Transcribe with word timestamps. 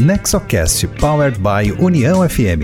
Nexocast 0.00 0.86
Powered 1.00 1.40
by 1.40 1.72
União 1.82 2.20
FM. 2.28 2.62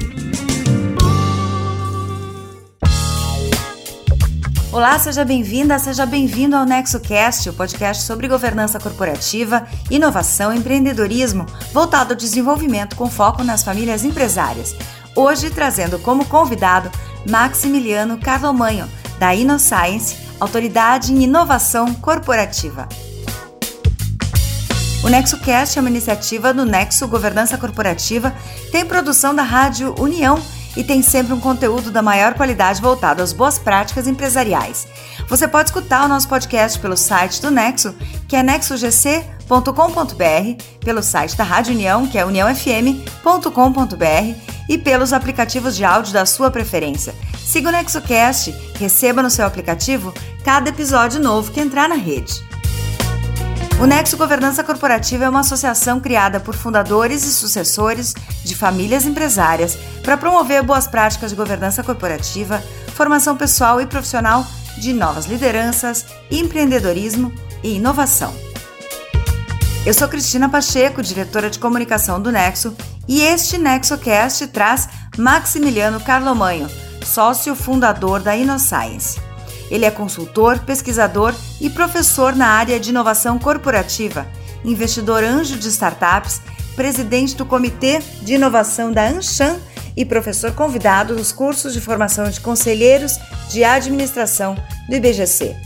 Olá, 4.70 4.96
seja 5.00 5.24
bem-vinda, 5.24 5.76
seja 5.80 6.06
bem-vindo 6.06 6.54
ao 6.54 6.64
NexoCast, 6.64 7.50
o 7.50 7.52
podcast 7.52 8.04
sobre 8.04 8.28
governança 8.28 8.78
corporativa, 8.78 9.66
inovação 9.90 10.54
e 10.54 10.58
empreendedorismo, 10.58 11.44
voltado 11.72 12.12
ao 12.12 12.16
desenvolvimento 12.16 12.94
com 12.94 13.10
foco 13.10 13.42
nas 13.42 13.64
famílias 13.64 14.04
empresárias. 14.04 14.72
Hoje 15.16 15.50
trazendo 15.50 15.98
como 15.98 16.26
convidado 16.26 16.88
Maximiliano 17.28 18.16
Carlomanho, 18.16 18.88
da 19.18 19.34
InnoScience, 19.34 20.16
autoridade 20.38 21.12
em 21.12 21.24
inovação 21.24 21.92
corporativa. 21.94 22.88
O 25.04 25.08
NexoCast 25.08 25.78
é 25.78 25.82
uma 25.82 25.90
iniciativa 25.90 26.54
do 26.54 26.64
Nexo 26.64 27.06
Governança 27.06 27.58
Corporativa, 27.58 28.34
tem 28.72 28.86
produção 28.86 29.34
da 29.34 29.42
Rádio 29.42 29.94
União 30.00 30.42
e 30.74 30.82
tem 30.82 31.02
sempre 31.02 31.34
um 31.34 31.40
conteúdo 31.40 31.90
da 31.90 32.00
maior 32.00 32.32
qualidade 32.32 32.80
voltado 32.80 33.22
às 33.22 33.30
boas 33.30 33.58
práticas 33.58 34.08
empresariais. 34.08 34.88
Você 35.28 35.46
pode 35.46 35.68
escutar 35.68 36.06
o 36.06 36.08
nosso 36.08 36.26
podcast 36.26 36.78
pelo 36.78 36.96
site 36.96 37.42
do 37.42 37.50
Nexo, 37.50 37.94
que 38.26 38.34
é 38.34 38.42
nexogc.com.br, 38.42 40.64
pelo 40.80 41.02
site 41.02 41.36
da 41.36 41.44
Rádio 41.44 41.74
União, 41.74 42.06
que 42.06 42.16
é 42.16 42.24
uniãofm.com.br, 42.24 44.38
e 44.70 44.78
pelos 44.78 45.12
aplicativos 45.12 45.76
de 45.76 45.84
áudio 45.84 46.14
da 46.14 46.24
sua 46.24 46.50
preferência. 46.50 47.14
Siga 47.44 47.68
o 47.68 47.72
NexoCast, 47.72 48.54
receba 48.78 49.22
no 49.22 49.28
seu 49.28 49.44
aplicativo 49.44 50.14
cada 50.42 50.70
episódio 50.70 51.20
novo 51.20 51.52
que 51.52 51.60
entrar 51.60 51.90
na 51.90 51.94
rede. 51.94 52.53
O 53.80 53.86
Nexo 53.86 54.16
Governança 54.16 54.62
Corporativa 54.62 55.24
é 55.24 55.28
uma 55.28 55.40
associação 55.40 56.00
criada 56.00 56.38
por 56.38 56.54
fundadores 56.54 57.24
e 57.24 57.32
sucessores 57.32 58.14
de 58.44 58.54
famílias 58.54 59.04
empresárias 59.04 59.76
para 60.02 60.16
promover 60.16 60.62
boas 60.62 60.86
práticas 60.86 61.30
de 61.30 61.36
governança 61.36 61.82
corporativa, 61.82 62.62
formação 62.94 63.36
pessoal 63.36 63.80
e 63.80 63.86
profissional 63.86 64.46
de 64.78 64.92
novas 64.92 65.26
lideranças, 65.26 66.06
empreendedorismo 66.30 67.32
e 67.62 67.74
inovação. 67.74 68.32
Eu 69.84 69.92
sou 69.92 70.08
Cristina 70.08 70.48
Pacheco, 70.48 71.02
diretora 71.02 71.50
de 71.50 71.58
comunicação 71.58 72.20
do 72.20 72.32
Nexo, 72.32 72.74
e 73.06 73.20
este 73.20 73.58
NexoCast 73.58 74.46
traz 74.46 74.88
Maximiliano 75.18 76.00
Carlomanho, 76.00 76.70
sócio 77.04 77.54
fundador 77.54 78.20
da 78.20 78.34
InnoScience. 78.34 79.20
Ele 79.70 79.84
é 79.84 79.90
consultor, 79.90 80.60
pesquisador 80.60 81.34
e 81.60 81.70
professor 81.70 82.34
na 82.34 82.48
área 82.48 82.78
de 82.78 82.90
inovação 82.90 83.38
corporativa, 83.38 84.26
investidor 84.64 85.22
anjo 85.22 85.56
de 85.56 85.68
startups, 85.68 86.40
presidente 86.76 87.36
do 87.36 87.46
Comitê 87.46 88.00
de 88.22 88.34
Inovação 88.34 88.92
da 88.92 89.06
Anshan 89.06 89.58
e 89.96 90.04
professor 90.04 90.52
convidado 90.52 91.14
nos 91.14 91.32
cursos 91.32 91.72
de 91.72 91.80
formação 91.80 92.28
de 92.28 92.40
conselheiros 92.40 93.18
de 93.50 93.62
administração 93.62 94.56
do 94.88 94.96
IBGC. 94.96 95.56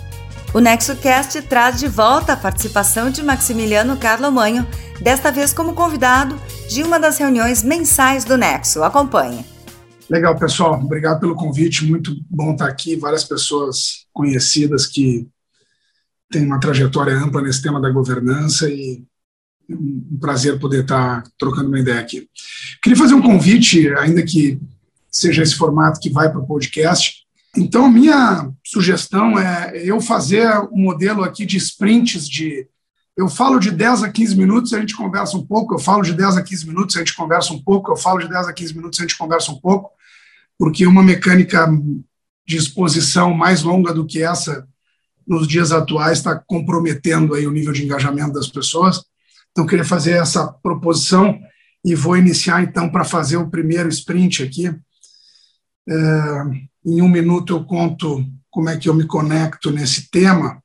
O 0.54 0.60
NexoCast 0.60 1.42
traz 1.42 1.78
de 1.78 1.86
volta 1.86 2.32
a 2.32 2.36
participação 2.36 3.10
de 3.10 3.22
Maximiliano 3.22 3.96
Carlomanho, 3.96 4.66
desta 5.00 5.30
vez 5.30 5.52
como 5.52 5.74
convidado 5.74 6.40
de 6.68 6.82
uma 6.82 6.98
das 6.98 7.18
reuniões 7.18 7.62
mensais 7.62 8.24
do 8.24 8.36
Nexo. 8.36 8.82
Acompanhe. 8.82 9.44
Legal, 10.10 10.38
pessoal. 10.38 10.80
Obrigado 10.82 11.20
pelo 11.20 11.34
convite. 11.34 11.84
Muito 11.84 12.16
bom 12.30 12.52
estar 12.52 12.66
aqui. 12.66 12.96
Várias 12.96 13.24
pessoas 13.24 14.06
conhecidas 14.12 14.86
que 14.86 15.28
têm 16.30 16.46
uma 16.46 16.58
trajetória 16.58 17.14
ampla 17.14 17.42
nesse 17.42 17.60
tema 17.60 17.78
da 17.80 17.90
governança 17.90 18.70
e 18.70 19.04
um 19.68 20.18
prazer 20.18 20.58
poder 20.58 20.80
estar 20.80 21.22
trocando 21.38 21.68
uma 21.68 21.78
ideia 21.78 22.00
aqui. 22.00 22.26
Queria 22.82 22.96
fazer 22.96 23.12
um 23.12 23.20
convite, 23.20 23.86
ainda 23.96 24.22
que 24.22 24.58
seja 25.10 25.42
esse 25.42 25.54
formato 25.54 26.00
que 26.00 26.08
vai 26.08 26.30
para 26.30 26.40
o 26.40 26.46
podcast. 26.46 27.26
Então, 27.54 27.84
a 27.84 27.90
minha 27.90 28.50
sugestão 28.64 29.38
é 29.38 29.76
eu 29.76 30.00
fazer 30.00 30.48
um 30.72 30.84
modelo 30.84 31.22
aqui 31.22 31.44
de 31.44 31.58
sprints 31.58 32.26
de. 32.26 32.66
Eu 33.14 33.28
falo 33.28 33.58
de 33.58 33.72
10 33.72 34.04
a 34.04 34.10
15 34.10 34.36
minutos, 34.36 34.72
a 34.72 34.78
gente 34.78 34.96
conversa 34.96 35.36
um 35.36 35.44
pouco, 35.44 35.74
eu 35.74 35.78
falo 35.78 36.02
de 36.02 36.14
10 36.14 36.36
a 36.36 36.42
15 36.42 36.66
minutos, 36.68 36.96
a 36.96 37.00
gente 37.00 37.16
conversa 37.16 37.52
um 37.52 37.60
pouco, 37.60 37.90
eu 37.90 37.96
falo 37.96 38.20
de 38.20 38.28
10 38.28 38.46
a 38.46 38.52
15 38.52 38.76
minutos, 38.76 39.00
a 39.00 39.02
gente 39.02 39.18
conversa 39.18 39.50
um 39.50 39.60
pouco, 39.60 39.90
porque 40.58 40.86
uma 40.86 41.02
mecânica 41.02 41.68
de 42.46 42.56
exposição 42.56 43.32
mais 43.32 43.62
longa 43.62 43.94
do 43.94 44.06
que 44.06 44.22
essa 44.22 44.66
nos 45.26 45.46
dias 45.46 45.70
atuais 45.70 46.18
está 46.18 46.34
comprometendo 46.34 47.34
aí 47.34 47.46
o 47.46 47.52
nível 47.52 47.72
de 47.72 47.84
engajamento 47.84 48.32
das 48.32 48.48
pessoas. 48.48 49.02
Então, 49.52 49.66
queria 49.66 49.84
fazer 49.84 50.12
essa 50.12 50.48
proposição 50.62 51.38
e 51.84 51.94
vou 51.94 52.16
iniciar, 52.16 52.62
então, 52.62 52.88
para 52.90 53.04
fazer 53.04 53.36
o 53.36 53.50
primeiro 53.50 53.88
sprint 53.90 54.42
aqui. 54.42 54.74
É, 55.86 55.94
em 56.86 57.02
um 57.02 57.08
minuto 57.08 57.54
eu 57.54 57.64
conto 57.64 58.24
como 58.50 58.70
é 58.70 58.76
que 58.76 58.88
eu 58.88 58.94
me 58.94 59.06
conecto 59.06 59.70
nesse 59.70 60.10
tema 60.10 60.62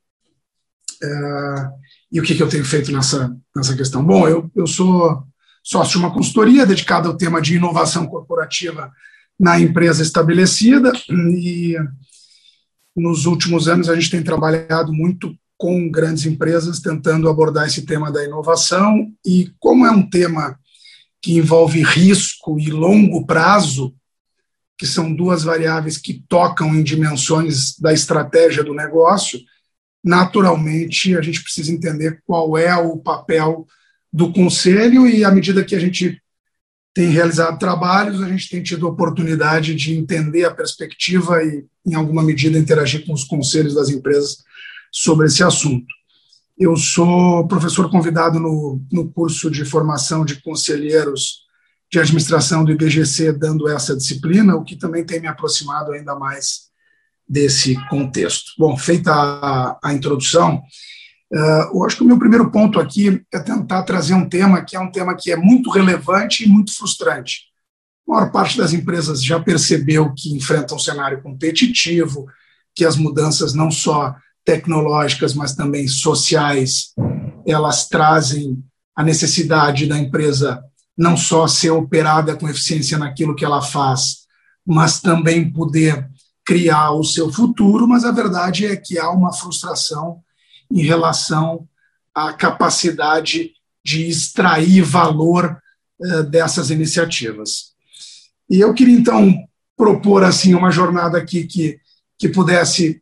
é, 1.02 1.70
e 2.12 2.20
o 2.20 2.24
que, 2.24 2.36
que 2.36 2.44
eu 2.44 2.50
tenho 2.50 2.64
feito 2.64 2.92
nessa, 2.92 3.36
nessa 3.56 3.76
questão. 3.76 4.04
Bom, 4.04 4.28
eu, 4.28 4.50
eu 4.56 4.66
sou 4.66 5.24
sócio 5.62 5.94
de 5.94 5.98
uma 5.98 6.14
consultoria 6.14 6.66
dedicada 6.66 7.08
ao 7.08 7.18
tema 7.18 7.42
de 7.42 7.56
inovação 7.56 8.08
corporativa 8.08 8.92
na 9.44 9.60
empresa 9.60 10.02
estabelecida 10.02 10.94
e 11.10 11.76
nos 12.96 13.26
últimos 13.26 13.68
anos 13.68 13.90
a 13.90 13.96
gente 13.96 14.10
tem 14.10 14.24
trabalhado 14.24 14.94
muito 14.94 15.36
com 15.58 15.92
grandes 15.92 16.26
empresas 16.26 16.80
tentando 16.80 17.28
abordar 17.28 17.68
esse 17.68 17.86
tema 17.86 18.10
da 18.10 18.24
inovação 18.24 19.12
e 19.26 19.52
como 19.60 19.86
é 19.86 19.92
um 19.92 20.10
tema 20.10 20.58
que 21.22 21.34
envolve 21.34 21.84
risco 21.84 22.58
e 22.58 22.70
longo 22.70 23.26
prazo, 23.26 23.94
que 24.78 24.88
são 24.88 25.14
duas 25.14 25.44
variáveis 25.44 25.98
que 25.98 26.24
tocam 26.30 26.74
em 26.74 26.82
dimensões 26.82 27.78
da 27.78 27.92
estratégia 27.92 28.64
do 28.64 28.74
negócio, 28.74 29.38
naturalmente 30.02 31.18
a 31.18 31.22
gente 31.22 31.44
precisa 31.44 31.70
entender 31.70 32.22
qual 32.26 32.58
é 32.58 32.74
o 32.78 32.98
papel 32.98 33.68
do 34.12 34.32
conselho 34.32 35.06
e 35.06 35.26
à 35.26 35.32
medida 35.32 35.66
que 35.66 35.76
a 35.76 35.80
gente 35.80 36.23
tem 36.94 37.10
realizado 37.10 37.58
trabalhos, 37.58 38.22
a 38.22 38.28
gente 38.28 38.50
tem 38.50 38.62
tido 38.62 38.88
oportunidade 38.88 39.74
de 39.74 39.98
entender 39.98 40.46
a 40.46 40.54
perspectiva 40.54 41.44
e, 41.44 41.66
em 41.86 41.96
alguma 41.96 42.22
medida, 42.22 42.58
interagir 42.58 43.06
com 43.06 43.14
os 43.14 43.24
conselhos 43.24 43.74
das 43.74 43.90
empresas 43.90 44.44
sobre 44.92 45.26
esse 45.26 45.44
assunto. 45.44 45.88
Eu 46.58 46.78
sou 46.78 47.48
professor 47.48 47.90
convidado 47.90 48.40
no, 48.40 48.80
no 48.92 49.10
curso 49.12 49.50
de 49.50 49.66
formação 49.66 50.24
de 50.24 50.40
conselheiros 50.42 51.44
de 51.92 52.00
administração 52.00 52.64
do 52.64 52.72
IBGC, 52.72 53.34
dando 53.34 53.68
essa 53.68 53.96
disciplina, 53.96 54.56
o 54.56 54.64
que 54.64 54.76
também 54.76 55.04
tem 55.04 55.20
me 55.20 55.28
aproximado 55.28 55.92
ainda 55.92 56.16
mais 56.16 56.72
desse 57.28 57.76
contexto. 57.88 58.52
Bom, 58.58 58.78
feita 58.78 59.12
a, 59.12 59.80
a 59.84 59.94
introdução, 59.94 60.62
eu 61.74 61.84
acho 61.84 61.98
que 61.98 62.04
o 62.04 62.06
meu 62.06 62.20
primeiro 62.20 62.52
ponto 62.52 62.80
aqui 62.80 63.24
é 63.34 63.40
tentar 63.40 63.84
trazer 63.84 64.14
um 64.14 64.30
tema 64.30 64.64
que 64.64 64.76
é 64.76 64.80
um 64.80 64.92
tema 64.92 65.16
que 65.16 65.32
é 65.32 65.36
muito 65.36 65.70
relevante 65.72 66.44
e 66.44 66.48
muito 66.48 66.76
frustrante. 66.76 67.46
A 68.08 68.12
maior 68.12 68.32
parte 68.32 68.58
das 68.58 68.74
empresas 68.74 69.24
já 69.24 69.40
percebeu 69.40 70.14
que 70.16 70.36
enfrentam 70.36 70.78
um 70.78 70.80
cenário 70.80 71.22
competitivo, 71.22 72.28
que 72.76 72.86
as 72.86 72.96
mudanças 72.96 73.54
não 73.54 73.72
só 73.72 74.16
tecnológicas, 74.46 75.34
mas 75.34 75.56
também 75.56 75.88
sociais, 75.88 76.94
elas 77.48 77.88
trazem 77.88 78.64
a 78.96 79.04
necessidade 79.04 79.88
da 79.88 79.98
empresa 79.98 80.64
não 80.96 81.18
só 81.18 81.48
ser 81.48 81.72
operada 81.72 82.36
com 82.36 82.48
eficiência 82.48 82.98
naquilo 82.98 83.36
que 83.36 83.44
ela 83.44 83.62
faz, 83.62 84.28
mas 84.66 85.02
também 85.02 85.52
poder 85.52 86.08
criar 86.46 86.92
o 86.92 87.04
seu 87.04 87.32
futuro, 87.32 87.88
mas 87.88 88.04
a 88.06 88.12
verdade 88.12 88.66
é 88.66 88.76
que 88.76 89.00
há 89.00 89.10
uma 89.10 89.34
frustração 89.34 90.22
em 90.74 90.82
relação 90.82 91.68
à 92.14 92.34
capacidade 92.34 93.52
de 93.86 94.08
extrair 94.08 94.82
valor 94.82 95.58
uh, 96.00 96.24
dessas 96.24 96.72
iniciativas. 96.72 97.74
E 98.50 98.60
eu 98.60 98.74
queria, 98.74 98.98
então, 98.98 99.34
propor 99.78 100.24
assim 100.24 100.56
uma 100.56 100.72
jornada 100.72 101.18
aqui 101.18 101.46
que, 101.46 101.80
que 102.18 102.28
pudesse 102.28 103.02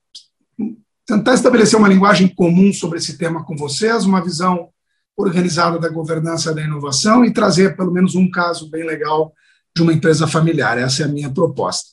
tentar 1.05 1.33
estabelecer 1.33 1.79
uma 1.79 1.87
linguagem 1.87 2.27
comum 2.27 2.73
sobre 2.73 2.97
esse 2.97 3.17
tema 3.17 3.43
com 3.43 3.55
vocês, 3.55 4.05
uma 4.05 4.23
visão 4.23 4.69
organizada 5.17 5.79
da 5.79 5.89
governança 5.89 6.53
da 6.53 6.61
inovação 6.61 7.23
e 7.23 7.33
trazer 7.33 7.75
pelo 7.75 7.91
menos 7.91 8.15
um 8.15 8.29
caso 8.29 8.69
bem 8.69 8.85
legal 8.85 9.33
de 9.75 9.81
uma 9.81 9.93
empresa 9.93 10.27
familiar. 10.27 10.77
Essa 10.77 11.03
é 11.03 11.05
a 11.05 11.09
minha 11.09 11.29
proposta. 11.29 11.91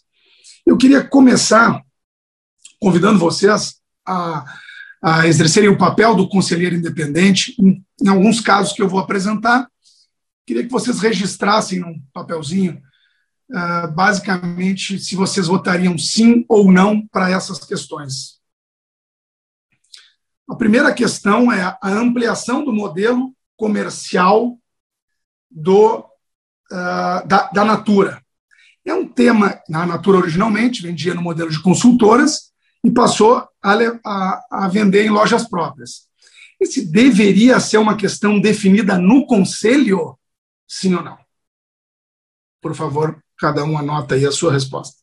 Eu 0.66 0.76
queria 0.76 1.02
começar 1.04 1.82
convidando 2.80 3.18
vocês 3.18 3.76
a 4.06 4.44
a 5.02 5.26
exercerem 5.26 5.68
o 5.68 5.78
papel 5.78 6.14
do 6.14 6.28
conselheiro 6.28 6.74
independente, 6.74 7.54
em, 7.58 7.84
em, 8.02 8.08
alguns 8.08 8.40
casos 8.40 8.72
que 8.72 8.82
eu 8.82 8.88
vou 8.88 9.00
apresentar. 9.00 9.68
Queria 10.46 10.64
que 10.64 10.70
vocês 10.70 11.00
registrassem 11.00 11.78
num 11.78 12.02
papelzinho, 12.12 12.80
uh, 13.50 13.92
basicamente, 13.92 14.98
se 14.98 15.14
vocês 15.14 15.46
votariam 15.46 15.96
sim 15.96 16.44
ou 16.48 16.72
não 16.72 17.06
para 17.08 17.30
essas 17.30 17.64
questões. 17.64 18.38
A 20.48 20.56
primeira 20.56 20.92
questão 20.92 21.52
é 21.52 21.62
a 21.62 21.88
ampliação 21.90 22.64
do 22.64 22.72
modelo 22.72 23.34
comercial 23.56 24.58
do, 25.50 25.98
uh, 25.98 27.26
da, 27.26 27.50
da 27.52 27.64
Natura. 27.64 28.22
É 28.84 28.94
um 28.94 29.06
tema, 29.06 29.60
na 29.68 29.84
Natura 29.84 30.18
originalmente, 30.18 30.82
vendia 30.82 31.14
no 31.14 31.20
modelo 31.20 31.50
de 31.50 31.60
consultoras 31.60 32.47
e 32.88 32.90
passou 32.90 33.46
a, 33.62 33.74
a, 34.04 34.46
a 34.50 34.68
vender 34.68 35.04
em 35.04 35.10
lojas 35.10 35.46
próprias. 35.46 36.08
Esse 36.58 36.90
deveria 36.90 37.60
ser 37.60 37.76
uma 37.76 37.96
questão 37.96 38.40
definida 38.40 38.96
no 38.96 39.26
conselho, 39.26 40.18
sim 40.66 40.94
ou 40.94 41.02
não? 41.02 41.18
Por 42.62 42.74
favor, 42.74 43.22
cada 43.36 43.62
um 43.62 43.76
anota 43.76 44.14
aí 44.14 44.24
a 44.24 44.32
sua 44.32 44.52
resposta. 44.52 44.96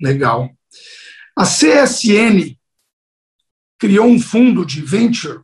Legal. 0.00 0.48
A 1.36 1.44
CSN 1.44 2.56
criou 3.76 4.06
um 4.06 4.20
fundo 4.20 4.64
de 4.64 4.80
venture 4.80 5.42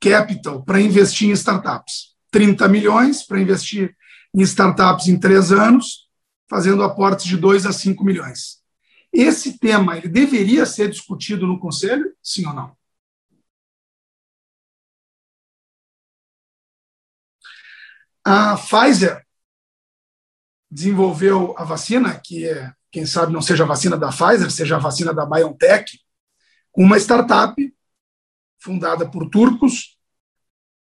capital 0.00 0.62
para 0.62 0.80
investir 0.80 1.28
em 1.28 1.32
startups. 1.32 2.14
30 2.30 2.68
milhões 2.68 3.24
para 3.24 3.40
investir 3.40 3.96
em 4.32 4.42
startups 4.42 5.08
em 5.08 5.18
três 5.18 5.50
anos, 5.50 6.08
fazendo 6.48 6.84
aportes 6.84 7.26
de 7.26 7.36
2 7.36 7.66
a 7.66 7.72
5 7.72 8.04
milhões. 8.04 8.63
Esse 9.14 9.56
tema 9.60 9.96
ele 9.96 10.08
deveria 10.08 10.66
ser 10.66 10.90
discutido 10.90 11.46
no 11.46 11.60
conselho, 11.60 12.12
sim 12.20 12.44
ou 12.48 12.52
não? 12.52 12.76
A 18.24 18.56
Pfizer 18.56 19.24
desenvolveu 20.68 21.54
a 21.56 21.62
vacina, 21.62 22.18
que 22.18 22.48
é, 22.48 22.72
quem 22.90 23.06
sabe 23.06 23.32
não 23.32 23.40
seja 23.40 23.62
a 23.62 23.66
vacina 23.66 23.96
da 23.96 24.08
Pfizer, 24.08 24.50
seja 24.50 24.76
a 24.76 24.80
vacina 24.80 25.14
da 25.14 25.24
BioNTech, 25.24 26.00
com 26.72 26.82
uma 26.82 26.96
startup 26.96 27.54
fundada 28.58 29.08
por 29.08 29.30
turcos, 29.30 29.96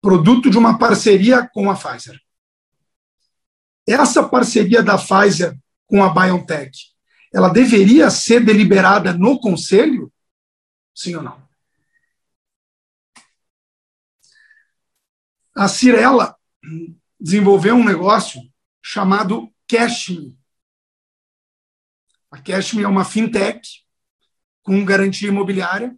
produto 0.00 0.48
de 0.48 0.56
uma 0.56 0.78
parceria 0.78 1.46
com 1.52 1.70
a 1.70 1.74
Pfizer. 1.74 2.18
Essa 3.86 4.26
parceria 4.26 4.82
da 4.82 4.96
Pfizer 4.96 5.54
com 5.86 6.02
a 6.02 6.08
BioNTech, 6.08 6.95
ela 7.32 7.48
deveria 7.48 8.10
ser 8.10 8.44
deliberada 8.44 9.12
no 9.12 9.38
conselho? 9.40 10.12
Sim 10.94 11.16
ou 11.16 11.22
não? 11.22 11.46
A 15.54 15.68
Cirela 15.68 16.36
desenvolveu 17.18 17.74
um 17.74 17.84
negócio 17.84 18.40
chamado 18.82 19.50
Cashme. 19.66 20.38
A 22.30 22.40
Cashme 22.40 22.82
é 22.82 22.88
uma 22.88 23.04
fintech 23.04 23.82
com 24.62 24.84
garantia 24.84 25.28
imobiliária, 25.28 25.96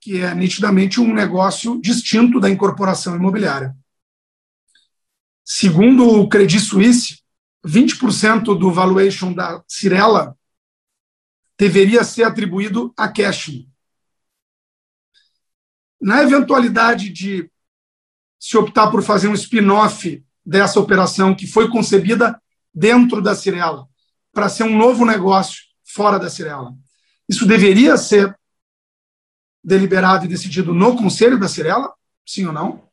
que 0.00 0.18
é 0.18 0.34
nitidamente 0.34 1.00
um 1.00 1.12
negócio 1.12 1.80
distinto 1.80 2.38
da 2.38 2.48
incorporação 2.48 3.16
imobiliária. 3.16 3.76
Segundo 5.44 6.06
o 6.06 6.28
Credit 6.28 6.60
Suisse, 6.60 7.19
20% 7.66 8.58
do 8.58 8.72
valuation 8.72 9.32
da 9.32 9.62
Cirela 9.68 10.36
deveria 11.58 12.02
ser 12.04 12.22
atribuído 12.24 12.92
a 12.96 13.08
Cashme. 13.08 13.70
Na 16.00 16.22
eventualidade 16.22 17.10
de 17.10 17.50
se 18.38 18.56
optar 18.56 18.90
por 18.90 19.02
fazer 19.02 19.28
um 19.28 19.34
spin-off 19.34 20.24
dessa 20.44 20.80
operação 20.80 21.34
que 21.34 21.46
foi 21.46 21.68
concebida 21.68 22.40
dentro 22.72 23.20
da 23.20 23.34
Cirela, 23.34 23.86
para 24.32 24.48
ser 24.48 24.62
um 24.62 24.76
novo 24.76 25.04
negócio 25.04 25.62
fora 25.84 26.18
da 26.18 26.30
Cirela. 26.30 26.74
Isso 27.28 27.46
deveria 27.46 27.96
ser 27.98 28.34
deliberado 29.62 30.24
e 30.24 30.28
decidido 30.28 30.72
no 30.72 30.96
conselho 30.96 31.38
da 31.38 31.48
Cirela? 31.48 31.92
Sim 32.26 32.46
ou 32.46 32.52
não? 32.52 32.89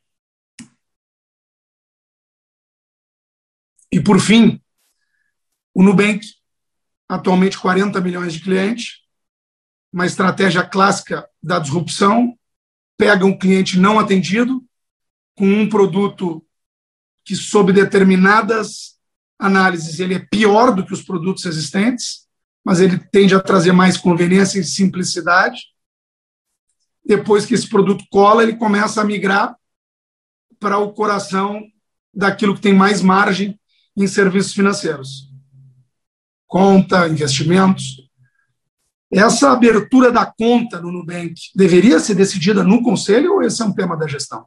E, 3.91 3.99
por 4.01 4.19
fim, 4.19 4.61
o 5.73 5.83
Nubank, 5.83 6.25
atualmente 7.07 7.57
40 7.57 8.01
milhões 8.01 8.33
de 8.33 8.41
clientes, 8.41 9.01
uma 9.91 10.05
estratégia 10.05 10.63
clássica 10.63 11.27
da 11.41 11.59
disrupção, 11.59 12.37
pega 12.97 13.25
um 13.25 13.37
cliente 13.37 13.79
não 13.79 13.99
atendido, 13.99 14.63
com 15.35 15.45
um 15.45 15.69
produto 15.69 16.43
que, 17.23 17.35
sob 17.35 17.71
determinadas 17.71 18.97
análises, 19.37 19.99
ele 19.99 20.15
é 20.15 20.19
pior 20.19 20.73
do 20.73 20.85
que 20.85 20.93
os 20.93 21.03
produtos 21.03 21.45
existentes, 21.45 22.27
mas 22.65 22.81
ele 22.81 22.97
tende 22.97 23.35
a 23.35 23.39
trazer 23.39 23.71
mais 23.71 23.97
conveniência 23.97 24.59
e 24.59 24.63
simplicidade. 24.63 25.61
Depois 27.05 27.45
que 27.45 27.53
esse 27.53 27.69
produto 27.69 28.03
cola, 28.09 28.43
ele 28.43 28.55
começa 28.55 28.99
a 28.99 29.05
migrar 29.05 29.55
para 30.59 30.79
o 30.79 30.91
coração 30.91 31.63
daquilo 32.13 32.55
que 32.55 32.61
tem 32.61 32.73
mais 32.73 33.01
margem 33.01 33.57
em 33.97 34.07
serviços 34.07 34.53
financeiros. 34.53 35.31
Conta, 36.45 37.07
investimentos. 37.07 38.07
Essa 39.11 39.51
abertura 39.51 40.11
da 40.11 40.25
conta 40.25 40.79
no 40.79 40.91
Nubank 40.91 41.33
deveria 41.55 41.99
ser 41.99 42.13
decidida 42.13 42.63
no 42.63 42.83
conselho 42.83 43.33
ou 43.33 43.41
esse 43.41 43.61
é 43.61 43.65
um 43.65 43.73
tema 43.73 43.97
da 43.97 44.07
gestão? 44.07 44.45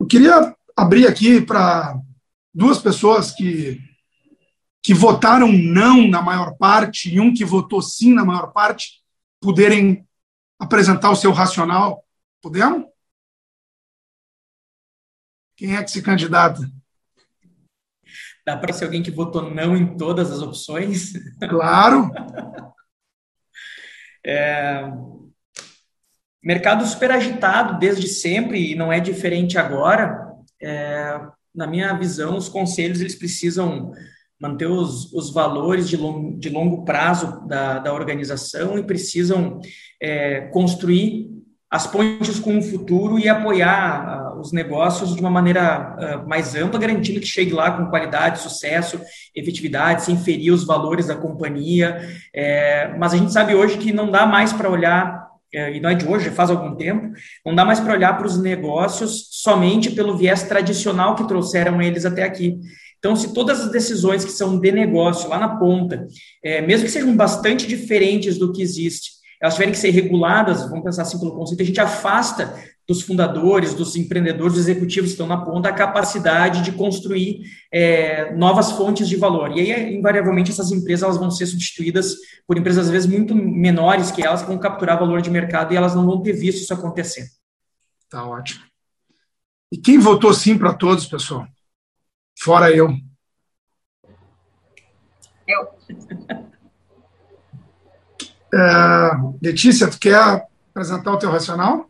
Eu 0.00 0.06
queria 0.06 0.56
abrir 0.76 1.06
aqui 1.06 1.40
para 1.40 1.98
duas 2.52 2.78
pessoas 2.78 3.32
que, 3.32 3.80
que 4.82 4.94
votaram 4.94 5.52
não 5.52 6.08
na 6.08 6.22
maior 6.22 6.56
parte 6.56 7.12
e 7.12 7.20
um 7.20 7.34
que 7.34 7.44
votou 7.44 7.82
sim 7.82 8.14
na 8.14 8.24
maior 8.24 8.52
parte, 8.52 9.02
poderem 9.40 10.06
apresentar 10.58 11.10
o 11.10 11.16
seu 11.16 11.32
racional. 11.32 12.04
Podemos? 12.40 12.93
Quem 15.56 15.76
é 15.76 15.82
que 15.82 15.90
se 15.90 16.02
candidata? 16.02 16.60
Dá 18.46 18.56
para 18.56 18.72
ser 18.72 18.84
alguém 18.84 19.02
que 19.02 19.10
votou 19.10 19.50
não 19.50 19.76
em 19.76 19.96
todas 19.96 20.30
as 20.30 20.40
opções? 20.40 21.12
Claro. 21.48 22.10
é, 24.24 24.82
Mercado 26.44 26.84
super 26.84 27.10
agitado 27.10 27.78
desde 27.78 28.06
sempre 28.06 28.72
e 28.72 28.74
não 28.74 28.92
é 28.92 29.00
diferente 29.00 29.56
agora. 29.56 30.30
É, 30.60 31.18
na 31.54 31.66
minha 31.66 31.94
visão, 31.94 32.36
os 32.36 32.50
conselhos 32.50 33.00
eles 33.00 33.14
precisam 33.14 33.92
manter 34.38 34.66
os, 34.66 35.10
os 35.14 35.32
valores 35.32 35.88
de, 35.88 35.96
long, 35.96 36.36
de 36.38 36.50
longo 36.50 36.84
prazo 36.84 37.46
da, 37.46 37.78
da 37.78 37.94
organização 37.94 38.78
e 38.78 38.82
precisam 38.82 39.58
é, 40.02 40.42
construir 40.48 41.30
as 41.74 41.88
pontes 41.88 42.38
com 42.38 42.56
o 42.56 42.62
futuro 42.62 43.18
e 43.18 43.28
apoiar 43.28 44.36
uh, 44.36 44.40
os 44.40 44.52
negócios 44.52 45.12
de 45.12 45.20
uma 45.20 45.28
maneira 45.28 45.96
uh, 45.98 46.28
mais 46.28 46.54
ampla, 46.54 46.78
garantindo 46.78 47.18
que 47.18 47.26
chegue 47.26 47.52
lá 47.52 47.72
com 47.72 47.86
qualidade, 47.86 48.38
sucesso, 48.38 49.00
efetividade, 49.34 50.04
sem 50.04 50.16
ferir 50.16 50.52
os 50.52 50.64
valores 50.64 51.08
da 51.08 51.16
companhia. 51.16 52.00
É, 52.32 52.94
mas 52.96 53.12
a 53.12 53.16
gente 53.16 53.32
sabe 53.32 53.56
hoje 53.56 53.76
que 53.78 53.92
não 53.92 54.08
dá 54.08 54.24
mais 54.24 54.52
para 54.52 54.70
olhar 54.70 55.26
é, 55.52 55.76
e 55.76 55.80
não 55.80 55.90
é 55.90 55.94
de 55.94 56.06
hoje, 56.06 56.30
faz 56.30 56.48
algum 56.48 56.76
tempo, 56.76 57.12
não 57.44 57.52
dá 57.52 57.64
mais 57.64 57.80
para 57.80 57.94
olhar 57.94 58.16
para 58.16 58.28
os 58.28 58.40
negócios 58.40 59.26
somente 59.32 59.90
pelo 59.90 60.16
viés 60.16 60.44
tradicional 60.44 61.16
que 61.16 61.26
trouxeram 61.26 61.82
eles 61.82 62.04
até 62.04 62.22
aqui. 62.22 62.56
Então, 63.00 63.16
se 63.16 63.34
todas 63.34 63.60
as 63.60 63.72
decisões 63.72 64.24
que 64.24 64.30
são 64.30 64.60
de 64.60 64.70
negócio 64.70 65.28
lá 65.28 65.40
na 65.40 65.56
ponta, 65.56 66.06
é, 66.40 66.60
mesmo 66.60 66.86
que 66.86 66.92
sejam 66.92 67.16
bastante 67.16 67.66
diferentes 67.66 68.38
do 68.38 68.52
que 68.52 68.62
existe, 68.62 69.13
elas 69.44 69.56
tiverem 69.56 69.74
que 69.74 69.78
ser 69.78 69.90
reguladas, 69.90 70.66
vamos 70.70 70.82
pensar 70.82 71.02
assim 71.02 71.18
pelo 71.18 71.34
conceito, 71.34 71.62
a 71.62 71.66
gente 71.66 71.78
afasta 71.78 72.58
dos 72.88 73.02
fundadores, 73.02 73.74
dos 73.74 73.94
empreendedores, 73.94 74.54
dos 74.54 74.62
executivos 74.62 75.10
que 75.10 75.12
estão 75.12 75.26
na 75.26 75.44
ponta, 75.44 75.68
a 75.68 75.72
capacidade 75.72 76.62
de 76.62 76.72
construir 76.72 77.42
é, 77.70 78.34
novas 78.34 78.72
fontes 78.72 79.06
de 79.06 79.16
valor. 79.16 79.54
E 79.54 79.60
aí, 79.60 79.94
invariavelmente, 79.94 80.50
essas 80.50 80.72
empresas 80.72 81.02
elas 81.02 81.18
vão 81.18 81.30
ser 81.30 81.44
substituídas 81.44 82.14
por 82.46 82.56
empresas, 82.56 82.86
às 82.86 82.90
vezes, 82.90 83.06
muito 83.06 83.34
menores 83.34 84.10
que 84.10 84.24
elas, 84.24 84.40
que 84.40 84.48
vão 84.48 84.56
capturar 84.56 84.98
valor 84.98 85.20
de 85.20 85.30
mercado 85.30 85.74
e 85.74 85.76
elas 85.76 85.94
não 85.94 86.06
vão 86.06 86.22
ter 86.22 86.32
visto 86.32 86.62
isso 86.62 86.72
acontecer. 86.72 87.26
Tá 88.08 88.26
ótimo. 88.26 88.64
E 89.70 89.76
quem 89.76 89.98
votou 89.98 90.32
sim 90.32 90.56
para 90.56 90.72
todos, 90.72 91.04
pessoal? 91.04 91.46
Fora 92.38 92.70
eu. 92.70 92.96
Eu. 95.46 95.68
É, 98.54 99.10
Letícia, 99.42 99.90
tu 99.90 99.98
quer 99.98 100.46
apresentar 100.70 101.10
o 101.10 101.18
teu 101.18 101.30
racional? 101.30 101.88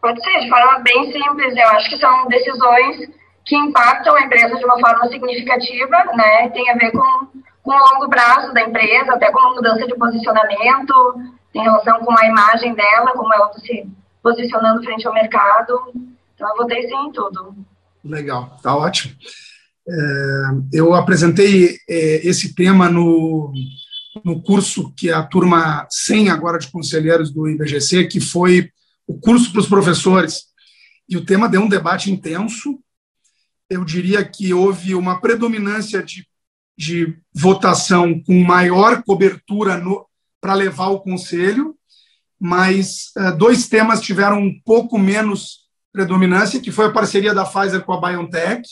Pode 0.00 0.22
ser, 0.22 0.40
de 0.40 0.48
forma 0.48 0.78
bem 0.80 1.12
simples. 1.12 1.54
Eu 1.56 1.68
acho 1.68 1.90
que 1.90 1.98
são 1.98 2.26
decisões 2.28 3.08
que 3.44 3.54
impactam 3.54 4.16
a 4.16 4.22
empresa 4.22 4.56
de 4.56 4.64
uma 4.64 4.78
forma 4.80 5.08
significativa, 5.08 6.04
né? 6.16 6.48
Tem 6.50 6.70
a 6.70 6.74
ver 6.74 6.90
com, 6.92 7.26
com 7.62 7.70
o 7.70 7.92
longo 7.92 8.08
prazo 8.08 8.52
da 8.54 8.62
empresa, 8.62 9.12
até 9.12 9.30
com 9.30 9.40
uma 9.40 9.54
mudança 9.54 9.86
de 9.86 9.94
posicionamento, 9.94 10.94
em 11.54 11.62
relação 11.62 12.00
com 12.00 12.18
a 12.18 12.26
imagem 12.26 12.74
dela, 12.74 13.12
como 13.12 13.32
ela 13.32 13.46
está 13.48 13.60
se 13.60 13.86
posicionando 14.22 14.82
frente 14.82 15.06
ao 15.06 15.12
mercado. 15.12 15.78
Então, 16.34 16.48
eu 16.48 16.56
votei 16.56 16.82
sim 16.88 16.96
em 16.96 17.12
tudo. 17.12 17.54
Legal, 18.02 18.56
tá 18.62 18.74
ótimo. 18.74 19.14
É, 19.86 20.78
eu 20.78 20.94
apresentei 20.94 21.76
é, 21.88 22.26
esse 22.26 22.54
tema 22.54 22.88
no, 22.88 23.52
no 24.22 24.42
curso 24.42 24.92
que 24.94 25.08
é 25.08 25.12
a 25.12 25.22
turma 25.22 25.86
100 25.90 26.30
agora 26.30 26.58
de 26.58 26.70
conselheiros 26.70 27.30
do 27.32 27.48
IBGC, 27.48 28.06
que 28.06 28.20
foi 28.20 28.70
o 29.06 29.18
curso 29.18 29.50
para 29.50 29.60
os 29.60 29.68
professores. 29.68 30.44
e 31.08 31.16
o 31.16 31.24
tema 31.24 31.48
deu 31.48 31.60
um 31.60 31.68
debate 31.68 32.10
intenso. 32.10 32.78
Eu 33.68 33.84
diria 33.84 34.24
que 34.24 34.54
houve 34.54 34.94
uma 34.94 35.20
predominância 35.20 36.02
de, 36.02 36.26
de 36.76 37.16
votação 37.34 38.22
com 38.22 38.42
maior 38.42 39.02
cobertura 39.02 39.82
para 40.40 40.54
levar 40.54 40.88
o 40.88 41.00
conselho, 41.00 41.76
mas 42.40 43.10
uh, 43.16 43.36
dois 43.36 43.68
temas 43.68 44.00
tiveram 44.00 44.38
um 44.38 44.60
pouco 44.64 44.98
menos 44.98 45.64
predominância, 45.92 46.60
que 46.60 46.72
foi 46.72 46.86
a 46.86 46.92
parceria 46.92 47.34
da 47.34 47.44
Pfizer 47.44 47.82
com 47.84 47.92
a 47.92 48.00
BioNTech, 48.00 48.68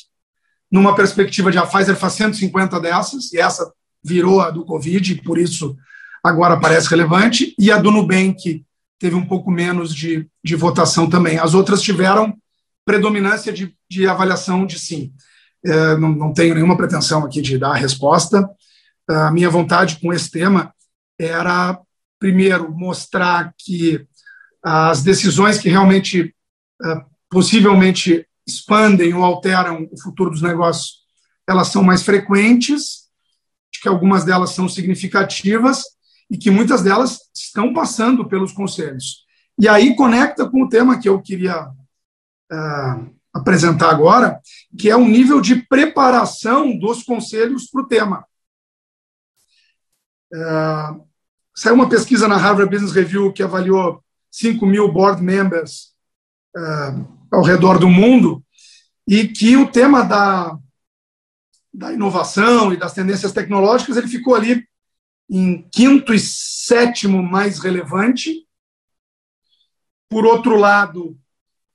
numa 0.71 0.95
perspectiva 0.95 1.53
de 1.53 1.59
a 1.59 1.67
Pfizer 1.67 1.97
faz 1.97 2.15
150 2.15 2.81
dessas, 2.81 3.33
e 3.33 3.39
essa 3.39 3.73
virou 4.05 4.41
a 4.41 4.51
do 4.51 4.65
Covid, 4.65 5.13
e 5.13 5.23
por 5.23 5.39
isso 5.39 5.77
agora 6.23 6.59
parece 6.59 6.89
relevante, 6.89 7.55
e 7.59 7.71
a 7.71 7.79
do 7.79 7.91
Nubank 7.91 8.65
teve 8.99 9.17
um 9.17 9.27
pouco 9.27 9.51
menos 9.51 9.95
de, 9.95 10.29
de 10.45 10.55
votação 10.55 11.11
também. 11.11 11.39
As 11.39 11.55
outras 11.55 11.83
tiveram 11.83 12.37
predominância 12.85 13.53
de, 13.53 13.75
de 13.91 14.07
avaliação 14.07 14.65
de 14.65 14.79
sim. 14.79 15.13
É, 15.65 15.97
não, 15.97 16.11
não, 16.11 16.33
tenho 16.33 16.55
nenhuma 16.55 16.77
pretensão 16.77 17.25
aqui 17.25 17.41
de 17.41 17.59
dar 17.59 17.73
a 17.73 17.77
resposta. 17.77 18.49
A 19.09 19.31
minha 19.31 19.51
vontade 19.51 19.99
com 20.01 20.13
esse 20.13 20.31
tema 20.31 20.73
era, 21.19 21.79
primeiro, 22.19 22.73
mostrar 22.73 23.53
que 23.59 24.05
as 24.63 25.03
decisões 25.03 25.59
que 25.59 25.69
realmente, 25.69 26.35
é, 26.85 27.01
possivelmente, 27.29 28.27
expandem 28.47 29.15
ou 29.15 29.25
alteram 29.25 29.89
o 29.91 30.01
futuro 30.01 30.31
dos 30.31 30.43
negócios, 30.43 31.03
elas 31.49 31.69
são 31.69 31.83
mais 31.83 32.03
frequentes, 32.03 33.02
que 33.83 33.89
algumas 33.89 34.25
delas 34.25 34.51
são 34.51 34.69
significativas, 34.69 35.83
e 36.31 36.39
que 36.39 36.51
muitas 36.51 36.83
delas 36.83 37.19
estão 37.35 37.75
passando 37.75 38.27
pelos 38.27 38.53
conselhos. 38.53 39.27
E 39.59 39.69
aí 39.69 39.95
conecta 39.95 40.49
com 40.49 40.62
o 40.62 40.69
tema 40.69 40.99
que 40.99 41.07
eu 41.07 41.21
queria 41.21 41.69
uh, 41.69 43.15
apresentar 43.35 43.91
agora, 43.91 44.41
que 44.79 44.89
é 44.89 44.97
o 44.97 45.05
nível 45.05 45.43
de 45.43 45.57
preparação 45.57 46.75
dos 46.79 47.03
conselhos 47.03 47.69
para 47.71 47.83
o 47.83 47.87
tema. 47.87 48.25
Uh, 50.33 51.07
saiu 51.55 51.75
uma 51.75 51.89
pesquisa 51.89 52.27
na 52.27 52.39
Harvard 52.39 52.71
Business 52.71 52.95
Review 52.95 53.31
que 53.31 53.43
avaliou 53.43 54.03
5 54.31 54.65
mil 54.65 54.91
board 54.91 55.23
members 55.23 55.93
uh, 56.57 57.07
ao 57.31 57.43
redor 57.43 57.79
do 57.79 57.91
mundo 57.91 58.43
e 59.07 59.29
que 59.29 59.55
o 59.55 59.71
tema 59.71 60.03
da, 60.03 60.57
da 61.73 61.93
inovação 61.93 62.73
e 62.73 62.76
das 62.76 62.93
tendências 62.93 63.33
tecnológicas 63.33 63.97
ele 63.97 64.09
ficou 64.09 64.35
ali 64.35 64.67
em 65.29 65.62
quinto 65.71 66.12
e 66.12 66.19
sétimo 66.19 67.23
mais 67.23 67.59
relevante. 67.59 68.47
Por 70.09 70.26
outro 70.26 70.57
lado, 70.57 71.19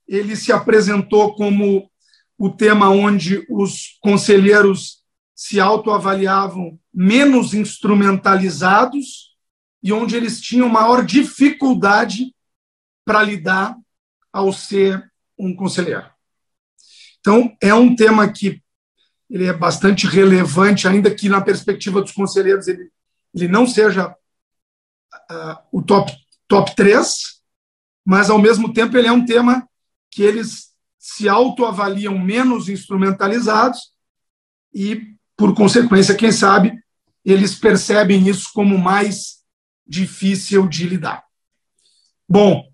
ele 0.08 0.36
se 0.36 0.52
apresentou 0.52 1.36
como 1.36 1.90
o 2.38 2.50
tema 2.50 2.90
onde 2.90 3.44
os 3.50 3.98
conselheiros 4.00 5.04
se 5.36 5.60
autoavaliavam 5.60 6.80
menos 6.94 7.54
instrumentalizados 7.54 9.36
e 9.82 9.92
onde 9.92 10.16
eles 10.16 10.40
tinham 10.40 10.70
maior 10.70 11.04
dificuldade 11.04 12.36
para 13.04 13.24
lidar 13.24 13.76
ao 14.32 14.54
ser 14.54 15.12
um 15.38 15.56
conselheiro. 15.56 16.10
Então, 17.20 17.56
é 17.62 17.74
um 17.74 17.96
tema 17.96 18.32
que 18.32 18.62
ele 19.30 19.46
é 19.46 19.54
bastante 19.54 20.08
relevante, 20.08 20.88
ainda 20.88 21.14
que 21.14 21.28
na 21.28 21.42
perspectiva 21.42 22.02
dos 22.02 22.12
conselheiros 22.12 22.68
ele 22.68 22.90
ele 23.34 23.48
não 23.48 23.68
seja 23.68 24.10
uh, 24.10 25.58
o 25.72 25.82
top, 25.82 26.12
top 26.48 26.76
3, 26.76 27.38
mas, 28.06 28.30
ao 28.30 28.40
mesmo 28.40 28.74
tempo, 28.74 28.98
ele 28.98 29.08
é 29.08 29.12
um 29.12 29.26
tema 29.26 29.68
que 30.10 30.24
eles 30.24 30.68
se 30.98 31.28
autoavaliam 31.28 32.18
menos 32.18 32.70
instrumentalizados 32.70 33.92
e, 34.74 35.16
por 35.36 35.54
consequência, 35.54 36.16
quem 36.16 36.32
sabe, 36.32 36.74
eles 37.24 37.56
percebem 37.56 38.28
isso 38.28 38.50
como 38.54 38.78
mais 38.78 39.44
difícil 39.86 40.68
de 40.68 40.88
lidar. 40.88 41.24
Bom, 42.28 42.66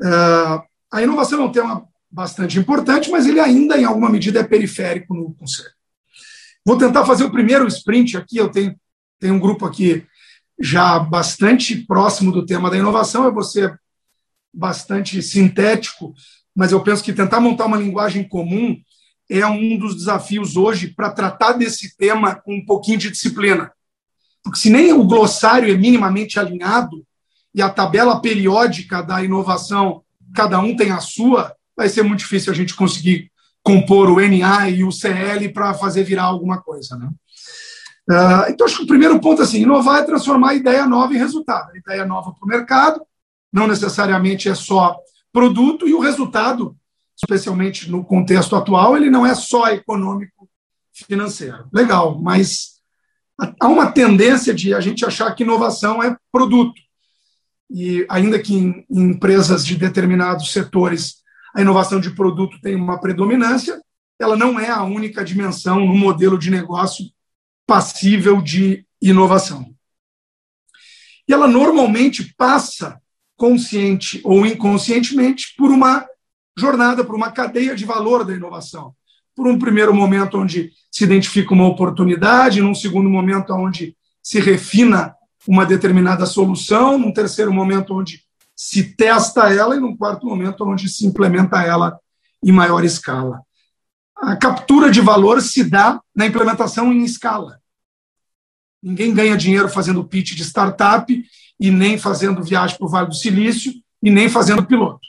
uh, 0.00 0.62
a 0.90 1.02
inovação 1.02 1.42
é 1.42 1.44
um 1.44 1.52
tema 1.52 1.86
bastante 2.10 2.58
importante, 2.58 3.10
mas 3.10 3.26
ele 3.26 3.40
ainda, 3.40 3.78
em 3.78 3.84
alguma 3.84 4.10
medida, 4.10 4.40
é 4.40 4.44
periférico 4.44 5.14
no 5.14 5.34
Conselho. 5.34 5.77
Vou 6.64 6.76
tentar 6.76 7.04
fazer 7.04 7.24
o 7.24 7.30
primeiro 7.30 7.66
sprint 7.66 8.16
aqui, 8.16 8.36
eu 8.36 8.50
tenho 8.50 8.76
tem 9.18 9.30
um 9.30 9.38
grupo 9.38 9.66
aqui 9.66 10.06
já 10.60 10.98
bastante 10.98 11.76
próximo 11.76 12.32
do 12.32 12.44
tema 12.44 12.70
da 12.70 12.76
inovação, 12.76 13.24
eu 13.24 13.34
vou 13.34 13.42
ser 13.42 13.78
bastante 14.52 15.20
sintético, 15.22 16.14
mas 16.54 16.72
eu 16.72 16.82
penso 16.82 17.02
que 17.02 17.12
tentar 17.12 17.40
montar 17.40 17.66
uma 17.66 17.76
linguagem 17.76 18.26
comum 18.26 18.76
é 19.30 19.46
um 19.46 19.76
dos 19.76 19.94
desafios 19.94 20.56
hoje 20.56 20.88
para 20.88 21.10
tratar 21.10 21.52
desse 21.52 21.96
tema 21.96 22.34
com 22.34 22.56
um 22.56 22.64
pouquinho 22.64 22.98
de 22.98 23.10
disciplina. 23.10 23.70
Porque 24.42 24.58
se 24.58 24.70
nem 24.70 24.92
o 24.92 25.04
glossário 25.04 25.72
é 25.72 25.76
minimamente 25.76 26.38
alinhado 26.38 27.04
e 27.54 27.60
a 27.60 27.68
tabela 27.68 28.20
periódica 28.20 29.02
da 29.02 29.22
inovação, 29.22 30.02
cada 30.34 30.58
um 30.58 30.74
tem 30.74 30.90
a 30.90 31.00
sua, 31.00 31.54
vai 31.76 31.88
ser 31.88 32.02
muito 32.02 32.20
difícil 32.20 32.52
a 32.52 32.56
gente 32.56 32.74
conseguir 32.74 33.30
compor 33.68 34.08
o 34.08 34.16
NA 34.18 34.70
e 34.70 34.82
o 34.82 34.90
CL 34.90 35.50
para 35.52 35.74
fazer 35.74 36.02
virar 36.02 36.24
alguma 36.24 36.62
coisa. 36.62 36.96
Né? 36.96 37.10
Uh, 38.10 38.50
então, 38.50 38.66
acho 38.66 38.78
que 38.78 38.84
o 38.84 38.86
primeiro 38.86 39.20
ponto 39.20 39.42
assim, 39.42 39.60
inovar 39.60 40.00
é 40.00 40.04
transformar 40.04 40.54
ideia 40.54 40.86
nova 40.86 41.12
em 41.12 41.18
resultado. 41.18 41.70
A 41.70 41.76
ideia 41.76 42.06
nova 42.06 42.32
para 42.32 42.44
o 42.46 42.48
mercado, 42.48 43.02
não 43.52 43.66
necessariamente 43.66 44.48
é 44.48 44.54
só 44.54 44.96
produto, 45.30 45.86
e 45.86 45.92
o 45.92 46.00
resultado, 46.00 46.74
especialmente 47.14 47.90
no 47.90 48.02
contexto 48.02 48.56
atual, 48.56 48.96
ele 48.96 49.10
não 49.10 49.26
é 49.26 49.34
só 49.34 49.68
econômico 49.68 50.48
financeiro. 50.90 51.68
Legal, 51.70 52.18
mas 52.18 52.80
há 53.60 53.68
uma 53.68 53.92
tendência 53.92 54.54
de 54.54 54.72
a 54.72 54.80
gente 54.80 55.04
achar 55.04 55.34
que 55.34 55.42
inovação 55.42 56.02
é 56.02 56.16
produto. 56.32 56.80
E 57.70 58.06
ainda 58.08 58.38
que 58.38 58.54
em 58.54 58.86
empresas 58.90 59.66
de 59.66 59.76
determinados 59.76 60.52
setores 60.52 61.17
a 61.58 61.60
inovação 61.60 61.98
de 61.98 62.10
produto 62.10 62.60
tem 62.60 62.76
uma 62.76 63.00
predominância, 63.00 63.82
ela 64.16 64.36
não 64.36 64.60
é 64.60 64.70
a 64.70 64.84
única 64.84 65.24
dimensão 65.24 65.84
no 65.84 65.96
modelo 65.96 66.38
de 66.38 66.52
negócio 66.52 67.04
passível 67.66 68.40
de 68.40 68.86
inovação. 69.02 69.74
E 71.28 71.32
ela 71.32 71.48
normalmente 71.48 72.32
passa, 72.36 73.02
consciente 73.36 74.20
ou 74.22 74.46
inconscientemente, 74.46 75.56
por 75.58 75.72
uma 75.72 76.06
jornada, 76.56 77.04
por 77.04 77.16
uma 77.16 77.32
cadeia 77.32 77.74
de 77.74 77.84
valor 77.84 78.24
da 78.24 78.34
inovação. 78.34 78.94
Por 79.34 79.48
um 79.48 79.58
primeiro 79.58 79.92
momento 79.92 80.38
onde 80.38 80.70
se 80.92 81.02
identifica 81.02 81.52
uma 81.52 81.66
oportunidade, 81.66 82.62
num 82.62 82.74
segundo 82.74 83.10
momento 83.10 83.52
onde 83.52 83.96
se 84.22 84.38
refina 84.38 85.12
uma 85.44 85.66
determinada 85.66 86.24
solução, 86.24 86.96
num 86.96 87.12
terceiro 87.12 87.52
momento 87.52 87.98
onde 87.98 88.27
se 88.58 88.94
testa 88.94 89.52
ela 89.52 89.76
e 89.76 89.80
num 89.80 89.96
quarto 89.96 90.26
momento 90.26 90.64
onde 90.64 90.88
se 90.88 91.06
implementa 91.06 91.62
ela 91.62 91.98
em 92.42 92.50
maior 92.50 92.84
escala 92.84 93.40
a 94.20 94.36
captura 94.36 94.90
de 94.90 95.00
valor 95.00 95.40
se 95.40 95.64
dá 95.64 96.00
na 96.14 96.26
implementação 96.26 96.92
em 96.92 97.04
escala. 97.04 97.60
Ninguém 98.82 99.14
ganha 99.14 99.36
dinheiro 99.36 99.68
fazendo 99.68 100.04
pitch 100.04 100.34
de 100.34 100.44
startup 100.44 101.24
e 101.58 101.70
nem 101.70 101.96
fazendo 101.96 102.42
viagem 102.42 102.76
para 102.76 102.86
o 102.86 102.90
Vale 102.90 103.08
do 103.08 103.14
Silício 103.14 103.72
e 104.02 104.10
nem 104.10 104.28
fazendo 104.28 104.66
piloto. 104.66 105.06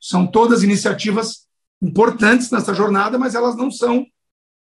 São 0.00 0.26
todas 0.26 0.62
iniciativas 0.62 1.46
importantes 1.82 2.50
nessa 2.50 2.74
jornada, 2.74 3.18
mas 3.18 3.34
elas 3.34 3.56
não 3.56 3.70
são 3.70 4.06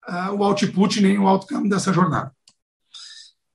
uh, 0.07 0.31
o 0.37 0.43
output 0.43 1.01
nem 1.01 1.17
o 1.17 1.27
outcome 1.27 1.69
dessa 1.69 1.91
jornada. 1.91 2.31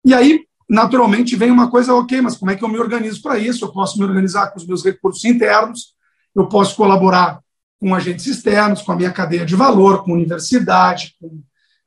E 0.05 0.14
aí, 0.14 0.47
naturalmente, 0.70 1.34
vem 1.34 1.50
uma 1.50 1.68
coisa, 1.68 1.92
ok, 1.92 2.20
mas 2.20 2.36
como 2.36 2.52
é 2.52 2.56
que 2.56 2.62
eu 2.62 2.68
me 2.68 2.78
organizo 2.78 3.20
para 3.20 3.36
isso? 3.36 3.64
Eu 3.64 3.72
posso 3.72 3.98
me 3.98 4.04
organizar 4.04 4.52
com 4.52 4.58
os 4.58 4.66
meus 4.66 4.84
recursos 4.84 5.24
internos, 5.24 5.96
eu 6.34 6.46
posso 6.46 6.76
colaborar 6.76 7.40
com 7.80 7.92
agentes 7.92 8.26
externos, 8.26 8.80
com 8.80 8.92
a 8.92 8.96
minha 8.96 9.10
cadeia 9.10 9.44
de 9.44 9.56
valor, 9.56 10.04
com 10.04 10.12
universidade, 10.12 11.16
com, 11.20 11.42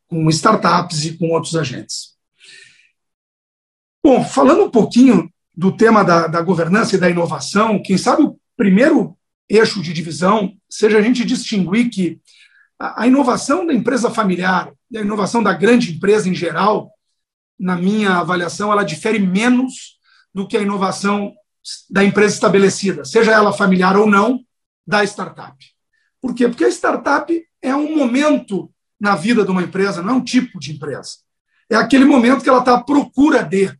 com 0.07 0.29
startups 0.29 1.05
e 1.05 1.17
com 1.17 1.29
outros 1.29 1.55
agentes. 1.55 2.13
Bom, 4.03 4.21
falando 4.21 4.65
um 4.65 4.69
pouquinho 4.69 5.31
do 5.55 5.71
tema 5.71 6.03
da, 6.03 6.27
da 6.27 6.41
governança 6.41 6.95
e 6.95 6.99
da 6.99 7.09
inovação, 7.09 7.81
quem 7.81 7.97
sabe 7.97 8.23
o 8.23 8.37
primeiro 8.57 9.17
eixo 9.47 9.81
de 9.81 9.93
divisão 9.93 10.53
seja 10.69 10.97
a 10.97 11.01
gente 11.01 11.23
distinguir 11.23 11.89
que 11.89 12.19
a, 12.77 13.03
a 13.03 13.07
inovação 13.07 13.65
da 13.65 13.73
empresa 13.73 14.09
familiar 14.09 14.73
e 14.91 14.97
a 14.97 15.01
inovação 15.01 15.41
da 15.41 15.53
grande 15.53 15.93
empresa 15.93 16.27
em 16.27 16.33
geral, 16.33 16.91
na 17.59 17.75
minha 17.75 18.17
avaliação, 18.17 18.71
ela 18.71 18.83
difere 18.83 19.19
menos 19.19 19.99
do 20.33 20.47
que 20.47 20.57
a 20.57 20.61
inovação 20.61 21.33
da 21.89 22.03
empresa 22.03 22.33
estabelecida, 22.33 23.05
seja 23.05 23.31
ela 23.31 23.53
familiar 23.53 23.95
ou 23.95 24.07
não, 24.07 24.39
da 24.85 25.03
startup. 25.03 25.55
Por 26.21 26.33
quê? 26.33 26.47
Porque 26.47 26.65
a 26.65 26.69
startup 26.69 27.33
é 27.61 27.75
um 27.75 27.95
momento 27.95 28.69
na 28.99 29.15
vida 29.15 29.43
de 29.43 29.51
uma 29.51 29.63
empresa, 29.63 30.01
não 30.01 30.13
é 30.13 30.17
um 30.17 30.23
tipo 30.23 30.59
de 30.59 30.73
empresa. 30.73 31.17
É 31.69 31.75
aquele 31.75 32.05
momento 32.05 32.43
que 32.43 32.49
ela 32.49 32.59
está 32.59 32.75
à 32.75 32.83
procura 32.83 33.43
de. 33.43 33.73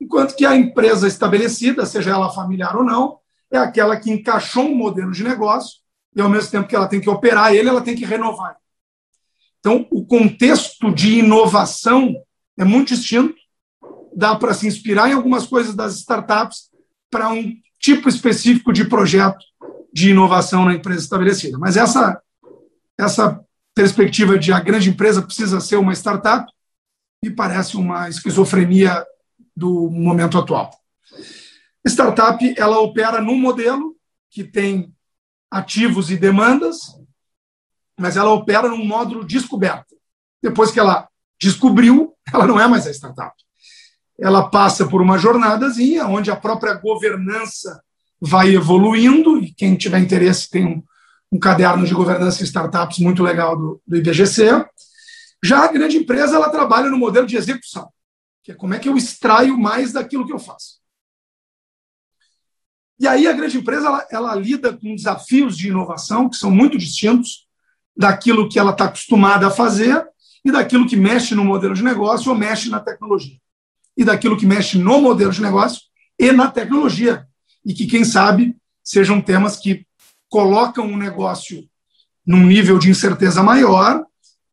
Enquanto 0.00 0.36
que 0.36 0.44
a 0.44 0.56
empresa 0.56 1.08
estabelecida, 1.08 1.86
seja 1.86 2.10
ela 2.10 2.32
familiar 2.32 2.76
ou 2.76 2.84
não, 2.84 3.18
é 3.50 3.58
aquela 3.58 3.96
que 3.96 4.10
encaixou 4.10 4.64
um 4.64 4.74
modelo 4.74 5.12
de 5.12 5.24
negócio 5.24 5.78
e 6.14 6.20
ao 6.20 6.28
mesmo 6.28 6.50
tempo 6.50 6.68
que 6.68 6.76
ela 6.76 6.88
tem 6.88 7.00
que 7.00 7.10
operar 7.10 7.54
ele, 7.54 7.68
ela 7.68 7.80
tem 7.80 7.94
que 7.94 8.04
renovar. 8.04 8.56
Então, 9.60 9.86
o 9.90 10.04
contexto 10.04 10.92
de 10.92 11.18
inovação 11.18 12.14
é 12.58 12.64
muito 12.64 12.94
distinto. 12.94 13.34
Dá 14.14 14.36
para 14.36 14.54
se 14.54 14.66
inspirar 14.66 15.08
em 15.08 15.14
algumas 15.14 15.46
coisas 15.46 15.74
das 15.74 15.96
startups 15.96 16.70
para 17.10 17.30
um 17.30 17.54
tipo 17.78 18.08
específico 18.08 18.72
de 18.72 18.84
projeto 18.84 19.44
de 19.92 20.10
inovação 20.10 20.64
na 20.64 20.74
empresa 20.74 21.00
estabelecida. 21.00 21.58
Mas 21.58 21.76
essa, 21.76 22.20
essa 22.98 23.40
perspectiva 23.74 24.38
de 24.38 24.52
a 24.52 24.60
grande 24.60 24.90
empresa 24.90 25.22
precisa 25.22 25.60
ser 25.60 25.76
uma 25.76 25.92
startup 25.92 26.46
me 27.24 27.30
parece 27.30 27.78
uma 27.78 28.06
esquizofrenia 28.06 29.02
do 29.56 29.88
momento 29.88 30.36
atual. 30.36 30.70
Startup, 31.86 32.54
ela 32.58 32.78
opera 32.80 33.18
num 33.18 33.38
modelo 33.38 33.96
que 34.30 34.44
tem 34.44 34.94
ativos 35.50 36.10
e 36.10 36.18
demandas, 36.18 36.80
mas 37.98 38.18
ela 38.18 38.30
opera 38.30 38.68
num 38.68 38.84
módulo 38.84 39.24
descoberto. 39.24 39.96
Depois 40.42 40.70
que 40.70 40.78
ela 40.78 41.08
descobriu, 41.44 42.14
ela 42.32 42.46
não 42.46 42.58
é 42.58 42.66
mais 42.66 42.86
a 42.86 42.90
startup. 42.90 43.34
Ela 44.18 44.48
passa 44.48 44.86
por 44.86 45.02
uma 45.02 45.18
jornadazinha 45.18 46.06
onde 46.06 46.30
a 46.30 46.36
própria 46.36 46.74
governança 46.74 47.82
vai 48.20 48.54
evoluindo, 48.54 49.38
e 49.38 49.52
quem 49.52 49.76
tiver 49.76 49.98
interesse 49.98 50.48
tem 50.48 50.64
um, 50.64 50.82
um 51.30 51.38
caderno 51.38 51.84
de 51.84 51.94
governança 51.94 52.42
em 52.42 52.46
startups 52.46 52.98
muito 52.98 53.22
legal 53.22 53.56
do, 53.56 53.82
do 53.86 53.96
IBGC. 53.96 54.64
Já 55.42 55.64
a 55.64 55.72
grande 55.72 55.98
empresa, 55.98 56.36
ela 56.36 56.48
trabalha 56.48 56.88
no 56.88 56.96
modelo 56.96 57.26
de 57.26 57.36
execução, 57.36 57.90
que 58.42 58.52
é 58.52 58.54
como 58.54 58.72
é 58.72 58.78
que 58.78 58.88
eu 58.88 58.96
extraio 58.96 59.58
mais 59.58 59.92
daquilo 59.92 60.26
que 60.26 60.32
eu 60.32 60.38
faço. 60.38 60.82
E 62.98 63.06
aí 63.06 63.26
a 63.26 63.32
grande 63.32 63.58
empresa 63.58 63.86
ela, 63.86 64.06
ela 64.10 64.34
lida 64.36 64.72
com 64.72 64.94
desafios 64.94 65.56
de 65.56 65.68
inovação 65.68 66.30
que 66.30 66.36
são 66.36 66.50
muito 66.50 66.78
distintos 66.78 67.46
daquilo 67.96 68.48
que 68.48 68.58
ela 68.58 68.70
está 68.70 68.86
acostumada 68.86 69.48
a 69.48 69.50
fazer 69.50 70.06
e 70.44 70.52
daquilo 70.52 70.86
que 70.86 70.96
mexe 70.96 71.34
no 71.34 71.44
modelo 71.44 71.74
de 71.74 71.82
negócio 71.82 72.30
ou 72.30 72.36
mexe 72.36 72.68
na 72.68 72.78
tecnologia. 72.78 73.36
E 73.96 74.04
daquilo 74.04 74.36
que 74.36 74.46
mexe 74.46 74.76
no 74.76 75.00
modelo 75.00 75.32
de 75.32 75.40
negócio 75.40 75.80
e 76.18 76.30
na 76.32 76.50
tecnologia. 76.50 77.26
E 77.64 77.72
que, 77.72 77.86
quem 77.86 78.04
sabe, 78.04 78.54
sejam 78.82 79.20
temas 79.20 79.56
que 79.56 79.86
colocam 80.28 80.92
o 80.92 80.96
negócio 80.96 81.64
num 82.26 82.44
nível 82.44 82.78
de 82.78 82.90
incerteza 82.90 83.42
maior, 83.42 84.04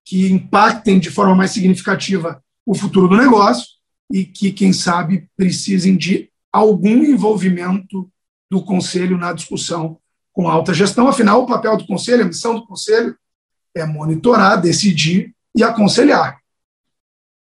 que 0.06 0.32
impactem 0.32 1.00
de 1.00 1.10
forma 1.10 1.36
mais 1.36 1.52
significativa 1.52 2.42
o 2.66 2.74
futuro 2.76 3.08
do 3.08 3.18
negócio 3.18 3.66
e 4.12 4.26
que, 4.26 4.52
quem 4.52 4.72
sabe, 4.72 5.28
precisem 5.36 5.98
de 5.98 6.30
algum 6.52 7.04
envolvimento 7.04 8.10
do 8.50 8.62
conselho 8.62 9.18
na 9.18 9.34
discussão 9.34 9.98
com 10.34 10.48
a 10.48 10.54
alta 10.54 10.74
gestão. 10.74 11.08
Afinal, 11.08 11.42
o 11.42 11.46
papel 11.46 11.78
do 11.78 11.86
conselho, 11.86 12.24
a 12.24 12.28
missão 12.28 12.56
do 12.56 12.66
conselho 12.66 13.16
é 13.76 13.86
monitorar, 13.86 14.60
decidir 14.60 15.34
e 15.56 15.64
aconselhar. 15.64 16.40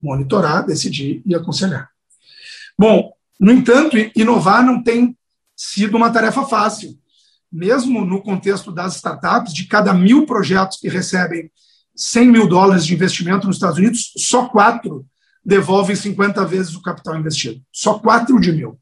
Monitorar, 0.03 0.65
decidir 0.65 1.23
e 1.27 1.35
aconselhar. 1.35 1.91
Bom, 2.79 3.13
no 3.39 3.53
entanto, 3.53 3.97
inovar 4.17 4.65
não 4.65 4.83
tem 4.83 5.17
sido 5.57 5.97
uma 5.97 6.11
tarefa 6.11 6.47
fácil. 6.47 6.99
Mesmo 7.53 8.05
no 8.05 8.23
contexto 8.23 8.73
das 8.73 8.97
startups, 8.97 9.53
de 9.53 9.67
cada 9.67 9.93
mil 9.93 10.25
projetos 10.25 10.79
que 10.79 10.89
recebem 10.89 11.51
100 11.95 12.29
mil 12.29 12.49
dólares 12.49 12.87
de 12.87 12.95
investimento 12.95 13.47
nos 13.47 13.57
Estados 13.57 13.79
Unidos, 13.79 14.13
só 14.17 14.49
quatro 14.49 15.07
devolvem 15.45 15.97
50 15.97 16.45
vezes 16.47 16.75
o 16.75 16.83
capital 16.83 17.19
investido. 17.19 17.63
Só 17.73 17.99
quatro 17.99 18.39
de 18.41 18.53
mil. 18.53 18.79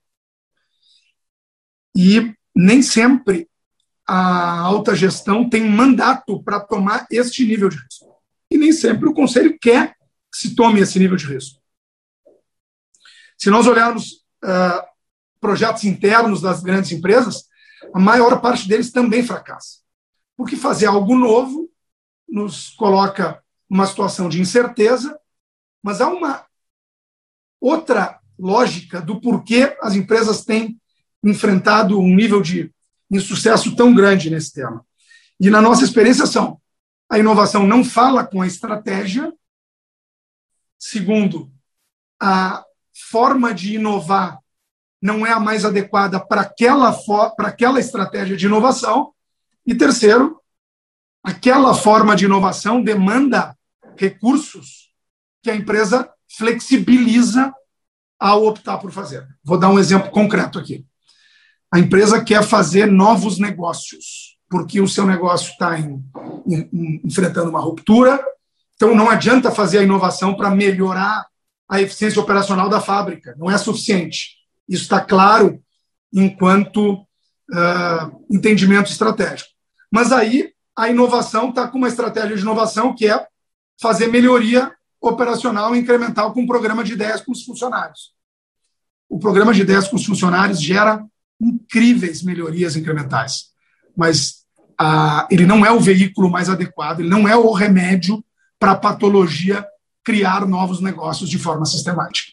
E 1.97 2.35
nem 2.55 2.83
sempre 2.83 3.49
a 4.07 4.61
alta 4.61 4.95
gestão 4.95 5.49
tem 5.49 5.69
mandato 5.69 6.43
para 6.43 6.61
tomar 6.61 7.07
este 7.11 7.45
nível 7.45 7.69
de 7.69 7.77
risco. 7.77 8.08
E 8.51 8.57
nem 8.57 8.73
sempre 8.73 9.09
o 9.09 9.15
conselho 9.15 9.59
quer 9.59 9.97
que 10.31 10.39
se 10.39 10.55
tome 10.55 10.81
esse 10.81 10.99
nível 10.99 11.17
de 11.17 11.27
risco. 11.27 11.61
Se 13.37 13.51
nós 13.51 13.67
olharmos 13.67 14.25
uh, 14.45 14.83
projetos 15.41 15.85
internos 15.85 16.41
das 16.41 16.63
grandes 16.63 16.93
empresas, 16.93 17.45
a 17.95 17.99
maior 17.99 18.41
parte 18.41 18.69
deles 18.69 18.91
também 18.91 19.23
fracassa. 19.23 19.79
Porque 20.37 20.57
fazer 20.57 20.87
algo 20.87 21.17
novo 21.17 21.71
nos 22.29 22.71
coloca 22.71 23.43
numa 23.69 23.87
situação 23.87 24.29
de 24.29 24.41
incerteza, 24.41 25.19
mas 25.83 26.01
há 26.01 26.09
uma 26.09 26.45
outra 27.61 28.19
lógica 28.39 29.01
do 29.01 29.21
porquê 29.21 29.77
as 29.81 29.95
empresas 29.95 30.45
têm 30.45 30.81
enfrentado 31.25 31.99
um 31.99 32.15
nível 32.15 32.41
de 32.41 32.73
insucesso 33.11 33.75
tão 33.75 33.95
grande 33.95 34.31
nesse 34.31 34.53
tema. 34.53 34.85
E 35.41 35.51
na 35.51 35.61
nossa 35.61 35.85
experiência 35.85 36.27
são 36.27 36.61
a 37.11 37.19
inovação 37.19 37.67
não 37.67 37.85
fala 37.85 38.27
com 38.27 38.43
a 38.43 38.47
estratégia. 38.47 39.33
Segundo, 40.79 41.51
a 42.21 42.65
forma 43.11 43.55
de 43.55 43.75
inovar 43.75 44.39
não 45.01 45.27
é 45.27 45.33
a 45.33 45.41
mais 45.41 45.65
adequada 45.65 46.19
para 46.21 46.43
aquela, 46.43 46.93
para 47.37 47.49
aquela 47.49 47.79
estratégia 47.81 48.37
de 48.37 48.47
inovação. 48.47 49.13
E 49.67 49.75
terceiro, 49.75 50.41
aquela 51.23 51.75
forma 51.75 52.17
de 52.17 52.25
inovação 52.25 52.83
demanda 52.83 53.57
recursos 53.97 54.93
que 55.43 55.51
a 55.51 55.57
empresa 55.57 56.11
flexibiliza 56.37 57.53
ao 58.19 58.45
optar 58.45 58.79
por 58.79 58.91
fazer. 58.91 59.27
Vou 59.43 59.59
dar 59.59 59.71
um 59.71 59.79
exemplo 59.79 60.11
concreto 60.11 60.59
aqui. 60.59 60.85
A 61.73 61.79
empresa 61.79 62.25
quer 62.25 62.43
fazer 62.43 62.87
novos 62.87 63.39
negócios, 63.39 64.28
porque 64.49 64.81
o 64.81 64.89
seu 64.89 65.07
negócio 65.07 65.51
está 65.51 65.77
enfrentando 67.05 67.51
uma 67.51 67.61
ruptura, 67.61 68.23
então 68.75 68.95
não 68.95 69.11
adianta 69.11 69.51
fazer 69.51 69.79
a 69.79 69.83
inovação 69.83 70.35
para 70.35 70.51
melhorar 70.51 71.27
a 71.69 71.83
eficiência 71.83 72.21
operacional 72.21 72.69
da 72.69 72.81
fábrica, 72.81 73.35
não 73.39 73.51
é 73.51 73.59
suficiente. 73.59 74.39
Isso 74.69 74.85
está 74.85 75.01
claro 75.01 75.61
enquanto 76.13 76.95
uh, 76.95 78.25
entendimento 78.31 78.91
estratégico. 78.91 79.51
Mas 79.91 80.13
aí 80.13 80.53
a 80.77 80.89
inovação 80.89 81.51
está 81.51 81.69
com 81.69 81.79
uma 81.79 81.89
estratégia 81.89 82.37
de 82.37 82.43
inovação 82.43 82.95
que 82.95 83.07
é 83.07 83.27
fazer 83.81 84.07
melhoria 84.07 84.73
operacional 85.01 85.75
incremental 85.75 86.33
com 86.33 86.43
um 86.43 86.47
programa 86.47 86.83
de 86.83 86.93
ideias 86.93 87.21
com 87.21 87.33
os 87.33 87.45
funcionários. 87.45 88.13
O 89.09 89.19
programa 89.19 89.53
de 89.53 89.63
ideias 89.63 89.89
com 89.89 89.97
os 89.97 90.05
funcionários 90.05 90.61
gera 90.61 91.05
incríveis 91.41 92.23
melhorias 92.23 92.77
incrementais, 92.77 93.51
mas 93.97 94.38
ele 95.31 95.47
não 95.47 95.65
é 95.65 95.71
o 95.71 95.81
veículo 95.81 96.31
mais 96.31 96.49
adequado, 96.49 97.01
ele 97.01 97.09
não 97.09 97.29
é 97.29 97.37
o 97.37 97.53
remédio 97.53 98.25
para 98.59 98.73
a 98.73 98.77
patologia 98.77 99.67
criar 100.05 100.47
novos 100.47 100.81
negócios 100.81 101.29
de 101.29 101.39
forma 101.39 101.65
sistemática. 101.65 102.33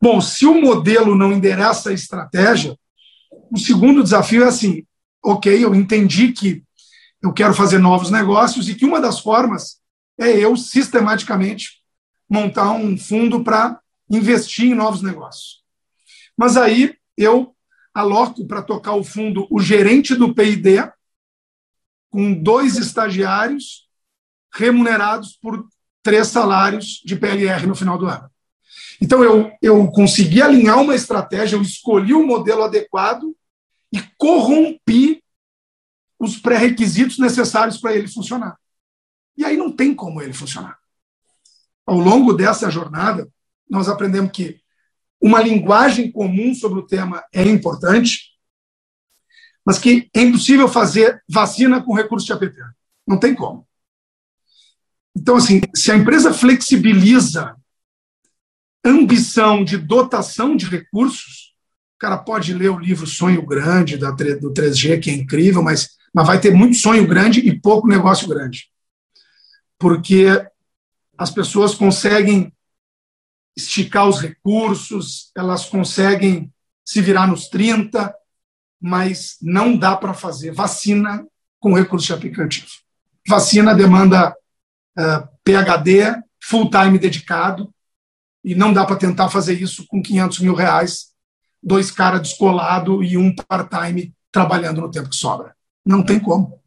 Bom, 0.00 0.20
se 0.20 0.44
o 0.46 0.60
modelo 0.60 1.14
não 1.14 1.32
endereça 1.32 1.90
a 1.90 1.92
estratégia, 1.92 2.76
o 3.50 3.58
segundo 3.58 4.02
desafio 4.02 4.44
é 4.44 4.48
assim: 4.48 4.84
ok, 5.24 5.64
eu 5.64 5.74
entendi 5.74 6.32
que 6.32 6.62
eu 7.22 7.32
quero 7.32 7.54
fazer 7.54 7.78
novos 7.78 8.10
negócios 8.10 8.68
e 8.68 8.74
que 8.74 8.84
uma 8.84 9.00
das 9.00 9.20
formas 9.20 9.78
é 10.18 10.30
eu 10.30 10.56
sistematicamente 10.56 11.82
montar 12.28 12.72
um 12.72 12.96
fundo 12.96 13.42
para 13.42 13.80
investir 14.10 14.66
em 14.66 14.74
novos 14.74 15.02
negócios. 15.02 15.62
Mas 16.36 16.56
aí 16.56 16.94
eu 17.16 17.55
aloco 17.96 18.46
para 18.46 18.62
tocar 18.62 18.92
o 18.92 19.02
fundo 19.02 19.46
o 19.50 19.58
gerente 19.58 20.14
do 20.14 20.34
PID, 20.34 20.92
com 22.10 22.34
dois 22.34 22.76
estagiários 22.76 23.88
remunerados 24.52 25.38
por 25.40 25.66
três 26.02 26.28
salários 26.28 27.00
de 27.04 27.16
PLR 27.16 27.66
no 27.66 27.74
final 27.74 27.96
do 27.96 28.06
ano. 28.06 28.30
Então, 29.00 29.24
eu, 29.24 29.50
eu 29.62 29.90
consegui 29.90 30.42
alinhar 30.42 30.78
uma 30.78 30.94
estratégia, 30.94 31.56
eu 31.56 31.62
escolhi 31.62 32.12
o 32.12 32.20
um 32.20 32.26
modelo 32.26 32.62
adequado 32.62 33.34
e 33.90 34.00
corrompi 34.18 35.22
os 36.18 36.36
pré-requisitos 36.36 37.18
necessários 37.18 37.78
para 37.78 37.94
ele 37.94 38.08
funcionar. 38.08 38.58
E 39.36 39.44
aí 39.44 39.56
não 39.56 39.72
tem 39.72 39.94
como 39.94 40.20
ele 40.20 40.34
funcionar. 40.34 40.78
Ao 41.86 41.98
longo 41.98 42.34
dessa 42.34 42.70
jornada, 42.70 43.28
nós 43.68 43.88
aprendemos 43.88 44.32
que 44.32 44.60
uma 45.20 45.40
linguagem 45.40 46.10
comum 46.10 46.54
sobre 46.54 46.78
o 46.78 46.86
tema 46.86 47.24
é 47.32 47.42
importante, 47.42 48.32
mas 49.64 49.78
que 49.78 50.08
é 50.14 50.22
impossível 50.22 50.68
fazer 50.68 51.22
vacina 51.28 51.82
com 51.82 51.94
recurso 51.94 52.26
de 52.26 52.32
APP. 52.32 52.56
Não 53.06 53.18
tem 53.18 53.34
como. 53.34 53.66
Então, 55.16 55.36
assim, 55.36 55.60
se 55.74 55.90
a 55.90 55.96
empresa 55.96 56.32
flexibiliza 56.32 57.56
ambição 58.84 59.64
de 59.64 59.76
dotação 59.76 60.56
de 60.56 60.66
recursos, 60.66 61.54
o 61.96 61.98
cara 61.98 62.18
pode 62.18 62.52
ler 62.52 62.70
o 62.70 62.78
livro 62.78 63.06
Sonho 63.06 63.44
Grande 63.44 63.96
do 63.96 64.52
3G, 64.52 65.00
que 65.00 65.10
é 65.10 65.14
incrível, 65.14 65.62
mas, 65.62 65.96
mas 66.14 66.26
vai 66.26 66.38
ter 66.38 66.52
muito 66.52 66.76
sonho 66.76 67.06
grande 67.06 67.40
e 67.40 67.58
pouco 67.58 67.88
negócio 67.88 68.28
grande. 68.28 68.70
Porque 69.78 70.26
as 71.18 71.30
pessoas 71.30 71.74
conseguem 71.74 72.52
esticar 73.56 74.06
os 74.08 74.20
recursos, 74.20 75.30
elas 75.36 75.64
conseguem 75.66 76.52
se 76.84 77.00
virar 77.00 77.26
nos 77.26 77.48
30, 77.48 78.14
mas 78.80 79.36
não 79.40 79.76
dá 79.76 79.96
para 79.96 80.12
fazer 80.12 80.52
vacina 80.52 81.26
com 81.58 81.72
recurso 81.72 82.12
aplicativo. 82.14 82.66
Vacina 83.26 83.74
demanda 83.74 84.30
uh, 84.98 85.28
PHD, 85.42 86.14
full 86.40 86.70
time 86.70 86.98
dedicado, 86.98 87.72
e 88.44 88.54
não 88.54 88.72
dá 88.72 88.84
para 88.84 88.96
tentar 88.96 89.28
fazer 89.28 89.60
isso 89.60 89.84
com 89.88 90.00
500 90.00 90.38
mil 90.40 90.54
reais, 90.54 91.08
dois 91.60 91.90
caras 91.90 92.20
descolados 92.22 93.04
e 93.10 93.16
um 93.16 93.34
part-time 93.34 94.14
trabalhando 94.30 94.80
no 94.80 94.90
tempo 94.90 95.08
que 95.08 95.16
sobra. 95.16 95.56
Não 95.84 96.04
tem 96.04 96.20
como. 96.20 96.60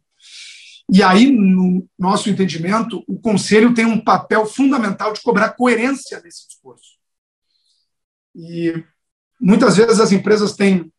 E 0.91 1.03
aí, 1.03 1.31
no 1.31 1.87
nosso 1.97 2.29
entendimento, 2.29 3.03
o 3.07 3.19
conselho 3.19 3.73
tem 3.73 3.85
um 3.85 4.03
papel 4.03 4.45
fundamental 4.45 5.13
de 5.13 5.21
cobrar 5.21 5.49
coerência 5.49 6.19
nesse 6.21 6.47
discurso. 6.47 6.97
E 8.35 8.83
muitas 9.39 9.77
vezes 9.77 9.99
as 9.99 10.11
empresas 10.11 10.53
têm, 10.53 10.91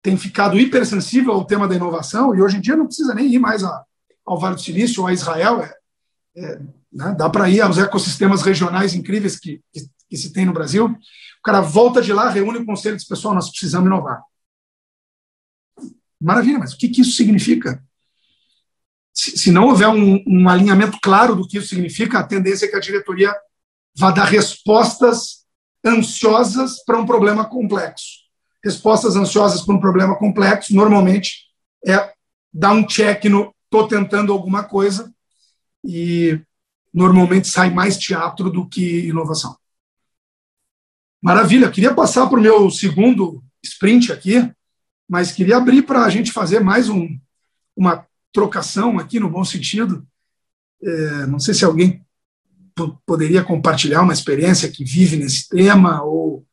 têm 0.00 0.16
ficado 0.16 0.58
hipersensível 0.58 1.32
ao 1.32 1.44
tema 1.44 1.66
da 1.66 1.74
inovação, 1.74 2.34
e 2.34 2.40
hoje 2.40 2.58
em 2.58 2.60
dia 2.60 2.76
não 2.76 2.86
precisa 2.86 3.14
nem 3.14 3.32
ir 3.34 3.40
mais 3.40 3.64
a, 3.64 3.84
ao 4.24 4.38
Vale 4.38 4.54
do 4.54 4.60
Silício 4.60 5.02
ou 5.02 5.08
a 5.08 5.12
Israel, 5.12 5.60
é, 5.60 5.74
é, 6.36 6.60
né, 6.92 7.14
dá 7.18 7.28
para 7.28 7.48
ir 7.50 7.60
aos 7.60 7.78
ecossistemas 7.78 8.42
regionais 8.42 8.94
incríveis 8.94 9.38
que, 9.38 9.60
que, 9.72 9.80
que, 10.08 10.16
se 10.16 10.32
tem 10.32 10.44
no 10.44 10.52
Brasil. 10.52 10.86
O 10.86 11.42
cara 11.42 11.60
volta 11.60 12.00
de 12.00 12.12
lá, 12.12 12.28
reúne 12.28 12.58
o 12.58 12.66
conselho 12.66 12.94
e 12.94 12.96
diz: 12.96 13.08
pessoal, 13.08 13.34
nós 13.34 13.50
precisamos 13.50 13.86
inovar. 13.86 14.22
Maravilha, 16.20 16.58
mas 16.58 16.72
o 16.72 16.78
que, 16.78 16.88
que 16.88 17.00
isso 17.00 17.16
significa? 17.16 17.82
Se, 19.12 19.36
se 19.36 19.50
não 19.50 19.68
houver 19.68 19.88
um, 19.88 20.22
um 20.26 20.48
alinhamento 20.48 20.98
claro 21.02 21.34
do 21.34 21.46
que 21.46 21.58
isso 21.58 21.68
significa, 21.68 22.18
a 22.18 22.24
tendência 22.24 22.66
é 22.66 22.68
que 22.68 22.76
a 22.76 22.80
diretoria 22.80 23.34
vá 23.96 24.10
dar 24.10 24.24
respostas 24.24 25.44
ansiosas 25.84 26.82
para 26.84 26.98
um 26.98 27.04
problema 27.04 27.44
complexo. 27.44 28.22
Respostas 28.64 29.16
ansiosas 29.16 29.62
para 29.62 29.74
um 29.74 29.80
problema 29.80 30.16
complexo, 30.16 30.74
normalmente, 30.74 31.46
é 31.86 32.12
dar 32.52 32.72
um 32.72 32.86
check 32.86 33.24
no 33.24 33.52
estou 33.72 33.88
tentando 33.88 34.34
alguma 34.34 34.62
coisa 34.62 35.10
e 35.82 36.38
normalmente 36.92 37.48
sai 37.48 37.70
mais 37.70 37.96
teatro 37.96 38.50
do 38.50 38.68
que 38.68 39.08
inovação. 39.08 39.56
Maravilha, 41.22 41.70
queria 41.70 41.94
passar 41.94 42.26
para 42.26 42.38
o 42.38 42.42
meu 42.42 42.70
segundo 42.70 43.42
sprint 43.62 44.12
aqui, 44.12 44.52
mas 45.08 45.32
queria 45.32 45.56
abrir 45.56 45.82
para 45.82 46.04
a 46.04 46.10
gente 46.10 46.30
fazer 46.30 46.60
mais 46.60 46.90
um, 46.90 47.18
uma 47.74 48.06
trocação 48.32 48.98
aqui, 48.98 49.20
no 49.20 49.30
bom 49.30 49.44
sentido. 49.44 50.06
É, 50.82 51.26
não 51.26 51.38
sei 51.38 51.54
se 51.54 51.64
alguém 51.64 52.04
poderia 53.06 53.44
compartilhar 53.44 54.02
uma 54.02 54.12
experiência 54.12 54.70
que 54.70 54.84
vive 54.84 55.16
nesse 55.16 55.48
tema, 55.48 56.02
ou, 56.02 56.44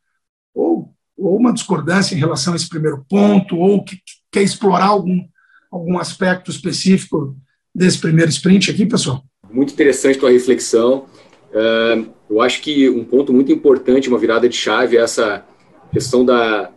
ou, 0.54 0.94
ou 1.18 1.38
uma 1.38 1.54
discordância 1.54 2.14
em 2.14 2.20
relação 2.20 2.54
a 2.54 2.56
esse 2.56 2.68
primeiro 2.68 3.06
ponto, 3.10 3.58
ou 3.58 3.84
que 3.84 4.00
quer 4.32 4.44
explorar 4.44 4.88
algum, 4.88 5.26
algum 5.72 5.98
aspecto 5.98 6.52
específico 6.52 7.36
desse 7.74 7.98
primeiro 7.98 8.30
sprint 8.30 8.70
aqui, 8.70 8.86
pessoal? 8.86 9.24
Muito 9.50 9.74
interessante 9.74 10.20
tua 10.20 10.32
reflexão. 10.32 11.06
Uh, 11.52 12.12
eu 12.30 12.42
acho 12.42 12.62
que 12.62 12.90
um 12.90 13.04
ponto 13.04 13.34
muito 13.34 13.52
importante, 13.52 14.10
uma 14.10 14.20
virada 14.20 14.48
de 14.48 14.56
chave, 14.56 14.98
é 14.98 15.02
essa 15.02 15.44
questão 15.92 16.24
da, 16.24 16.72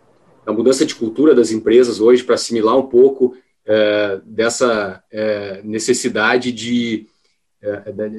da 0.45 0.51
mudança 0.51 0.85
de 0.85 0.95
cultura 0.95 1.35
das 1.35 1.51
empresas 1.51 1.99
hoje 1.99 2.23
para 2.23 2.35
assimilar 2.35 2.77
um 2.77 2.87
pouco 2.87 3.35
uh, 3.67 4.21
dessa 4.25 5.03
uh, 5.11 5.67
necessidade 5.67 6.51
de, 6.51 7.07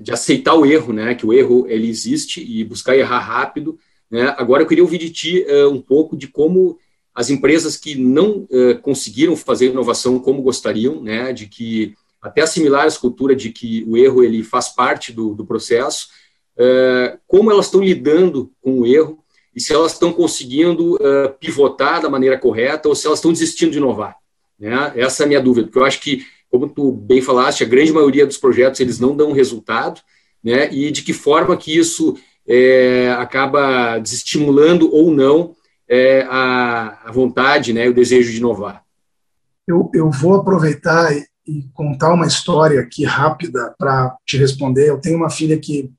de 0.02 0.12
aceitar 0.12 0.54
o 0.54 0.64
erro, 0.64 0.92
né? 0.92 1.14
Que 1.14 1.26
o 1.26 1.33
erro 1.33 1.66
ele 1.68 1.88
existe 1.88 2.42
e 2.42 2.64
buscar 2.64 2.96
errar 2.96 3.20
rápido. 3.20 3.78
Né? 4.11 4.35
Agora 4.38 4.62
eu 4.62 4.66
queria 4.66 4.83
ouvir 4.83 4.98
de 4.98 5.11
ti 5.11 5.44
um 5.70 5.80
pouco 5.80 6.16
de 6.16 6.28
como 6.28 6.78
as 7.14 7.30
empresas 7.30 7.76
que 7.76 7.94
não 7.94 8.48
uh, 8.50 8.78
conseguiram 8.83 9.37
fazer 9.37 9.70
inovação 9.70 10.18
como 10.18 10.42
gostariam, 10.42 11.00
né, 11.00 11.33
de 11.33 11.46
que 11.46 11.94
até 12.20 12.42
assimilar 12.42 12.87
essa 12.87 12.98
cultura 12.98 13.37
de 13.37 13.50
que 13.50 13.85
o 13.87 13.96
erro 13.96 14.24
ele 14.24 14.42
faz 14.42 14.70
parte 14.70 15.12
do, 15.12 15.35
do 15.35 15.46
processo, 15.46 16.09
uh, 16.59 17.16
como 17.26 17.50
elas 17.50 17.66
estão 17.66 17.83
lidando 17.83 18.50
com 18.61 18.80
o 18.80 18.87
erro 18.87 19.22
e 19.54 19.61
se 19.61 19.72
elas 19.72 19.92
estão 19.92 20.12
conseguindo 20.12 20.98
pivotar 21.38 22.02
da 22.02 22.11
maneira 22.11 22.37
correta 22.37 22.88
ou 22.88 22.94
se 22.96 23.07
elas 23.07 23.20
estão 23.20 23.30
desistindo 23.33 23.70
de 23.70 23.78
inovar. 23.78 24.16
Né? 24.58 24.92
Essa 24.96 25.22
é 25.22 25.24
a 25.24 25.28
minha 25.28 25.40
dúvida, 25.40 25.66
porque 25.66 25.78
eu 25.78 25.84
acho 25.84 26.00
que, 26.00 26.24
como 26.50 26.68
tu 26.68 26.92
bem 26.92 27.20
falaste, 27.20 27.64
a 27.64 27.68
grande 27.68 27.92
maioria 27.92 28.26
dos 28.26 28.38
projetos 28.38 28.80
eles 28.80 28.98
não 28.98 29.16
dão 29.16 29.32
resultado, 29.32 30.00
né? 30.42 30.72
E 30.72 30.90
de 30.90 31.02
que 31.02 31.12
forma 31.14 31.56
que 31.56 31.76
isso 31.76 32.16
é, 32.46 33.10
acaba 33.18 33.98
desestimulando 33.98 34.92
ou 34.94 35.10
não 35.10 35.56
é, 35.88 36.22
a, 36.28 37.08
a, 37.08 37.12
vontade, 37.12 37.72
né, 37.72 37.88
o 37.88 37.94
desejo 37.94 38.30
de 38.30 38.38
inovar. 38.38 38.82
Eu, 39.66 39.90
eu 39.94 40.10
vou 40.10 40.34
aproveitar 40.34 41.10
e, 41.46 41.62
contar 41.72 42.12
uma 42.12 42.26
história 42.26 42.80
aqui 42.80 43.04
rápida 43.04 43.74
para 43.78 44.16
te 44.26 44.36
responder. 44.36 44.88
Eu 44.88 45.00
tenho 45.00 45.16
uma 45.16 45.30
filha 45.30 45.58
que 45.58 45.90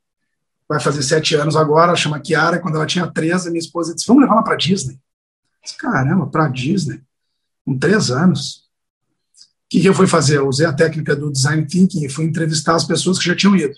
vai 0.67 0.79
fazer 0.79 1.03
sete 1.03 1.35
anos 1.35 1.55
agora, 1.55 1.95
chama 1.95 2.19
Kiara. 2.19 2.59
Quando 2.59 2.75
ela 2.75 2.85
tinha 2.85 3.07
13, 3.07 3.49
minha 3.49 3.59
esposa 3.59 3.93
disse: 3.93 4.07
Vamos 4.07 4.23
levar 4.23 4.35
ela 4.35 4.43
para 4.43 4.55
Disney. 4.55 4.99
Disse, 5.63 5.77
Caramba, 5.77 6.27
para 6.27 6.47
Disney? 6.47 7.01
Com 7.65 7.78
três 7.78 8.12
anos. 8.12 8.65
O 9.65 9.69
que, 9.69 9.82
que 9.82 9.89
eu 9.89 9.93
fui 9.93 10.08
fazer? 10.08 10.38
Eu 10.38 10.47
usei 10.47 10.65
a 10.65 10.73
técnica 10.73 11.15
do 11.15 11.32
design 11.32 11.65
thinking 11.65 12.06
e 12.06 12.10
fui 12.10 12.25
entrevistar 12.25 12.75
as 12.75 12.86
pessoas 12.86 13.17
que 13.17 13.25
já 13.25 13.36
tinham 13.36 13.56
ido. 13.56 13.75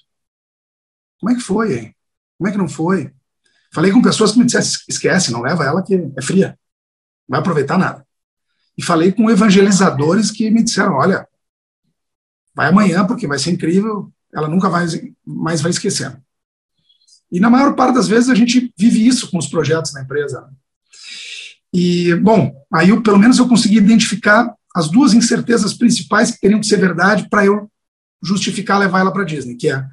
Como 1.20 1.32
é 1.32 1.36
que 1.36 1.42
foi, 1.42 1.80
hein? 1.80 1.96
Como 2.38 2.48
é 2.48 2.52
que 2.52 2.58
não 2.58 2.68
foi? 2.68 3.12
Falei 3.74 3.92
com 3.92 4.02
pessoas 4.02 4.32
que 4.32 4.40
me 4.40 4.46
disseram, 4.46 4.66
esquece, 4.88 5.32
não 5.32 5.42
leva 5.42 5.64
ela 5.64 5.84
que 5.84 5.96
é 6.16 6.22
fria, 6.22 6.58
não 7.28 7.36
vai 7.36 7.40
aproveitar 7.40 7.78
nada. 7.78 8.06
E 8.78 8.84
falei 8.84 9.12
com 9.12 9.30
evangelizadores 9.30 10.32
que 10.32 10.50
me 10.52 10.64
disseram, 10.64 10.94
olha, 10.94 11.28
vai 12.54 12.70
amanhã 12.70 13.06
porque 13.06 13.28
vai 13.28 13.40
ser 13.40 13.52
incrível, 13.52 14.12
ela 14.34 14.48
nunca 14.48 14.70
vai, 14.70 14.86
mais 15.26 15.62
vai 15.62 15.72
esquecer. 15.72 16.16
E 17.32 17.40
na 17.40 17.50
maior 17.50 17.76
parte 17.76 17.96
das 17.96 18.08
vezes 18.08 18.30
a 18.30 18.36
gente 18.36 18.74
vive 18.78 19.06
isso 19.06 19.30
com 19.30 19.38
os 19.38 19.48
projetos 19.48 19.94
na 19.94 20.02
empresa. 20.02 20.50
E, 21.74 22.16
bom, 22.16 22.52
aí 22.74 22.90
eu, 22.90 23.02
pelo 23.02 23.20
menos 23.20 23.38
eu 23.38 23.48
consegui 23.48 23.78
identificar 23.78 24.54
as 24.76 24.90
duas 24.90 25.14
incertezas 25.14 25.74
principais 25.74 26.32
que 26.32 26.40
teriam 26.40 26.60
que 26.60 26.68
ser 26.68 26.78
verdade 26.78 27.28
para 27.30 27.46
eu 27.46 27.70
justificar 28.22 28.80
levar 28.80 29.00
ela 29.00 29.12
para 29.12 29.24
Disney, 29.24 29.56
que 29.56 29.70
é 29.70 29.84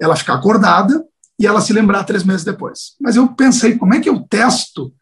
ela 0.00 0.16
ficar 0.16 0.34
acordada 0.34 1.04
e 1.38 1.46
ela 1.46 1.60
se 1.60 1.72
lembrar 1.72 2.04
três 2.04 2.24
meses 2.24 2.44
depois. 2.44 2.96
Mas 3.00 3.16
eu 3.16 3.28
pensei, 3.34 3.78
como 3.78 3.94
é 3.94 4.00
que 4.00 4.08
eu 4.08 4.20
testo 4.20 4.94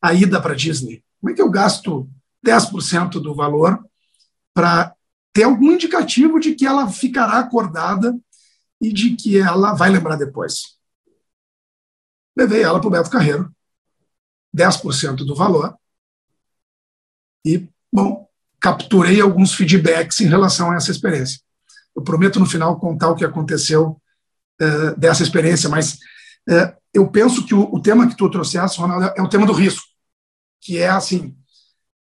a 0.00 0.12
ida 0.12 0.40
para 0.40 0.54
Disney? 0.54 1.02
Como 1.20 1.32
é 1.32 1.34
que 1.34 1.42
eu 1.42 1.50
gasto 1.50 2.08
10% 2.44 3.20
do 3.20 3.34
valor 3.34 3.78
para 4.54 4.94
ter 5.32 5.44
algum 5.44 5.72
indicativo 5.72 6.40
de 6.40 6.54
que 6.54 6.66
ela 6.66 6.88
ficará 6.88 7.38
acordada 7.38 8.18
e 8.80 8.92
de 8.92 9.16
que 9.16 9.38
ela 9.38 9.74
vai 9.74 9.90
lembrar 9.90 10.16
depois? 10.16 10.78
Levei 12.36 12.62
ela 12.62 12.80
para 12.80 12.88
o 12.88 12.90
Beto 12.90 13.10
Carreiro, 13.10 13.52
10% 14.54 15.16
do 15.16 15.34
valor, 15.34 15.76
e, 17.44 17.68
bom, 17.92 18.28
capturei 18.60 19.20
alguns 19.20 19.54
feedbacks 19.54 20.20
em 20.20 20.26
relação 20.26 20.70
a 20.70 20.76
essa 20.76 20.90
experiência. 20.90 21.40
Eu 21.94 22.02
prometo 22.02 22.38
no 22.38 22.46
final 22.46 22.78
contar 22.78 23.08
o 23.08 23.14
que 23.14 23.24
aconteceu 23.24 24.00
uh, 24.60 24.98
dessa 24.98 25.22
experiência, 25.22 25.68
mas 25.68 25.94
uh, 26.48 26.76
eu 26.92 27.08
penso 27.10 27.46
que 27.46 27.54
o, 27.54 27.62
o, 27.72 27.80
tema 27.80 28.08
que 28.08 28.16
tu 28.16 28.28
trouxeste, 28.30 28.78
Ronaldo, 28.80 29.12
é 29.16 29.22
o 29.22 29.28
tema 29.28 29.46
do 29.46 29.52
risco, 29.52 29.86
que 30.60 30.78
é 30.78 30.88
assim, 30.88 31.36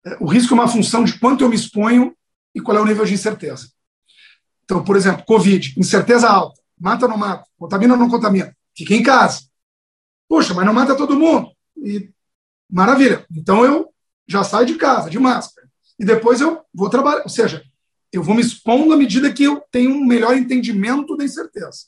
uh, 0.07 0.25
o 0.25 0.27
risco 0.27 0.53
é 0.55 0.55
uma 0.55 0.69
função 0.69 1.05
de 1.05 1.19
quanto 1.19 1.45
eu 1.45 1.49
me 1.49 1.57
exponho 1.57 2.17
e 2.55 2.61
qual 2.61 2.77
é 2.77 2.81
o 2.81 2.87
nível 2.87 3.05
de 3.05 3.15
incerteza. 3.15 3.69
Então, 4.65 4.83
por 4.83 4.97
exemplo, 4.97 5.25
Covid, 5.25 5.75
incerteza 5.79 6.29
alta, 6.29 6.61
mata 6.79 7.05
ou 7.05 7.11
não 7.11 7.19
mata, 7.19 7.47
contamina 7.57 7.95
ou 7.95 8.01
não 8.01 8.11
contamina, 8.11 8.57
fica 8.77 8.95
em 8.95 9.03
casa. 9.03 9.43
Poxa, 10.29 10.53
mas 10.55 10.67
não 10.67 10.75
mata 10.75 10.97
todo 10.97 11.19
mundo. 11.19 11.53
E, 11.77 12.11
maravilha. 12.71 13.25
Então 13.31 13.65
eu 13.65 13.93
já 14.27 14.43
saio 14.43 14.67
de 14.67 14.75
casa, 14.77 15.11
de 15.11 15.19
máscara. 15.19 15.69
E 15.99 16.05
depois 16.05 16.41
eu 16.41 16.63
vou 16.75 16.91
trabalhar. 16.91 17.23
Ou 17.23 17.29
seja, 17.29 17.63
eu 18.13 18.23
vou 18.23 18.35
me 18.35 18.43
expondo 18.43 18.93
à 18.93 18.97
medida 18.97 19.33
que 19.33 19.45
eu 19.45 19.63
tenho 19.71 19.93
um 19.93 20.05
melhor 20.05 20.37
entendimento 20.37 21.17
da 21.17 21.25
incerteza. 21.25 21.87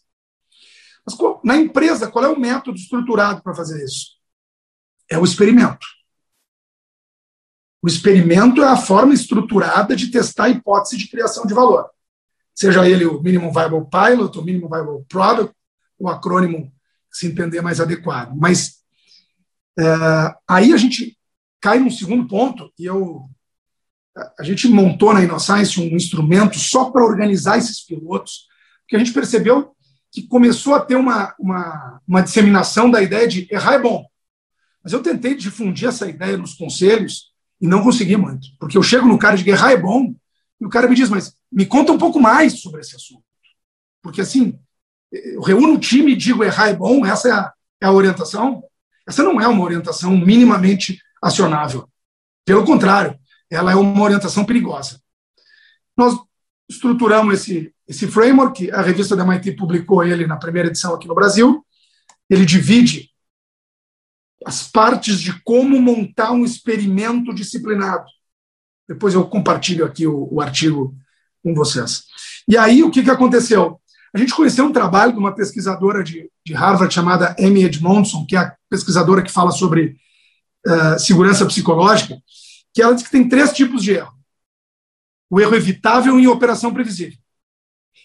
Mas 1.06 1.16
na 1.42 1.56
empresa, 1.56 2.10
qual 2.10 2.24
é 2.24 2.28
o 2.28 2.38
método 2.38 2.76
estruturado 2.76 3.42
para 3.42 3.54
fazer 3.54 3.82
isso? 3.82 4.18
É 5.10 5.18
o 5.18 5.24
experimento. 5.24 5.86
O 7.80 7.86
experimento 7.86 8.62
é 8.62 8.68
a 8.68 8.76
forma 8.76 9.14
estruturada 9.14 9.94
de 9.94 10.10
testar 10.10 10.44
a 10.44 10.48
hipótese 10.50 10.96
de 10.96 11.08
criação 11.08 11.46
de 11.46 11.54
valor. 11.54 11.88
Seja 12.54 12.88
ele 12.88 13.06
o 13.06 13.22
Minimum 13.22 13.52
Viable 13.52 13.86
Pilot, 13.88 14.38
o 14.38 14.42
Minimum 14.42 14.68
Viable 14.68 15.04
Product, 15.08 15.54
o 15.98 16.08
acrônimo 16.08 16.72
se 17.10 17.26
entender 17.26 17.62
mais 17.62 17.80
adequado. 17.80 18.34
Mas 18.36 18.77
é, 19.78 20.34
aí 20.48 20.72
a 20.72 20.76
gente 20.76 21.16
cai 21.60 21.78
num 21.78 21.90
segundo 21.90 22.26
ponto, 22.26 22.72
e 22.78 22.84
eu 22.84 23.28
a 24.36 24.42
gente 24.42 24.66
montou 24.66 25.14
na 25.14 25.22
InnoScience 25.22 25.80
um 25.80 25.94
instrumento 25.94 26.58
só 26.58 26.90
para 26.90 27.04
organizar 27.04 27.56
esses 27.56 27.84
pilotos, 27.84 28.48
porque 28.80 28.96
a 28.96 28.98
gente 28.98 29.12
percebeu 29.12 29.76
que 30.10 30.26
começou 30.26 30.74
a 30.74 30.80
ter 30.80 30.96
uma, 30.96 31.34
uma, 31.38 32.00
uma 32.06 32.22
disseminação 32.22 32.90
da 32.90 33.02
ideia 33.02 33.28
de 33.28 33.46
errar 33.50 33.74
é 33.74 33.78
bom. 33.78 34.04
Mas 34.82 34.92
eu 34.92 35.02
tentei 35.02 35.34
difundir 35.34 35.88
essa 35.88 36.08
ideia 36.08 36.36
nos 36.36 36.54
conselhos 36.54 37.32
e 37.60 37.66
não 37.66 37.82
consegui 37.82 38.16
muito. 38.16 38.48
Porque 38.58 38.78
eu 38.78 38.82
chego 38.82 39.06
no 39.06 39.18
cara 39.18 39.36
de 39.36 39.48
errar 39.48 39.72
é 39.72 39.76
bom, 39.76 40.14
E 40.60 40.64
o 40.64 40.70
cara 40.70 40.88
me 40.88 40.96
diz, 40.96 41.10
mas 41.10 41.34
me 41.52 41.66
conta 41.66 41.92
um 41.92 41.98
pouco 41.98 42.18
mais 42.18 42.60
sobre 42.60 42.80
esse 42.80 42.96
assunto. 42.96 43.22
Porque, 44.02 44.20
assim, 44.20 44.58
eu 45.12 45.42
reúno 45.42 45.74
o 45.74 45.78
time 45.78 46.12
e 46.12 46.16
digo 46.16 46.42
errar 46.42 46.68
é 46.68 46.74
bom, 46.74 47.04
essa 47.04 47.28
é 47.28 47.32
a, 47.32 47.52
é 47.82 47.86
a 47.86 47.92
orientação. 47.92 48.64
Essa 49.08 49.22
não 49.22 49.40
é 49.40 49.48
uma 49.48 49.64
orientação 49.64 50.14
minimamente 50.14 51.00
acionável. 51.22 51.88
Pelo 52.44 52.64
contrário, 52.64 53.18
ela 53.50 53.72
é 53.72 53.74
uma 53.74 54.02
orientação 54.02 54.44
perigosa. 54.44 55.00
Nós 55.96 56.14
estruturamos 56.68 57.32
esse, 57.34 57.74
esse 57.88 58.06
framework, 58.06 58.70
a 58.70 58.82
revista 58.82 59.16
da 59.16 59.24
MIT 59.24 59.52
publicou 59.52 60.04
ele 60.04 60.26
na 60.26 60.36
primeira 60.36 60.68
edição 60.68 60.94
aqui 60.94 61.08
no 61.08 61.14
Brasil. 61.14 61.66
Ele 62.28 62.44
divide 62.44 63.10
as 64.44 64.68
partes 64.68 65.18
de 65.18 65.40
como 65.42 65.80
montar 65.80 66.32
um 66.32 66.44
experimento 66.44 67.34
disciplinado. 67.34 68.04
Depois 68.86 69.14
eu 69.14 69.26
compartilho 69.26 69.86
aqui 69.86 70.06
o, 70.06 70.28
o 70.30 70.40
artigo 70.42 70.94
com 71.42 71.54
vocês. 71.54 72.04
E 72.46 72.58
aí, 72.58 72.82
o 72.82 72.90
que, 72.90 73.02
que 73.02 73.10
aconteceu? 73.10 73.80
A 74.14 74.18
gente 74.18 74.34
conheceu 74.34 74.66
um 74.66 74.72
trabalho 74.72 75.12
de 75.12 75.18
uma 75.18 75.34
pesquisadora 75.34 76.04
de, 76.04 76.30
de 76.48 76.54
Harvard 76.54 76.92
chamada 76.92 77.36
Amy 77.38 77.64
Edmondson, 77.64 78.24
que 78.26 78.34
é 78.34 78.38
a 78.38 78.56
pesquisadora 78.70 79.22
que 79.22 79.30
fala 79.30 79.50
sobre 79.50 79.98
uh, 80.66 80.98
segurança 80.98 81.44
psicológica, 81.44 82.18
que 82.72 82.80
ela 82.80 82.94
diz 82.94 83.04
que 83.04 83.10
tem 83.10 83.28
três 83.28 83.52
tipos 83.52 83.82
de 83.82 83.92
erro. 83.92 84.16
O 85.28 85.38
erro 85.38 85.54
evitável 85.54 86.18
em 86.18 86.26
operação 86.26 86.72
previsível. 86.72 87.18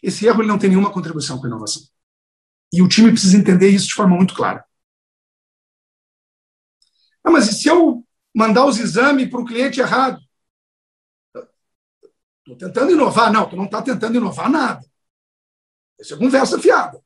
Esse 0.02 0.26
erro 0.26 0.42
ele 0.42 0.50
não 0.50 0.60
tem 0.60 0.70
nenhuma 0.70 0.92
contribuição 0.92 1.38
com 1.40 1.46
a 1.46 1.48
inovação. 1.48 1.84
E 2.74 2.82
o 2.82 2.88
time 2.90 3.12
precisa 3.12 3.38
entender 3.38 3.70
isso 3.70 3.88
de 3.88 3.94
forma 3.94 4.18
muito 4.18 4.36
clara. 4.36 4.66
Ah, 7.24 7.32
mas 7.32 7.48
e 7.48 7.54
se 7.54 7.70
eu 7.70 8.06
mandar 8.36 8.66
os 8.66 8.78
exames 8.78 9.30
para 9.30 9.40
o 9.40 9.46
cliente 9.46 9.80
errado? 9.80 10.20
Estou 12.40 12.58
tentando 12.58 12.92
inovar. 12.92 13.32
Não, 13.32 13.48
tu 13.48 13.56
não 13.56 13.66
está 13.66 13.82
tentando 13.82 14.18
inovar 14.18 14.50
nada. 14.50 14.86
Isso 15.98 16.14
é 16.14 16.18
conversa 16.18 16.60
fiada. 16.60 17.02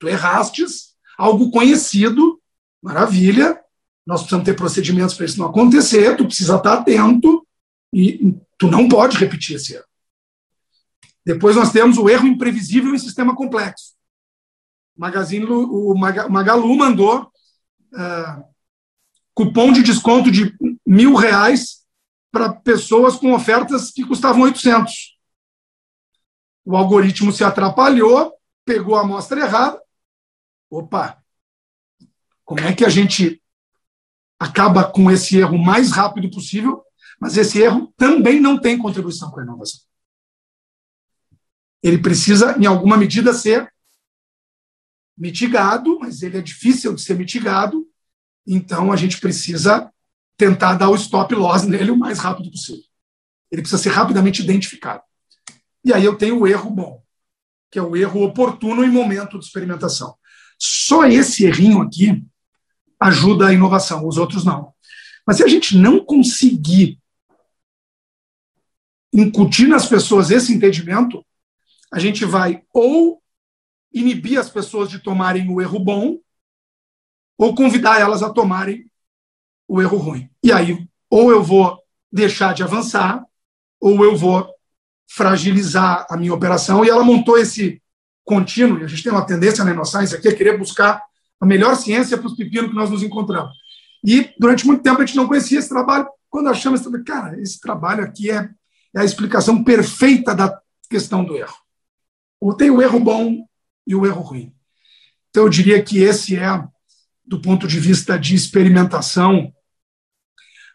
Tu 0.00 0.08
errastes 0.08 0.96
algo 1.16 1.50
conhecido, 1.50 2.40
maravilha. 2.82 3.60
Nós 4.06 4.22
precisamos 4.22 4.46
ter 4.46 4.56
procedimentos 4.56 5.14
para 5.14 5.26
isso 5.26 5.38
não 5.38 5.46
acontecer. 5.46 6.16
Tu 6.16 6.26
precisa 6.26 6.56
estar 6.56 6.72
atento 6.72 7.46
e 7.92 8.34
tu 8.58 8.68
não 8.68 8.88
pode 8.88 9.16
repetir 9.18 9.56
esse 9.56 9.74
erro. 9.74 9.84
Depois 11.24 11.54
nós 11.54 11.70
temos 11.70 11.98
o 11.98 12.08
erro 12.08 12.26
imprevisível 12.26 12.94
em 12.94 12.98
sistema 12.98 13.36
complexo. 13.36 13.92
Magazine, 14.96 15.44
o 15.46 15.94
Magalu 15.94 16.76
mandou 16.76 17.22
uh, 17.92 18.44
cupom 19.34 19.72
de 19.72 19.82
desconto 19.82 20.30
de 20.30 20.54
mil 20.86 21.14
reais 21.14 21.80
para 22.32 22.52
pessoas 22.52 23.16
com 23.16 23.32
ofertas 23.32 23.90
que 23.90 24.04
custavam 24.04 24.42
800. 24.42 25.18
O 26.64 26.76
algoritmo 26.76 27.32
se 27.32 27.42
atrapalhou, 27.44 28.32
pegou 28.64 28.96
a 28.96 29.00
amostra 29.00 29.40
errada. 29.40 29.80
Opa! 30.70 31.22
Como 32.44 32.60
é 32.60 32.74
que 32.74 32.84
a 32.84 32.88
gente 32.88 33.42
acaba 34.38 34.84
com 34.90 35.10
esse 35.10 35.36
erro 35.36 35.56
o 35.56 35.64
mais 35.64 35.90
rápido 35.90 36.30
possível? 36.30 36.82
Mas 37.20 37.36
esse 37.36 37.60
erro 37.60 37.92
também 37.96 38.40
não 38.40 38.58
tem 38.58 38.78
contribuição 38.78 39.30
com 39.30 39.40
a 39.40 39.42
inovação. 39.42 39.80
Ele 41.82 41.98
precisa, 41.98 42.56
em 42.58 42.66
alguma 42.66 42.96
medida, 42.96 43.32
ser 43.32 43.72
mitigado, 45.16 45.98
mas 45.98 46.22
ele 46.22 46.38
é 46.38 46.42
difícil 46.42 46.94
de 46.94 47.02
ser 47.02 47.14
mitigado, 47.14 47.86
então 48.46 48.90
a 48.90 48.96
gente 48.96 49.20
precisa 49.20 49.92
tentar 50.36 50.74
dar 50.74 50.88
o 50.88 50.94
stop 50.94 51.34
loss 51.34 51.64
nele 51.64 51.90
o 51.90 51.96
mais 51.96 52.18
rápido 52.18 52.50
possível. 52.50 52.82
Ele 53.50 53.60
precisa 53.60 53.82
ser 53.82 53.90
rapidamente 53.90 54.42
identificado. 54.42 55.02
E 55.84 55.92
aí 55.92 56.04
eu 56.04 56.16
tenho 56.16 56.40
o 56.40 56.46
erro 56.46 56.70
bom, 56.70 57.02
que 57.70 57.78
é 57.78 57.82
o 57.82 57.94
erro 57.94 58.22
oportuno 58.22 58.82
em 58.82 58.90
momento 58.90 59.38
de 59.38 59.44
experimentação. 59.44 60.16
Só 60.60 61.06
esse 61.06 61.46
errinho 61.46 61.80
aqui 61.80 62.22
ajuda 63.00 63.48
a 63.48 63.52
inovação, 63.52 64.06
os 64.06 64.18
outros 64.18 64.44
não. 64.44 64.74
Mas 65.26 65.38
se 65.38 65.42
a 65.42 65.48
gente 65.48 65.76
não 65.76 66.04
conseguir 66.04 66.98
incutir 69.12 69.66
nas 69.66 69.86
pessoas 69.86 70.30
esse 70.30 70.52
entendimento, 70.52 71.24
a 71.92 71.98
gente 71.98 72.24
vai 72.24 72.62
ou 72.72 73.22
inibir 73.92 74.38
as 74.38 74.50
pessoas 74.50 74.88
de 74.88 74.98
tomarem 74.98 75.50
o 75.50 75.60
erro 75.60 75.80
bom, 75.80 76.18
ou 77.36 77.54
convidar 77.54 77.98
elas 77.98 78.22
a 78.22 78.30
tomarem 78.30 78.88
o 79.66 79.80
erro 79.80 79.96
ruim. 79.96 80.30
E 80.42 80.52
aí, 80.52 80.86
ou 81.08 81.30
eu 81.30 81.42
vou 81.42 81.82
deixar 82.12 82.54
de 82.54 82.62
avançar, 82.62 83.24
ou 83.80 84.04
eu 84.04 84.16
vou 84.16 84.46
fragilizar 85.08 86.06
a 86.08 86.16
minha 86.16 86.34
operação. 86.34 86.84
E 86.84 86.90
ela 86.90 87.02
montou 87.02 87.38
esse 87.38 87.82
contínuo, 88.24 88.78
e 88.78 88.84
a 88.84 88.86
gente 88.86 89.02
tem 89.02 89.12
uma 89.12 89.26
tendência 89.26 89.64
na 89.64 89.72
InnoScience 89.72 90.14
aqui 90.14 90.28
a 90.28 90.34
querer 90.34 90.58
buscar 90.58 91.02
a 91.40 91.46
melhor 91.46 91.74
ciência 91.74 92.18
para 92.18 92.26
os 92.26 92.36
pepinos 92.36 92.70
que 92.70 92.76
nós 92.76 92.90
nos 92.90 93.02
encontramos. 93.02 93.56
E 94.04 94.32
durante 94.38 94.66
muito 94.66 94.82
tempo 94.82 95.00
a 95.00 95.06
gente 95.06 95.16
não 95.16 95.26
conhecia 95.26 95.58
esse 95.58 95.68
trabalho. 95.68 96.08
Quando 96.28 96.48
achamos 96.48 96.82
cara, 97.04 97.40
esse 97.40 97.60
trabalho 97.60 98.04
aqui 98.04 98.30
é, 98.30 98.48
é 98.94 99.00
a 99.00 99.04
explicação 99.04 99.64
perfeita 99.64 100.34
da 100.34 100.60
questão 100.88 101.24
do 101.24 101.36
erro. 101.36 101.56
Tem 102.56 102.70
o 102.70 102.80
erro 102.80 103.00
bom 103.00 103.46
e 103.86 103.94
o 103.94 104.06
erro 104.06 104.20
ruim. 104.20 104.54
Então, 105.30 105.44
eu 105.44 105.48
diria 105.48 105.82
que 105.82 105.98
esse 105.98 106.36
é, 106.36 106.64
do 107.24 107.40
ponto 107.40 107.66
de 107.66 107.78
vista 107.78 108.18
de 108.18 108.34
experimentação, 108.34 109.52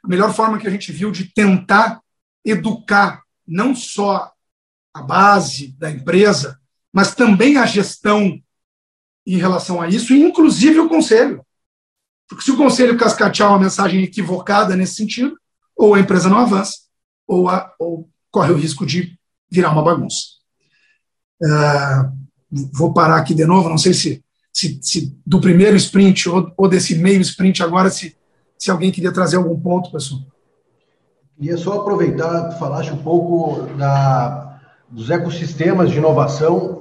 a 0.04 0.08
melhor 0.08 0.34
forma 0.34 0.58
que 0.58 0.68
a 0.68 0.72
gente 0.72 0.92
viu 0.92 1.12
de 1.12 1.26
tentar 1.34 2.02
educar 2.44 3.24
não 3.48 3.76
só 3.76 4.32
a 4.94 5.02
base 5.02 5.76
da 5.78 5.92
empresa, 5.92 6.60
mas 6.96 7.14
também 7.14 7.58
a 7.58 7.66
gestão 7.66 8.40
em 9.28 9.38
relação 9.38 9.82
a 9.82 9.90
isso, 9.90 10.14
inclusive 10.14 10.80
o 10.80 10.88
conselho. 10.88 11.46
Porque 12.26 12.46
se 12.46 12.52
o 12.52 12.58
conselho 12.58 12.98
cascatear 12.98 13.50
uma 13.50 13.60
mensagem 13.60 14.02
equivocada 14.02 14.78
nesse 14.78 14.96
sentido, 14.96 15.38
ou 15.76 15.94
a 15.94 16.00
empresa 16.00 16.30
não 16.30 16.38
avança, 16.38 16.74
ou, 17.28 17.50
a, 17.50 17.70
ou 17.78 18.10
corre 18.32 18.54
o 18.54 18.56
risco 18.56 18.86
de 18.86 19.20
virar 19.52 19.74
uma 19.74 19.84
bagunça. 19.84 20.22
Uh, 21.44 22.14
vou 22.74 22.94
parar 22.94 23.18
aqui 23.18 23.34
de 23.34 23.46
novo, 23.46 23.68
não 23.68 23.78
sei 23.78 23.94
se, 23.94 24.24
se, 24.54 24.80
se 24.82 25.20
do 25.28 25.42
primeiro 25.42 25.76
sprint 25.76 26.30
ou, 26.30 26.50
ou, 26.56 26.70
desse 26.70 26.96
meio 26.96 27.20
sprint 27.20 27.62
agora, 27.62 27.90
se, 27.90 28.16
se 28.58 28.72
alguém 28.72 28.90
queria 28.90 29.12
trazer 29.12 29.36
algum 29.36 29.60
ponto, 29.60 29.92
pessoal. 29.92 30.22
Queria 31.36 31.58
só 31.58 31.82
aproveitar, 31.82 32.52
falaste 32.58 32.94
um 32.94 33.04
pouco 33.04 33.66
da, 33.74 34.62
dos 34.90 35.10
ecossistemas 35.10 35.92
de 35.92 35.98
inovação, 35.98 36.75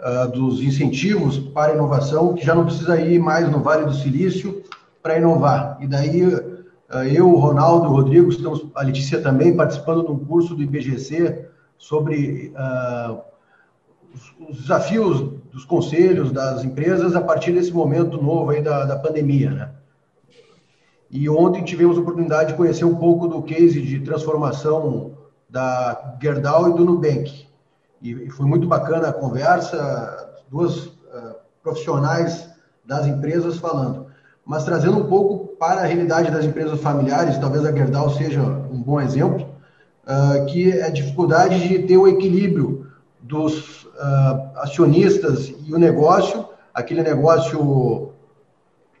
uh, 0.00 0.28
dos 0.30 0.60
incentivos 0.60 1.38
para 1.38 1.74
inovação, 1.74 2.34
que 2.34 2.44
já 2.44 2.54
não 2.54 2.64
precisa 2.64 3.00
ir 3.00 3.18
mais 3.18 3.50
no 3.50 3.60
Vale 3.60 3.84
do 3.84 3.94
Silício 3.94 4.62
para 5.02 5.18
inovar. 5.18 5.78
E 5.80 5.86
daí 5.86 6.24
uh, 6.24 6.64
eu, 7.12 7.30
o 7.30 7.38
Ronaldo, 7.38 7.88
o 7.88 7.92
Rodrigo, 7.92 8.30
estamos, 8.30 8.66
a 8.74 8.82
Letícia 8.82 9.20
também, 9.20 9.54
participando 9.54 10.04
de 10.04 10.10
um 10.10 10.18
curso 10.18 10.54
do 10.54 10.62
IBGC 10.62 11.46
sobre 11.78 12.52
uh, 12.54 13.18
os, 14.14 14.50
os, 14.50 14.60
desafios 14.62 15.20
dos 15.52 15.64
conselhos, 15.64 16.32
das 16.32 16.64
empresas, 16.64 17.14
a 17.14 17.20
partir 17.20 17.52
desse 17.52 17.72
momento 17.72 18.20
novo 18.20 18.50
aí 18.50 18.62
da, 18.62 18.84
da 18.84 18.96
pandemia, 18.96 19.50
né? 19.50 19.70
E 21.10 21.28
ontem 21.28 21.64
tivemos 21.64 21.98
a 21.98 22.00
oportunidade 22.00 22.52
de 22.52 22.56
conhecer 22.56 22.84
um 22.84 22.94
pouco 22.94 23.26
do 23.26 23.42
case 23.42 23.82
de 23.82 23.98
transformação 23.98 25.12
da 25.48 26.16
Gerdau 26.22 26.70
e 26.70 26.74
do 26.74 26.84
Nubank. 26.84 27.49
E 28.00 28.30
foi 28.30 28.46
muito 28.46 28.66
bacana 28.66 29.08
a 29.08 29.12
conversa, 29.12 30.32
duas 30.50 30.86
uh, 30.86 31.36
profissionais 31.62 32.48
das 32.84 33.06
empresas 33.06 33.58
falando. 33.58 34.06
Mas 34.44 34.64
trazendo 34.64 34.98
um 34.98 35.06
pouco 35.06 35.56
para 35.56 35.82
a 35.82 35.84
realidade 35.84 36.30
das 36.30 36.44
empresas 36.44 36.80
familiares, 36.80 37.38
talvez 37.38 37.64
a 37.64 37.72
Gerdau 37.72 38.10
seja 38.10 38.40
um 38.40 38.82
bom 38.82 39.00
exemplo, 39.00 39.46
uh, 40.04 40.46
que 40.46 40.72
é 40.72 40.86
a 40.86 40.90
dificuldade 40.90 41.68
de 41.68 41.80
ter 41.80 41.98
o 41.98 42.08
equilíbrio 42.08 42.86
dos 43.20 43.84
uh, 43.84 44.50
acionistas 44.56 45.52
e 45.66 45.74
o 45.74 45.78
negócio, 45.78 46.48
aquele 46.72 47.02
negócio 47.02 48.12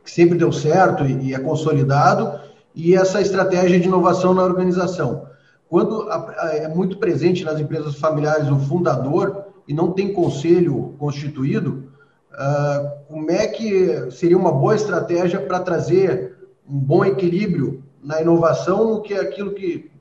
que 0.04 0.10
sempre 0.10 0.36
deu 0.36 0.52
certo 0.52 1.04
e, 1.04 1.34
é 1.34 1.38
consolidado, 1.38 2.40
e 2.74 2.94
essa 2.94 3.20
estratégia 3.20 3.80
de 3.80 3.88
inovação 3.88 4.34
na 4.34 4.42
organização. 4.42 5.26
Quando 5.70 6.10
é 6.10 6.66
muito 6.66 6.98
presente 6.98 7.44
nas 7.44 7.60
empresas 7.60 7.94
familiares 7.94 8.50
o 8.50 8.58
fundador 8.58 9.44
e 9.68 9.72
não 9.72 9.92
tem 9.92 10.12
conselho 10.12 10.96
constituído, 10.98 11.92
ah, 12.32 12.92
como 13.06 13.30
é 13.30 13.46
que 13.46 14.10
seria 14.10 14.36
uma 14.36 14.50
boa 14.50 14.74
estratégia 14.74 15.40
para 15.40 15.60
trazer 15.60 16.36
um 16.68 16.76
bom 16.76 17.04
equilíbrio 17.04 17.84
na 18.02 18.20
inovação, 18.20 18.94
no 18.94 19.00
que 19.00 19.14
é 19.14 19.20
aquilo 19.20 19.54
que, 19.54 19.92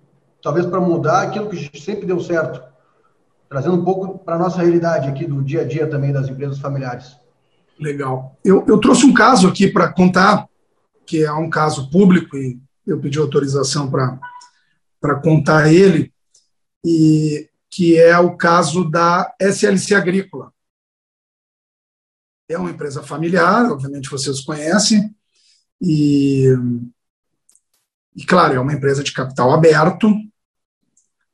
talvez 0.42 0.66
para 0.66 0.82
mudar 0.82 1.22
aquilo 1.22 1.48
que 1.48 1.80
sempre 1.80 2.08
deu 2.08 2.20
certo? 2.20 2.64
Trazendo 3.48 3.76
um 3.76 3.86
pouco 3.86 4.18
para 4.18 4.38
a 4.38 4.40
nossa 4.40 4.64
realidade 4.64 5.08
aqui 5.08 5.24
do 5.24 5.44
dia 5.44 5.62
a 5.62 5.66
dia 5.66 5.86
também 5.86 6.12
das 6.12 6.28
empresas 6.28 6.58
familiares. 6.58 7.16
Legal. 7.80 8.36
Eu, 8.44 8.66
eu 8.68 8.80
trouxe 8.80 9.06
um 9.06 9.14
caso 9.14 9.48
aqui 9.48 9.68
para 9.68 9.94
contar, 9.94 10.48
que 11.06 11.24
é 11.24 11.32
um 11.32 11.48
caso 11.48 11.92
público, 11.92 12.36
e 12.36 12.60
eu 12.88 13.00
pedi 13.00 13.20
autorização 13.20 13.88
para 13.88 14.18
contar 15.22 15.72
ele. 15.72 16.14
E 16.86 17.50
que 17.70 17.98
é 17.98 18.18
o 18.18 18.36
caso 18.36 18.90
da 18.90 19.34
SLC 19.40 19.94
Agrícola. 19.94 20.52
É 22.50 22.58
uma 22.58 22.72
empresa 22.72 23.04
familiar, 23.04 23.72
obviamente 23.72 24.10
vocês 24.10 24.42
conhecem, 24.42 25.16
e, 25.80 26.48
e 28.16 28.26
claro, 28.26 28.56
é 28.56 28.60
uma 28.60 28.74
empresa 28.74 29.04
de 29.04 29.14
capital 29.14 29.54
aberto, 29.54 30.12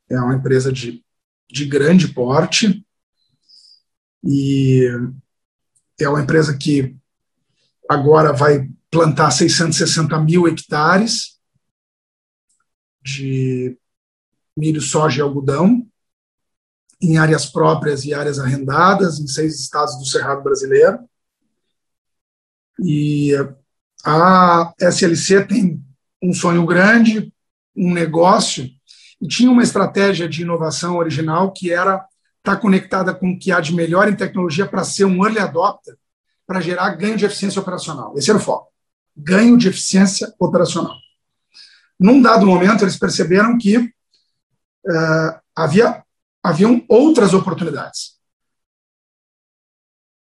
é 0.10 0.20
uma 0.20 0.36
empresa 0.36 0.74
de, 0.74 1.04
de 1.50 1.66
grande 1.66 2.10
porte, 2.10 2.86
e 4.22 4.90
é 6.00 6.10
uma 6.10 6.22
empresa 6.22 6.58
que 6.58 6.98
agora 7.90 8.34
vai 8.34 8.70
plantar 8.92 9.32
660 9.32 10.20
mil 10.20 10.48
hectares 10.48 11.35
de 13.06 13.78
milho, 14.58 14.82
soja 14.82 15.20
e 15.20 15.22
algodão, 15.22 15.86
em 17.02 17.18
áreas 17.18 17.46
próprias 17.46 18.04
e 18.04 18.14
áreas 18.14 18.40
arrendadas, 18.40 19.20
em 19.20 19.28
seis 19.28 19.60
estados 19.60 19.98
do 19.98 20.06
Cerrado 20.06 20.44
brasileiro. 20.44 21.00
E 22.80 23.32
a 24.04 24.74
SLC 24.80 25.46
tem 25.46 25.82
um 26.22 26.34
sonho 26.34 26.66
grande, 26.66 27.32
um 27.76 27.94
negócio, 27.94 28.68
e 29.22 29.28
tinha 29.28 29.52
uma 29.52 29.64
estratégia 29.64 30.28
de 30.28 30.42
inovação 30.42 30.98
original 30.98 31.52
que 31.52 31.72
era 31.72 32.06
estar 32.38 32.56
tá 32.56 32.58
conectada 32.58 33.14
com 33.14 33.32
o 33.32 33.40
que 33.40 33.52
há 33.52 33.60
de 33.60 33.74
melhor 33.74 34.08
em 34.10 34.16
tecnologia 34.16 34.66
para 34.66 34.84
ser 34.84 35.06
um 35.06 35.24
early 35.24 35.40
adopter, 35.40 35.96
para 36.48 36.62
gerar 36.62 36.96
ganho 36.96 37.18
de 37.18 37.26
eficiência 37.26 37.62
operacional. 37.62 38.18
Esse 38.18 38.30
era 38.30 38.40
o 38.40 38.42
foco. 38.42 38.72
Ganho 39.16 39.58
de 39.58 39.70
eficiência 39.70 40.34
operacional. 40.40 40.96
Num 42.00 42.22
dado 42.22 42.46
momento, 42.46 42.84
eles 42.84 42.98
perceberam 42.98 43.58
que 43.58 43.78
uh, 43.78 45.40
havia 45.56 46.04
haviam 46.46 46.86
outras 46.88 47.34
oportunidades. 47.34 48.20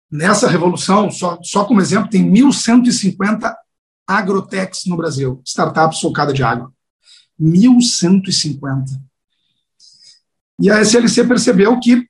Nessa 0.09 0.47
revolução, 0.47 1.11
só, 1.11 1.43
só 1.43 1.65
como 1.65 1.81
exemplo, 1.81 2.09
tem 2.09 2.31
1.150 2.31 3.53
agrotechs 4.07 4.85
no 4.87 4.97
Brasil, 4.97 5.43
startups 5.45 6.01
focadas 6.01 6.35
de 6.35 6.45
água. 6.45 6.73
1.150. 7.41 9.03
E 10.61 10.71
a 10.71 10.81
SLC 10.81 11.27
percebeu 11.27 11.81
que 11.81 12.09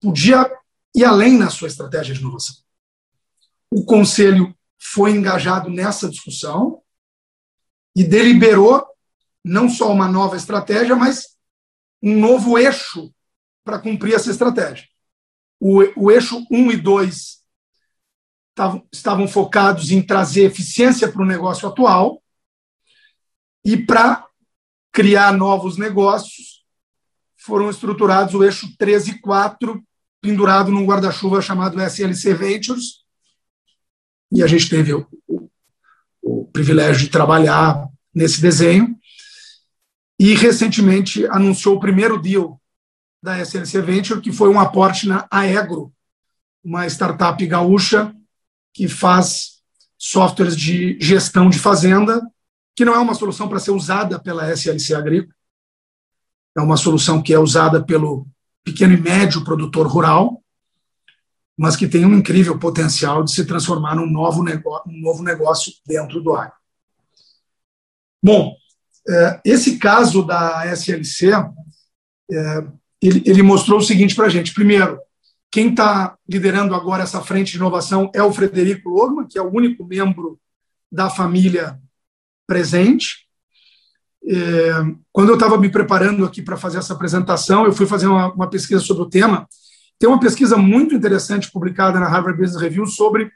podia 0.00 0.48
ir 0.94 1.04
além 1.04 1.36
na 1.36 1.50
sua 1.50 1.66
estratégia 1.66 2.14
de 2.14 2.20
inovação. 2.20 2.54
O 3.72 3.84
conselho 3.84 4.54
foi 4.78 5.10
engajado 5.10 5.68
nessa 5.68 6.08
discussão 6.08 6.80
e 7.98 8.04
deliberou 8.04 8.86
não 9.44 9.68
só 9.68 9.90
uma 9.92 10.06
nova 10.06 10.36
estratégia, 10.36 10.94
mas 10.94 11.36
um 12.00 12.16
novo 12.16 12.56
eixo 12.56 13.12
para 13.64 13.80
cumprir 13.80 14.14
essa 14.14 14.30
estratégia. 14.30 14.86
O, 15.58 15.80
o 15.96 16.08
eixo 16.08 16.46
1 16.48 16.70
e 16.70 16.76
2 16.76 17.38
tavam, 18.54 18.86
estavam 18.92 19.26
focados 19.26 19.90
em 19.90 20.00
trazer 20.00 20.44
eficiência 20.44 21.10
para 21.10 21.22
o 21.22 21.26
negócio 21.26 21.68
atual 21.68 22.22
e 23.64 23.76
para 23.76 24.24
criar 24.92 25.32
novos 25.32 25.76
negócios 25.76 26.64
foram 27.36 27.68
estruturados 27.68 28.32
o 28.32 28.44
eixo 28.44 28.68
3 28.78 29.08
e 29.08 29.18
4 29.18 29.84
pendurado 30.20 30.70
num 30.70 30.86
guarda-chuva 30.86 31.42
chamado 31.42 31.82
SLC 31.82 32.32
Ventures 32.32 33.04
e 34.30 34.40
a 34.40 34.46
gente 34.46 34.68
teve 34.68 34.92
o, 36.22 36.44
privilégio 36.44 37.02
de 37.02 37.08
trabalhar 37.08 37.88
nesse 38.14 38.40
desenho. 38.40 38.96
E 40.18 40.34
recentemente 40.34 41.26
anunciou 41.26 41.76
o 41.76 41.80
primeiro 41.80 42.20
deal 42.20 42.60
da 43.22 43.38
SLC 43.38 43.80
Venture, 43.80 44.20
que 44.20 44.32
foi 44.32 44.48
um 44.48 44.58
aporte 44.58 45.06
na 45.06 45.26
Aegro, 45.30 45.92
uma 46.64 46.86
startup 46.86 47.44
gaúcha 47.46 48.14
que 48.74 48.88
faz 48.88 49.58
softwares 49.96 50.56
de 50.56 50.96
gestão 51.00 51.48
de 51.48 51.58
fazenda, 51.58 52.20
que 52.76 52.84
não 52.84 52.94
é 52.94 52.98
uma 52.98 53.14
solução 53.14 53.48
para 53.48 53.58
ser 53.58 53.72
usada 53.72 54.18
pela 54.18 54.50
SLC 54.52 54.94
Agrícola, 54.94 55.34
é 56.56 56.60
uma 56.60 56.76
solução 56.76 57.22
que 57.22 57.32
é 57.32 57.38
usada 57.38 57.84
pelo 57.84 58.26
pequeno 58.64 58.94
e 58.94 59.00
médio 59.00 59.44
produtor 59.44 59.86
rural, 59.86 60.42
mas 61.58 61.74
que 61.74 61.88
tem 61.88 62.06
um 62.06 62.14
incrível 62.14 62.56
potencial 62.56 63.24
de 63.24 63.32
se 63.32 63.44
transformar 63.44 63.96
num 63.96 64.08
novo 64.08 64.44
negócio, 64.44 64.88
um 64.88 65.00
novo 65.00 65.24
negócio 65.24 65.72
dentro 65.84 66.22
do 66.22 66.32
agro. 66.32 66.56
Bom, 68.22 68.54
é, 69.08 69.40
esse 69.44 69.76
caso 69.76 70.24
da 70.24 70.64
SLC, 70.66 71.32
é, 72.30 72.64
ele, 73.02 73.42
mostrou 73.42 73.78
o 73.78 73.82
seguinte 73.82 74.14
para 74.14 74.26
a 74.26 74.28
gente. 74.28 74.54
Primeiro, 74.54 75.00
quem 75.50 75.70
está 75.70 76.16
liderando 76.28 76.74
agora 76.74 77.02
essa 77.02 77.20
frente 77.22 77.52
de 77.52 77.56
inovação 77.56 78.08
é 78.14 78.22
o 78.22 78.32
Frederico 78.32 78.88
Logman, 78.90 79.26
que 79.26 79.38
é 79.38 79.42
o 79.42 79.52
único 79.52 79.84
membro 79.84 80.38
da 80.92 81.10
família 81.10 81.76
presente. 82.46 83.26
É, 84.28 84.72
quando 85.10 85.30
eu 85.30 85.34
estava 85.34 85.58
me 85.58 85.70
preparando 85.70 86.24
aqui 86.24 86.40
para 86.40 86.56
fazer 86.56 86.78
essa 86.78 86.92
apresentação, 86.92 87.64
eu 87.64 87.72
fui 87.72 87.86
fazer 87.86 88.06
uma, 88.06 88.48
pesquisa 88.48 88.80
sobre 88.80 89.02
o 89.02 89.08
tema. 89.08 89.48
Tem 89.98 90.08
uma 90.08 90.20
pesquisa 90.20 90.56
muito 90.56 90.94
interessante 90.94 91.50
publicada 91.50 91.98
na 91.98 92.08
Harvard 92.08 92.40
Business 92.40 92.62
Review 92.62 92.86
sobre 92.86 93.30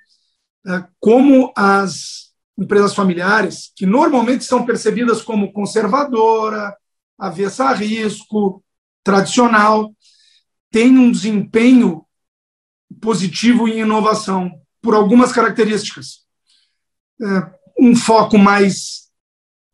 como 1.01 1.53
as 1.57 2.33
empresas 2.57 2.95
familiares, 2.95 3.73
que 3.75 3.87
normalmente 3.87 4.45
são 4.45 4.65
percebidas 4.65 5.23
como 5.23 5.53
conservadora, 5.53 6.77
avessa 7.19 7.65
a 7.65 7.73
risco, 7.73 8.63
tradicional, 9.03 9.93
tem 10.71 10.97
um 10.97 11.11
desempenho 11.11 12.05
positivo 13.01 13.69
em 13.69 13.81
inovação 13.81 14.51
por 14.81 14.95
algumas 14.95 15.33
características. 15.33 16.23
É, 17.21 17.53
um 17.79 17.97
foco 17.97 18.39
mais 18.39 19.09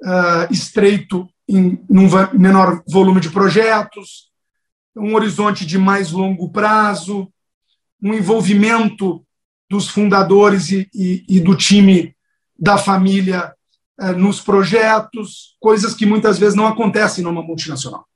uh, 0.02 0.52
estreito 0.52 1.28
em 1.48 1.82
num 1.88 2.08
menor 2.32 2.82
volume 2.88 3.20
de 3.20 3.30
projetos, 3.30 4.27
um 4.98 5.14
horizonte 5.14 5.64
de 5.64 5.78
mais 5.78 6.10
longo 6.10 6.50
prazo, 6.50 7.32
um 8.02 8.14
envolvimento 8.14 9.24
dos 9.68 9.88
fundadores 9.88 10.70
e, 10.70 10.88
e, 10.94 11.24
e 11.28 11.40
do 11.40 11.56
time 11.56 12.16
da 12.58 12.78
família 12.78 13.54
eh, 14.00 14.12
nos 14.12 14.40
projetos, 14.40 15.56
coisas 15.60 15.94
que 15.94 16.06
muitas 16.06 16.38
vezes 16.38 16.54
não 16.54 16.66
acontecem 16.66 17.22
numa 17.22 17.42
multinacional. 17.42 18.06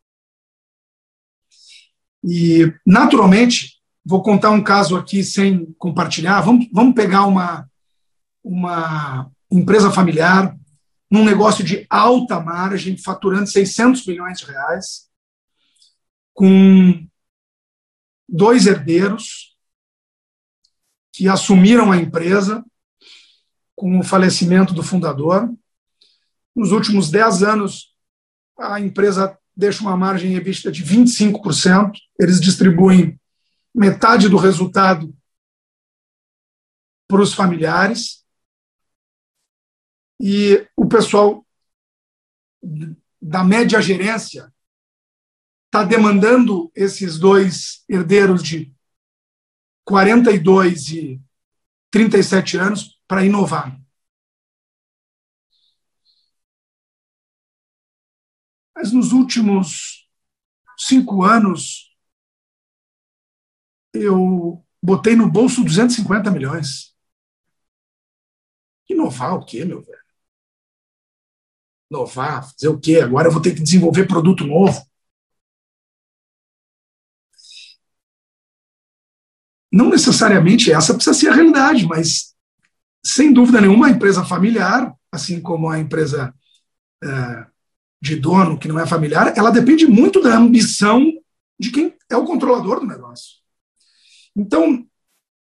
E, 2.25 2.73
naturalmente, 2.87 3.81
vou 4.05 4.23
contar 4.23 4.51
um 4.51 4.63
caso 4.63 4.97
aqui 4.97 5.23
sem 5.23 5.73
compartilhar. 5.79 6.41
Vamos, 6.41 6.67
vamos 6.73 6.95
pegar 6.95 7.27
uma, 7.27 7.69
uma 8.43 9.31
empresa 9.51 9.91
familiar, 9.91 10.57
num 11.11 11.25
negócio 11.25 11.63
de 11.63 11.87
alta 11.91 12.41
margem, 12.41 12.97
faturando 12.97 13.47
600 13.47 14.07
milhões 14.07 14.39
de 14.39 14.47
reais, 14.47 15.09
com 16.35 17.07
dois 18.29 18.67
herdeiros 18.67 19.57
que 21.13 21.29
assumiram 21.29 21.93
a 21.93 21.97
empresa 21.97 22.65
com 23.77 23.99
o 23.99 24.03
falecimento 24.03 24.73
do 24.73 24.83
fundador. 24.83 25.53
Nos 26.55 26.73
últimos 26.73 27.11
10 27.11 27.43
anos, 27.43 27.95
a 28.59 28.81
empresa 28.81 29.39
deixa 29.55 29.83
uma 29.83 29.97
margem 29.97 30.35
EBITDA 30.35 30.73
de 30.73 30.85
25%, 30.85 31.93
eles 32.19 32.41
distribuem 32.41 33.21
metade 33.75 34.29
do 34.29 34.37
resultado 34.37 35.15
para 37.07 37.21
os 37.21 37.35
familiares. 37.35 38.25
E 40.21 40.67
o 40.77 40.87
pessoal 40.87 41.45
da 43.21 43.45
média 43.45 43.83
gerência 43.83 44.53
está 45.73 45.85
demandando 45.85 46.71
esses 46.75 47.19
dois 47.19 47.83
herdeiros 47.89 48.43
de 48.43 48.71
42 49.87 50.91
e 50.91 51.23
37 51.91 52.59
anos 52.59 53.01
para 53.09 53.25
inovar. 53.25 53.81
Mas 58.77 58.93
nos 58.93 59.13
últimos 59.13 60.07
cinco 60.77 61.25
anos, 61.25 61.97
eu 63.95 64.63
botei 64.83 65.17
no 65.17 65.31
bolso 65.31 65.65
250 65.65 66.31
milhões. 66.31 66.95
Inovar 68.91 69.37
o 69.37 69.47
quê, 69.47 69.65
meu 69.65 69.81
velho? 69.81 70.03
Inovar, 71.91 72.51
fazer 72.51 72.69
o 72.69 72.79
quê? 72.79 73.01
Agora 73.01 73.29
eu 73.29 73.33
vou 73.33 73.41
ter 73.41 73.55
que 73.55 73.63
desenvolver 73.63 74.07
produto 74.07 74.47
novo. 74.47 74.92
Não 79.73 79.89
necessariamente 79.89 80.71
essa 80.71 80.95
precisa 80.95 81.19
ser 81.19 81.29
a 81.29 81.35
realidade, 81.35 81.87
mas, 81.87 82.35
sem 83.05 83.33
dúvida 83.33 83.61
nenhuma, 83.61 83.87
a 83.87 83.91
empresa 83.91 84.25
familiar, 84.25 84.95
assim 85.11 85.41
como 85.41 85.69
a 85.69 85.79
empresa 85.79 86.35
é, 87.03 87.47
de 88.01 88.17
dono 88.17 88.59
que 88.59 88.69
não 88.69 88.79
é 88.79 88.87
familiar, 88.87 89.33
ela 89.37 89.51
depende 89.51 89.87
muito 89.87 90.21
da 90.21 90.37
ambição 90.37 91.11
de 91.59 91.71
quem 91.71 91.97
é 92.11 92.17
o 92.17 92.25
controlador 92.25 92.81
do 92.81 92.87
negócio. 92.87 93.37
Então, 94.37 94.85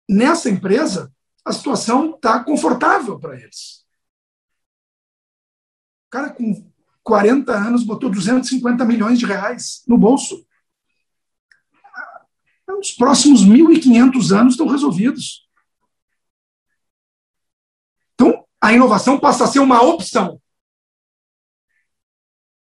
nessa 0.09 0.49
empresa, 0.49 1.13
a 1.45 1.51
situação 1.51 2.15
está 2.15 2.43
confortável 2.43 3.19
para 3.19 3.35
eles. 3.35 3.85
O 6.07 6.09
cara 6.09 6.29
com 6.29 6.71
40 7.03 7.53
anos 7.53 7.83
botou 7.83 8.09
250 8.09 8.83
milhões 8.85 9.19
de 9.19 9.25
reais 9.25 9.83
no 9.87 9.97
bolso. 9.97 10.46
Os 12.67 12.91
próximos 12.91 13.45
1.500 13.45 14.37
anos 14.37 14.53
estão 14.53 14.67
resolvidos. 14.67 15.47
Então, 18.13 18.45
a 18.61 18.73
inovação 18.73 19.19
passa 19.19 19.45
a 19.45 19.47
ser 19.47 19.59
uma 19.59 19.81
opção, 19.81 20.41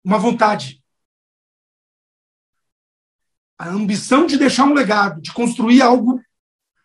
uma 0.04 0.18
vontade. 0.18 0.82
A 3.58 3.68
ambição 3.68 4.26
de 4.26 4.36
deixar 4.36 4.64
um 4.64 4.74
legado, 4.74 5.20
de 5.20 5.32
construir 5.32 5.82
algo 5.82 6.22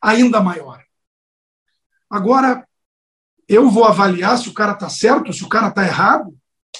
ainda 0.01 0.41
maior. 0.41 0.83
Agora, 2.09 2.67
eu 3.47 3.69
vou 3.69 3.85
avaliar 3.85 4.37
se 4.37 4.49
o 4.49 4.53
cara 4.53 4.71
está 4.71 4.89
certo, 4.89 5.33
se 5.33 5.43
o 5.43 5.49
cara 5.49 5.67
está 5.67 5.85
errado. 5.85 6.37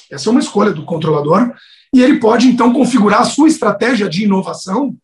Essa 0.10 0.30
é 0.30 0.32
uma 0.32 0.40
escolha 0.40 0.72
do 0.72 0.86
controlador. 0.86 1.54
E 1.94 2.02
ele 2.02 2.20
pode, 2.20 2.48
então, 2.48 2.74
configurar 2.74 3.22
a 3.22 3.26
sua 3.26 3.48
estratégia 3.48 4.10
de 4.10 4.24
inovação 4.24 4.98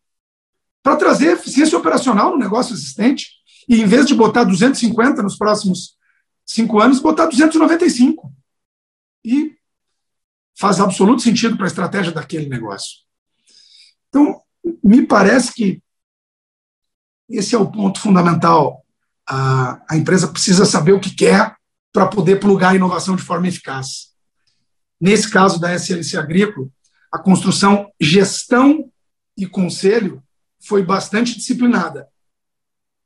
para 0.88 0.96
trazer 0.96 1.32
eficiência 1.32 1.76
operacional 1.76 2.30
no 2.30 2.38
negócio 2.38 2.72
existente. 2.72 3.32
E, 3.68 3.82
em 3.82 3.84
vez 3.84 4.06
de 4.06 4.14
botar 4.14 4.44
250 4.44 5.22
nos 5.22 5.36
próximos 5.36 5.98
cinco 6.46 6.80
anos, 6.80 6.98
botar 6.98 7.26
295. 7.26 8.32
E 9.22 9.54
faz 10.58 10.80
absoluto 10.80 11.20
sentido 11.20 11.56
para 11.58 11.66
a 11.66 11.68
estratégia 11.68 12.10
daquele 12.10 12.48
negócio. 12.48 13.00
Então, 14.08 14.40
me 14.82 15.06
parece 15.06 15.52
que 15.52 15.82
esse 17.28 17.54
é 17.54 17.58
o 17.58 17.70
ponto 17.70 18.00
fundamental. 18.00 18.82
A, 19.28 19.82
a 19.90 19.94
empresa 19.94 20.26
precisa 20.28 20.64
saber 20.64 20.92
o 20.92 21.00
que 21.00 21.14
quer 21.14 21.54
para 21.92 22.06
poder 22.06 22.40
plugar 22.40 22.70
a 22.70 22.76
inovação 22.76 23.14
de 23.14 23.22
forma 23.22 23.46
eficaz. 23.46 24.14
Nesse 24.98 25.30
caso 25.30 25.60
da 25.60 25.74
SLC 25.74 26.16
Agrícola, 26.16 26.66
a 27.12 27.18
construção 27.18 27.92
gestão 28.00 28.90
e 29.36 29.46
conselho 29.46 30.22
foi 30.60 30.82
bastante 30.82 31.36
disciplinada. 31.36 32.08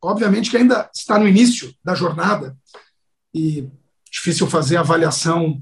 Obviamente 0.02 0.50
que 0.50 0.56
ainda 0.56 0.90
está 0.94 1.18
no 1.18 1.28
início 1.28 1.72
da 1.84 1.94
jornada 1.94 2.56
e 3.34 3.68
difícil 4.10 4.46
fazer 4.46 4.76
a 4.76 4.80
avaliação 4.80 5.60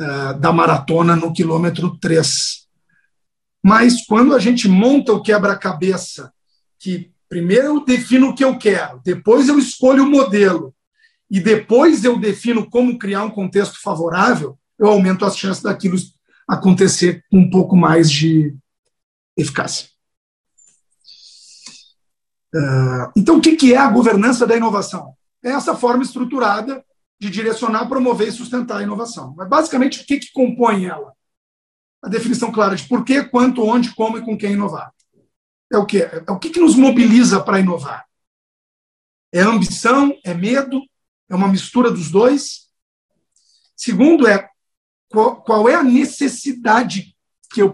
uh, 0.00 0.38
da 0.38 0.52
maratona 0.52 1.16
no 1.16 1.32
quilômetro 1.32 1.98
3. 1.98 2.64
Mas 3.62 4.04
quando 4.06 4.34
a 4.34 4.38
gente 4.38 4.68
monta 4.68 5.12
o 5.12 5.22
quebra-cabeça, 5.22 6.32
que 6.78 7.10
primeiro 7.28 7.66
eu 7.66 7.84
defino 7.84 8.28
o 8.28 8.34
que 8.34 8.44
eu 8.44 8.58
quero, 8.58 9.00
depois 9.02 9.48
eu 9.48 9.58
escolho 9.58 10.04
o 10.04 10.10
modelo, 10.10 10.74
e 11.30 11.40
depois 11.40 12.04
eu 12.04 12.18
defino 12.18 12.68
como 12.68 12.98
criar 12.98 13.24
um 13.24 13.30
contexto 13.30 13.80
favorável, 13.80 14.58
eu 14.78 14.86
aumento 14.86 15.24
as 15.24 15.36
chances 15.36 15.62
daquilo 15.62 15.96
acontecer 16.46 17.24
com 17.30 17.38
um 17.38 17.50
pouco 17.50 17.74
mais 17.74 18.10
de 18.10 18.54
eficácia. 19.36 19.88
Uh, 22.54 23.10
então, 23.16 23.38
o 23.38 23.40
que 23.40 23.74
é 23.74 23.76
a 23.76 23.90
governança 23.90 24.46
da 24.46 24.56
inovação? 24.56 25.16
É 25.42 25.50
essa 25.50 25.74
forma 25.74 26.04
estruturada 26.04 26.84
de 27.18 27.28
direcionar, 27.28 27.86
promover 27.86 28.28
e 28.28 28.32
sustentar 28.32 28.78
a 28.78 28.82
inovação. 28.82 29.34
Mas, 29.36 29.48
basicamente, 29.48 30.02
o 30.02 30.06
que, 30.06 30.18
que 30.18 30.32
compõe 30.32 30.86
ela? 30.86 31.12
A 32.02 32.08
definição 32.08 32.52
clara 32.52 32.76
de 32.76 32.86
por 32.86 33.04
que, 33.04 33.24
quanto, 33.24 33.64
onde, 33.64 33.94
como 33.94 34.18
e 34.18 34.22
com 34.22 34.38
quem 34.38 34.52
inovar. 34.52 34.92
É 35.72 35.78
o 35.78 35.84
que? 35.84 36.02
É 36.02 36.24
o 36.28 36.38
que, 36.38 36.50
que 36.50 36.60
nos 36.60 36.76
mobiliza 36.76 37.42
para 37.42 37.58
inovar? 37.58 38.04
É 39.32 39.40
ambição? 39.40 40.16
É 40.22 40.32
medo? 40.32 40.80
É 41.28 41.34
uma 41.34 41.48
mistura 41.48 41.90
dos 41.90 42.10
dois? 42.10 42.68
Segundo, 43.76 44.28
é 44.28 44.48
qual, 45.08 45.42
qual 45.42 45.68
é 45.68 45.74
a 45.74 45.82
necessidade 45.82 47.16
que 47.50 47.60
eu, 47.60 47.72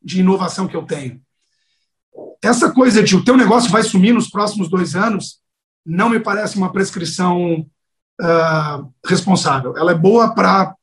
de 0.00 0.20
inovação 0.20 0.66
que 0.66 0.76
eu 0.76 0.86
tenho? 0.86 1.20
Essa 2.42 2.70
coisa 2.70 3.02
de 3.02 3.16
o 3.16 3.24
teu 3.24 3.36
negócio 3.36 3.70
vai 3.70 3.82
sumir 3.82 4.12
nos 4.12 4.28
próximos 4.28 4.68
dois 4.68 4.94
anos 4.94 5.40
não 5.84 6.08
me 6.08 6.20
parece 6.20 6.56
uma 6.56 6.72
prescrição 6.72 7.66
uh, 8.20 8.92
responsável. 9.04 9.76
Ela 9.76 9.92
é 9.92 9.96
boa 9.96 10.34
para 10.34 10.74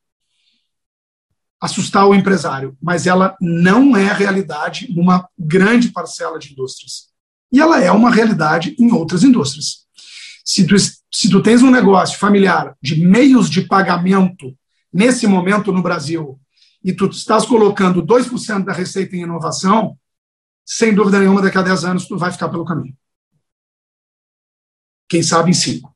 assustar 1.61 2.07
o 2.07 2.15
empresário, 2.15 2.77
mas 2.82 3.05
ela 3.05 3.36
não 3.41 3.95
é 3.95 4.11
realidade 4.13 4.93
numa 4.93 5.27
grande 5.38 5.89
parcela 5.89 6.39
de 6.39 6.53
indústrias. 6.53 7.09
E 7.51 7.59
ela 7.59 7.82
é 7.82 7.91
uma 7.91 8.11
realidade 8.11 8.75
em 8.80 8.91
outras 8.91 9.23
indústrias. 9.23 9.86
Se 10.45 10.65
tu, 10.65 10.75
se 10.77 11.30
tu 11.30 11.43
tens 11.43 11.61
um 11.61 11.71
negócio 11.71 12.17
familiar 12.17 12.75
de 12.82 13.03
meios 13.03 13.49
de 13.49 13.61
pagamento 13.61 14.55
nesse 14.91 15.27
momento 15.27 15.71
no 15.71 15.82
Brasil 15.82 16.39
e 16.84 16.93
tu 16.93 17.07
estás 17.07 17.45
colocando 17.45 18.01
2% 18.01 18.63
da 18.63 18.71
receita 18.71 19.15
em 19.15 19.23
inovação, 19.23 19.97
sem 20.72 20.93
dúvida 20.93 21.17
nenhuma, 21.20 21.41
daqui 21.41 21.57
a 21.57 21.63
10 21.63 21.84
anos 21.84 22.07
tu 22.07 22.15
vai 22.15 22.32
ficar 22.32 22.47
pelo 22.47 22.63
caminho. 22.63 22.95
Quem 25.09 25.24
sabe 25.24 25.49
em 25.49 25.53
5. 25.53 25.91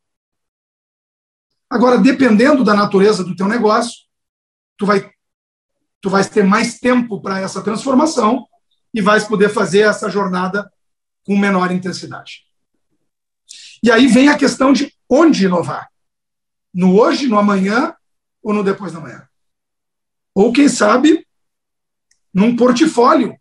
Agora, 1.70 2.00
dependendo 2.00 2.64
da 2.64 2.74
natureza 2.74 3.24
do 3.24 3.36
teu 3.36 3.48
negócio, 3.48 3.94
tu 4.76 4.88
vai, 4.88 5.12
tu 6.02 6.10
vais 6.10 6.28
ter 6.28 6.44
mais 6.44 6.80
tempo 6.80 7.22
para 7.22 7.40
essa 7.40 7.62
transformação 7.62 8.48
e 8.92 9.00
vais 9.00 9.26
poder 9.26 9.50
fazer 9.50 9.82
essa 9.82 10.10
jornada 10.10 10.68
com 11.24 11.38
menor 11.38 11.72
intensidade. 11.72 12.44
E 13.84 13.92
aí 13.92 14.08
vem 14.08 14.30
a 14.30 14.38
questão 14.38 14.74
de 14.74 14.92
onde 15.08 15.46
inovar. 15.46 15.88
No 16.74 17.00
hoje, 17.00 17.28
no 17.28 17.38
amanhã 17.38 17.96
ou 18.42 18.52
no 18.52 18.64
depois 18.64 18.92
da 18.92 19.00
manhã. 19.00 19.30
Ou, 20.34 20.52
quem 20.52 20.68
sabe, 20.68 21.28
num 22.34 22.56
portfólio 22.56 23.40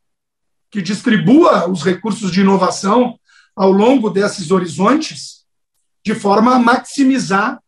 que 0.73 0.81
distribua 0.81 1.71
os 1.71 1.85
recursos 1.85 2.33
de 2.33 2.41
inovação 2.41 3.21
ao 3.55 3.71
longo 3.71 4.09
desses 4.09 4.51
horizontes, 4.51 5.45
de 6.03 6.15
forma 6.15 6.55
a 6.55 6.59
maximizar 6.59 7.63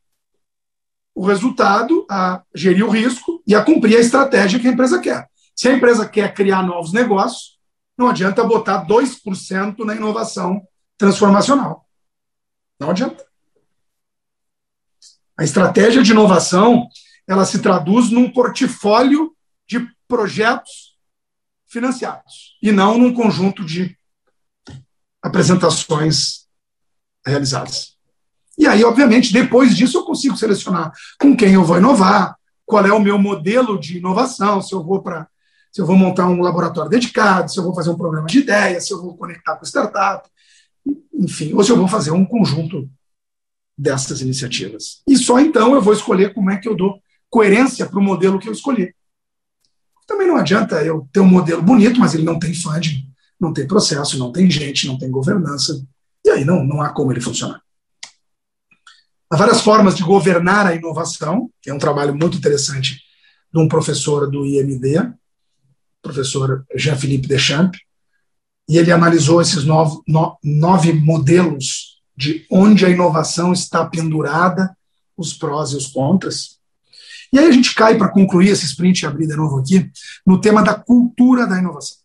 o 1.14 1.24
resultado, 1.24 2.06
a 2.10 2.42
gerir 2.54 2.84
o 2.84 2.90
risco 2.90 3.42
e 3.46 3.54
a 3.54 3.62
cumprir 3.62 3.98
a 3.98 4.00
estratégia 4.00 4.58
que 4.58 4.66
a 4.66 4.72
empresa 4.72 4.98
quer. 4.98 5.28
Se 5.54 5.68
a 5.68 5.72
empresa 5.74 6.08
quer 6.08 6.32
criar 6.32 6.62
novos 6.62 6.92
negócios, 6.92 7.58
não 7.96 8.08
adianta 8.08 8.42
botar 8.42 8.86
2% 8.86 9.84
na 9.84 9.94
inovação 9.94 10.66
transformacional. 10.96 11.86
Não 12.80 12.90
adianta. 12.90 13.24
A 15.38 15.44
estratégia 15.44 16.02
de 16.02 16.10
inovação 16.10 16.88
ela 17.28 17.44
se 17.44 17.60
traduz 17.60 18.10
num 18.10 18.30
portfólio 18.30 19.36
de 19.68 19.86
projetos 20.08 20.83
financiados 21.74 22.56
e 22.62 22.72
não 22.72 22.96
num 22.96 23.12
conjunto 23.12 23.64
de 23.64 23.98
apresentações 25.20 26.46
realizadas. 27.26 27.96
E 28.56 28.66
aí, 28.66 28.84
obviamente, 28.84 29.32
depois 29.32 29.76
disso 29.76 29.98
eu 29.98 30.04
consigo 30.04 30.36
selecionar 30.36 30.92
com 31.20 31.36
quem 31.36 31.54
eu 31.54 31.64
vou 31.64 31.76
inovar, 31.76 32.36
qual 32.64 32.86
é 32.86 32.92
o 32.92 33.00
meu 33.00 33.18
modelo 33.18 33.78
de 33.78 33.98
inovação, 33.98 34.62
se 34.62 34.72
eu 34.72 34.82
vou 34.82 35.02
para 35.02 35.28
se 35.72 35.80
eu 35.80 35.86
vou 35.86 35.96
montar 35.96 36.28
um 36.28 36.40
laboratório 36.40 36.88
dedicado, 36.88 37.50
se 37.50 37.58
eu 37.58 37.64
vou 37.64 37.74
fazer 37.74 37.90
um 37.90 37.96
programa 37.96 38.28
de 38.28 38.38
ideias, 38.38 38.86
se 38.86 38.94
eu 38.94 39.02
vou 39.02 39.16
conectar 39.16 39.56
com 39.56 39.64
startup, 39.64 40.28
enfim, 41.12 41.52
ou 41.52 41.64
se 41.64 41.72
eu 41.72 41.76
vou 41.76 41.88
fazer 41.88 42.12
um 42.12 42.24
conjunto 42.24 42.88
dessas 43.76 44.20
iniciativas. 44.20 45.02
E 45.04 45.16
só 45.16 45.40
então 45.40 45.74
eu 45.74 45.82
vou 45.82 45.92
escolher 45.92 46.32
como 46.32 46.48
é 46.48 46.58
que 46.58 46.68
eu 46.68 46.76
dou 46.76 47.02
coerência 47.28 47.86
para 47.86 47.98
o 47.98 48.02
modelo 48.02 48.38
que 48.38 48.48
eu 48.48 48.52
escolhi. 48.52 48.94
Também 50.06 50.26
não 50.26 50.36
adianta 50.36 50.82
eu 50.82 51.08
ter 51.12 51.20
um 51.20 51.26
modelo 51.26 51.62
bonito, 51.62 51.98
mas 51.98 52.14
ele 52.14 52.24
não 52.24 52.38
tem 52.38 52.54
funding, 52.54 53.08
não 53.40 53.52
tem 53.52 53.66
processo, 53.66 54.18
não 54.18 54.32
tem 54.32 54.50
gente, 54.50 54.86
não 54.86 54.98
tem 54.98 55.10
governança, 55.10 55.82
e 56.24 56.30
aí 56.30 56.44
não, 56.44 56.64
não 56.64 56.82
há 56.82 56.90
como 56.90 57.12
ele 57.12 57.20
funcionar. 57.20 57.60
Há 59.30 59.36
várias 59.36 59.60
formas 59.60 59.96
de 59.96 60.02
governar 60.02 60.66
a 60.66 60.74
inovação, 60.74 61.50
que 61.60 61.70
é 61.70 61.74
um 61.74 61.78
trabalho 61.78 62.14
muito 62.14 62.36
interessante 62.36 63.00
de 63.52 63.58
um 63.58 63.66
professor 63.66 64.30
do 64.30 64.44
IMD, 64.44 65.12
professor 66.02 66.64
Jean-Philippe 66.76 67.26
Deschamps, 67.26 67.80
e 68.68 68.78
ele 68.78 68.92
analisou 68.92 69.40
esses 69.40 69.64
nove, 69.64 69.98
nove 70.42 70.92
modelos 70.92 72.00
de 72.16 72.46
onde 72.50 72.86
a 72.86 72.90
inovação 72.90 73.52
está 73.52 73.84
pendurada, 73.84 74.76
os 75.16 75.32
prós 75.32 75.70
e 75.70 75.76
os 75.76 75.86
contras. 75.86 76.53
E 77.34 77.38
aí 77.38 77.48
a 77.48 77.50
gente 77.50 77.74
cai 77.74 77.98
para 77.98 78.10
concluir 78.10 78.50
esse 78.50 78.64
sprint 78.64 79.00
e 79.00 79.06
abrir 79.06 79.26
de 79.26 79.34
novo 79.34 79.58
aqui, 79.58 79.90
no 80.24 80.40
tema 80.40 80.62
da 80.62 80.72
cultura 80.72 81.48
da 81.48 81.58
inovação. 81.58 81.98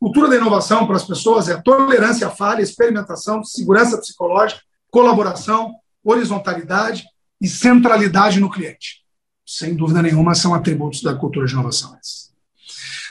Cultura 0.00 0.26
da 0.26 0.36
inovação 0.36 0.86
para 0.86 0.96
as 0.96 1.04
pessoas 1.04 1.50
é 1.50 1.60
tolerância 1.60 2.26
à 2.26 2.30
falha, 2.30 2.62
experimentação, 2.62 3.44
segurança 3.44 3.98
psicológica, 3.98 4.62
colaboração, 4.90 5.74
horizontalidade 6.02 7.04
e 7.38 7.46
centralidade 7.46 8.40
no 8.40 8.48
cliente. 8.48 9.02
Sem 9.44 9.74
dúvida 9.74 10.00
nenhuma, 10.00 10.34
são 10.34 10.54
atributos 10.54 11.02
da 11.02 11.14
cultura 11.14 11.44
de 11.44 11.52
inovação. 11.52 11.94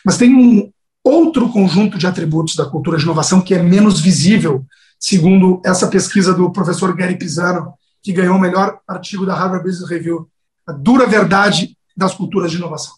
Mas 0.03 0.17
tem 0.17 0.33
um 0.33 0.71
outro 1.03 1.49
conjunto 1.49 1.99
de 1.99 2.07
atributos 2.07 2.55
da 2.55 2.65
cultura 2.65 2.97
de 2.97 3.03
inovação 3.03 3.41
que 3.41 3.53
é 3.53 3.61
menos 3.61 4.01
visível, 4.01 4.65
segundo 4.99 5.61
essa 5.63 5.88
pesquisa 5.88 6.33
do 6.33 6.51
professor 6.51 6.95
Gary 6.95 7.15
Pisano, 7.15 7.75
que 8.01 8.11
ganhou 8.11 8.38
o 8.38 8.41
melhor 8.41 8.79
artigo 8.88 9.23
da 9.23 9.35
Harvard 9.35 9.63
Business 9.63 9.88
Review, 9.88 10.27
a 10.68 10.72
dura 10.74 11.07
verdade 11.07 11.78
das 11.95 12.13
culturas 12.13 12.51
de 12.51 12.57
inovação. 12.57 12.93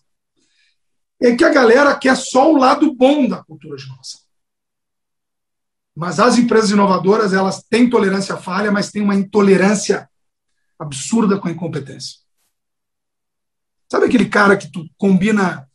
É 1.22 1.36
que 1.36 1.44
a 1.44 1.54
galera 1.54 1.96
quer 1.96 2.18
só 2.18 2.52
o 2.52 2.58
lado 2.58 2.94
bom 2.96 3.28
da 3.28 3.44
cultura 3.44 3.78
de 3.78 3.86
inovação. 3.86 4.22
Mas 5.96 6.20
as 6.20 6.38
empresas 6.38 6.72
inovadoras, 6.72 7.34
elas 7.34 7.62
têm 7.64 7.90
tolerância 7.90 8.36
à 8.36 8.38
falha, 8.38 8.72
mas 8.72 8.92
têm 8.92 9.02
uma 9.02 9.16
intolerância 9.16 10.10
absurda 10.78 11.38
com 11.38 11.48
a 11.48 11.52
incompetência. 11.52 12.20
Sabe 13.92 14.06
aquele 14.06 14.30
cara 14.30 14.56
que 14.56 14.72
tu 14.72 14.86
combina 14.98 15.70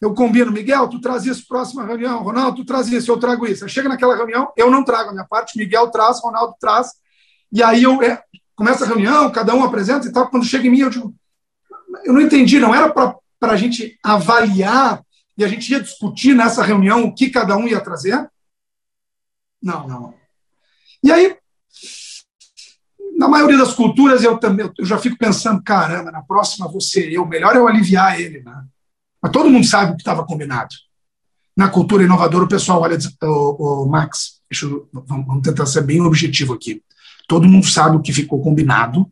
eu 0.00 0.14
combino, 0.14 0.50
Miguel, 0.50 0.88
tu 0.88 0.98
traz 0.98 1.26
isso 1.26 1.46
próxima 1.46 1.84
reunião, 1.84 2.22
Ronaldo, 2.22 2.56
tu 2.56 2.64
traz 2.64 2.88
isso, 2.88 3.10
eu 3.10 3.18
trago 3.18 3.46
isso. 3.46 3.68
Chega 3.68 3.88
naquela 3.88 4.16
reunião, 4.16 4.50
eu 4.56 4.70
não 4.70 4.82
trago 4.82 5.10
a 5.10 5.12
minha 5.12 5.26
parte, 5.26 5.58
Miguel 5.58 5.90
traz, 5.90 6.22
Ronaldo 6.22 6.54
traz, 6.58 6.92
e 7.52 7.62
aí 7.62 7.82
eu 7.82 8.02
é, 8.02 8.22
começa 8.56 8.84
a 8.84 8.88
reunião, 8.88 9.30
cada 9.30 9.54
um 9.54 9.62
apresenta 9.62 10.08
e 10.08 10.12
tal. 10.12 10.30
Quando 10.30 10.46
chega 10.46 10.66
em 10.66 10.70
mim, 10.70 10.80
eu 10.80 10.88
digo, 10.88 11.14
eu 12.04 12.12
não 12.12 12.20
entendi, 12.20 12.58
não 12.58 12.74
era 12.74 12.88
para 12.90 13.52
a 13.52 13.56
gente 13.56 13.98
avaliar 14.02 15.02
e 15.36 15.44
a 15.44 15.48
gente 15.48 15.70
ia 15.70 15.80
discutir 15.80 16.34
nessa 16.34 16.62
reunião 16.62 17.04
o 17.04 17.14
que 17.14 17.30
cada 17.30 17.56
um 17.56 17.66
ia 17.66 17.80
trazer? 17.80 18.28
Não, 19.62 19.86
não. 19.88 20.14
E 21.02 21.10
aí, 21.10 21.36
na 23.16 23.28
maioria 23.28 23.58
das 23.58 23.74
culturas, 23.74 24.22
eu 24.22 24.38
também 24.38 24.70
eu 24.78 24.84
já 24.84 24.98
fico 24.98 25.16
pensando, 25.16 25.62
caramba, 25.62 26.10
na 26.10 26.22
próxima 26.22 26.68
você 26.68 27.08
eu, 27.10 27.26
melhor 27.26 27.56
eu 27.56 27.66
aliviar 27.66 28.20
ele, 28.20 28.42
né? 28.42 28.64
Mas 29.22 29.32
todo 29.32 29.50
mundo 29.50 29.66
sabe 29.66 29.92
o 29.92 29.96
que 29.96 30.02
estava 30.02 30.24
combinado. 30.24 30.74
Na 31.56 31.68
cultura 31.68 32.02
inovadora, 32.02 32.44
o 32.44 32.48
pessoal 32.48 32.80
olha, 32.80 32.96
o, 33.22 33.84
o 33.84 33.88
Max, 33.88 34.40
eu, 34.62 34.88
vamos 34.92 35.42
tentar 35.42 35.66
ser 35.66 35.82
bem 35.82 36.00
objetivo 36.00 36.54
aqui. 36.54 36.82
Todo 37.28 37.48
mundo 37.48 37.66
sabe 37.66 37.96
o 37.96 38.00
que 38.00 38.12
ficou 38.12 38.42
combinado, 38.42 39.10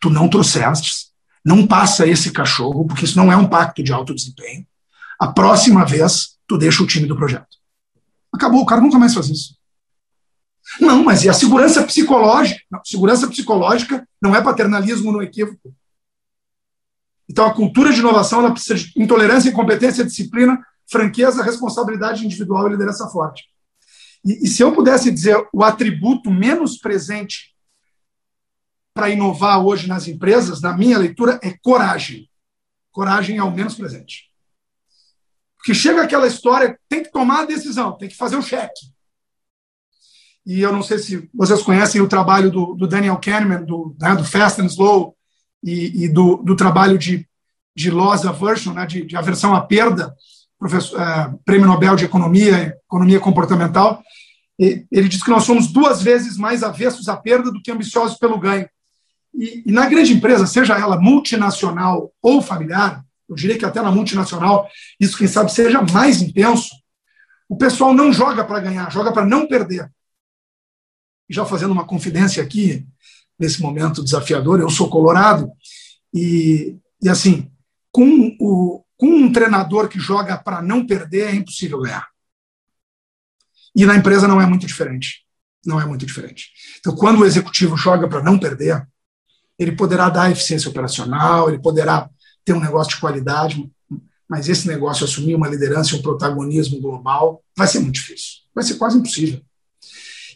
tu 0.00 0.10
não 0.10 0.28
trouxeste, 0.28 1.09
não 1.44 1.66
passa 1.66 2.06
esse 2.06 2.30
cachorro, 2.30 2.86
porque 2.86 3.04
isso 3.04 3.16
não 3.16 3.32
é 3.32 3.36
um 3.36 3.48
pacto 3.48 3.82
de 3.82 3.92
alto 3.92 4.14
desempenho. 4.14 4.66
A 5.18 5.28
próxima 5.28 5.84
vez, 5.84 6.36
tu 6.46 6.58
deixa 6.58 6.82
o 6.82 6.86
time 6.86 7.06
do 7.06 7.16
projeto. 7.16 7.58
Acabou, 8.32 8.62
o 8.62 8.66
cara 8.66 8.80
nunca 8.80 8.98
mais 8.98 9.14
faz 9.14 9.28
isso. 9.28 9.56
Não, 10.80 11.02
mas 11.02 11.24
e 11.24 11.28
a 11.28 11.32
segurança 11.32 11.82
psicológica? 11.82 12.60
Não, 12.70 12.80
segurança 12.84 13.26
psicológica 13.26 14.06
não 14.22 14.36
é 14.36 14.42
paternalismo 14.42 15.10
no 15.10 15.22
equívoco. 15.22 15.74
Então, 17.28 17.46
a 17.46 17.54
cultura 17.54 17.92
de 17.92 18.00
inovação 18.00 18.40
ela 18.40 18.52
precisa 18.52 18.74
de 18.74 18.92
intolerância, 18.96 19.48
incompetência, 19.48 20.04
disciplina, 20.04 20.64
franqueza, 20.90 21.42
responsabilidade 21.42 22.24
individual 22.24 22.66
e 22.66 22.72
liderança 22.72 23.08
forte. 23.08 23.44
E, 24.24 24.44
e 24.44 24.48
se 24.48 24.62
eu 24.62 24.72
pudesse 24.72 25.10
dizer 25.10 25.36
o 25.52 25.62
atributo 25.62 26.30
menos 26.30 26.76
presente 26.76 27.49
para 29.00 29.08
inovar 29.08 29.64
hoje 29.64 29.88
nas 29.88 30.06
empresas, 30.06 30.60
na 30.60 30.76
minha 30.76 30.98
leitura, 30.98 31.40
é 31.42 31.56
coragem. 31.62 32.28
Coragem 32.92 33.38
é 33.38 33.42
o 33.42 33.50
menos 33.50 33.74
presente. 33.74 34.30
Porque 35.56 35.72
chega 35.72 36.02
aquela 36.02 36.26
história, 36.26 36.78
tem 36.86 37.02
que 37.02 37.10
tomar 37.10 37.40
a 37.40 37.46
decisão, 37.46 37.96
tem 37.96 38.10
que 38.10 38.14
fazer 38.14 38.36
o 38.36 38.42
cheque. 38.42 38.92
E 40.44 40.60
eu 40.60 40.70
não 40.70 40.82
sei 40.82 40.98
se 40.98 41.30
vocês 41.32 41.62
conhecem 41.62 42.02
o 42.02 42.08
trabalho 42.08 42.50
do, 42.50 42.74
do 42.74 42.86
Daniel 42.86 43.16
Kahneman, 43.16 43.64
do, 43.64 43.96
né, 43.98 44.14
do 44.14 44.24
Fast 44.24 44.60
and 44.60 44.66
Slow, 44.66 45.16
e, 45.64 46.04
e 46.04 46.08
do, 46.08 46.36
do, 46.36 46.54
trabalho 46.54 46.98
de, 46.98 47.26
de 47.74 47.90
loss 47.90 48.26
aversion, 48.26 48.74
né, 48.74 48.84
de, 48.84 49.06
de 49.06 49.16
aversão 49.16 49.54
à 49.54 49.62
perda, 49.62 50.14
é, 50.62 51.34
prêmio 51.42 51.66
Nobel 51.66 51.96
de 51.96 52.04
Economia, 52.04 52.76
Economia 52.84 53.18
Comportamental, 53.18 54.02
ele 54.58 55.08
diz 55.08 55.22
que 55.22 55.30
nós 55.30 55.44
somos 55.44 55.68
duas 55.68 56.02
vezes 56.02 56.36
mais 56.36 56.62
avessos 56.62 57.08
à 57.08 57.16
perda 57.16 57.50
do 57.50 57.62
que 57.62 57.70
ambiciosos 57.70 58.18
pelo 58.18 58.38
ganho. 58.38 58.68
E, 59.34 59.62
e 59.66 59.72
na 59.72 59.86
grande 59.86 60.12
empresa, 60.12 60.46
seja 60.46 60.78
ela 60.78 61.00
multinacional 61.00 62.12
ou 62.20 62.42
familiar, 62.42 63.04
eu 63.28 63.34
diria 63.34 63.56
que 63.56 63.64
até 63.64 63.80
na 63.80 63.92
multinacional, 63.92 64.68
isso, 64.98 65.16
quem 65.16 65.28
sabe, 65.28 65.52
seja 65.52 65.80
mais 65.82 66.20
intenso, 66.20 66.74
o 67.48 67.56
pessoal 67.56 67.94
não 67.94 68.12
joga 68.12 68.44
para 68.44 68.60
ganhar, 68.60 68.90
joga 68.90 69.12
para 69.12 69.24
não 69.24 69.46
perder. 69.46 69.90
E 71.28 71.34
já 71.34 71.44
fazendo 71.44 71.72
uma 71.72 71.86
confidência 71.86 72.42
aqui, 72.42 72.86
nesse 73.40 73.62
momento 73.62 74.04
desafiador. 74.04 74.60
Eu 74.60 74.68
sou 74.68 74.90
colorado 74.90 75.50
e, 76.12 76.76
e 77.02 77.08
assim, 77.08 77.50
com, 77.90 78.36
o, 78.38 78.84
com 78.98 79.06
um 79.06 79.32
treinador 79.32 79.88
que 79.88 79.98
joga 79.98 80.36
para 80.36 80.60
não 80.60 80.86
perder, 80.86 81.28
é 81.28 81.34
impossível 81.34 81.80
ganhar. 81.80 82.06
E 83.74 83.86
na 83.86 83.96
empresa 83.96 84.28
não 84.28 84.40
é 84.40 84.46
muito 84.46 84.66
diferente. 84.66 85.24
Não 85.64 85.80
é 85.80 85.86
muito 85.86 86.04
diferente. 86.04 86.50
Então, 86.78 86.94
quando 86.94 87.20
o 87.20 87.24
executivo 87.24 87.76
joga 87.76 88.08
para 88.08 88.22
não 88.22 88.38
perder, 88.38 88.86
ele 89.60 89.72
poderá 89.72 90.08
dar 90.08 90.30
eficiência 90.30 90.70
operacional, 90.70 91.50
ele 91.50 91.58
poderá 91.58 92.08
ter 92.42 92.54
um 92.54 92.60
negócio 92.60 92.94
de 92.94 93.00
qualidade, 93.00 93.70
mas 94.26 94.48
esse 94.48 94.66
negócio 94.66 95.04
assumir 95.04 95.34
uma 95.34 95.48
liderança 95.48 95.94
e 95.94 95.98
um 95.98 96.02
protagonismo 96.02 96.80
global 96.80 97.42
vai 97.54 97.66
ser 97.66 97.80
muito 97.80 97.96
difícil. 97.96 98.38
Vai 98.54 98.64
ser 98.64 98.76
quase 98.76 98.96
impossível. 98.96 99.42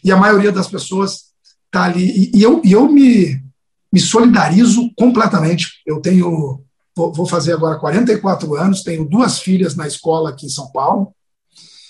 E 0.03 0.11
a 0.11 0.17
maioria 0.17 0.51
das 0.51 0.67
pessoas 0.67 1.31
tá 1.71 1.85
ali. 1.85 2.29
E, 2.35 2.43
eu, 2.43 2.61
e 2.63 2.71
eu 2.71 2.87
me, 2.87 3.43
me 3.91 3.99
solidarizo 3.99 4.91
completamente. 4.95 5.81
Eu 5.87 5.99
tenho, 5.99 6.61
vou 6.95 7.25
fazer 7.25 7.53
agora 7.53 7.79
44 7.79 8.53
anos, 8.53 8.83
tenho 8.83 9.09
duas 9.09 9.39
filhas 9.39 9.75
na 9.75 9.87
escola 9.87 10.29
aqui 10.29 10.45
em 10.45 10.49
São 10.49 10.71
Paulo. 10.71 11.11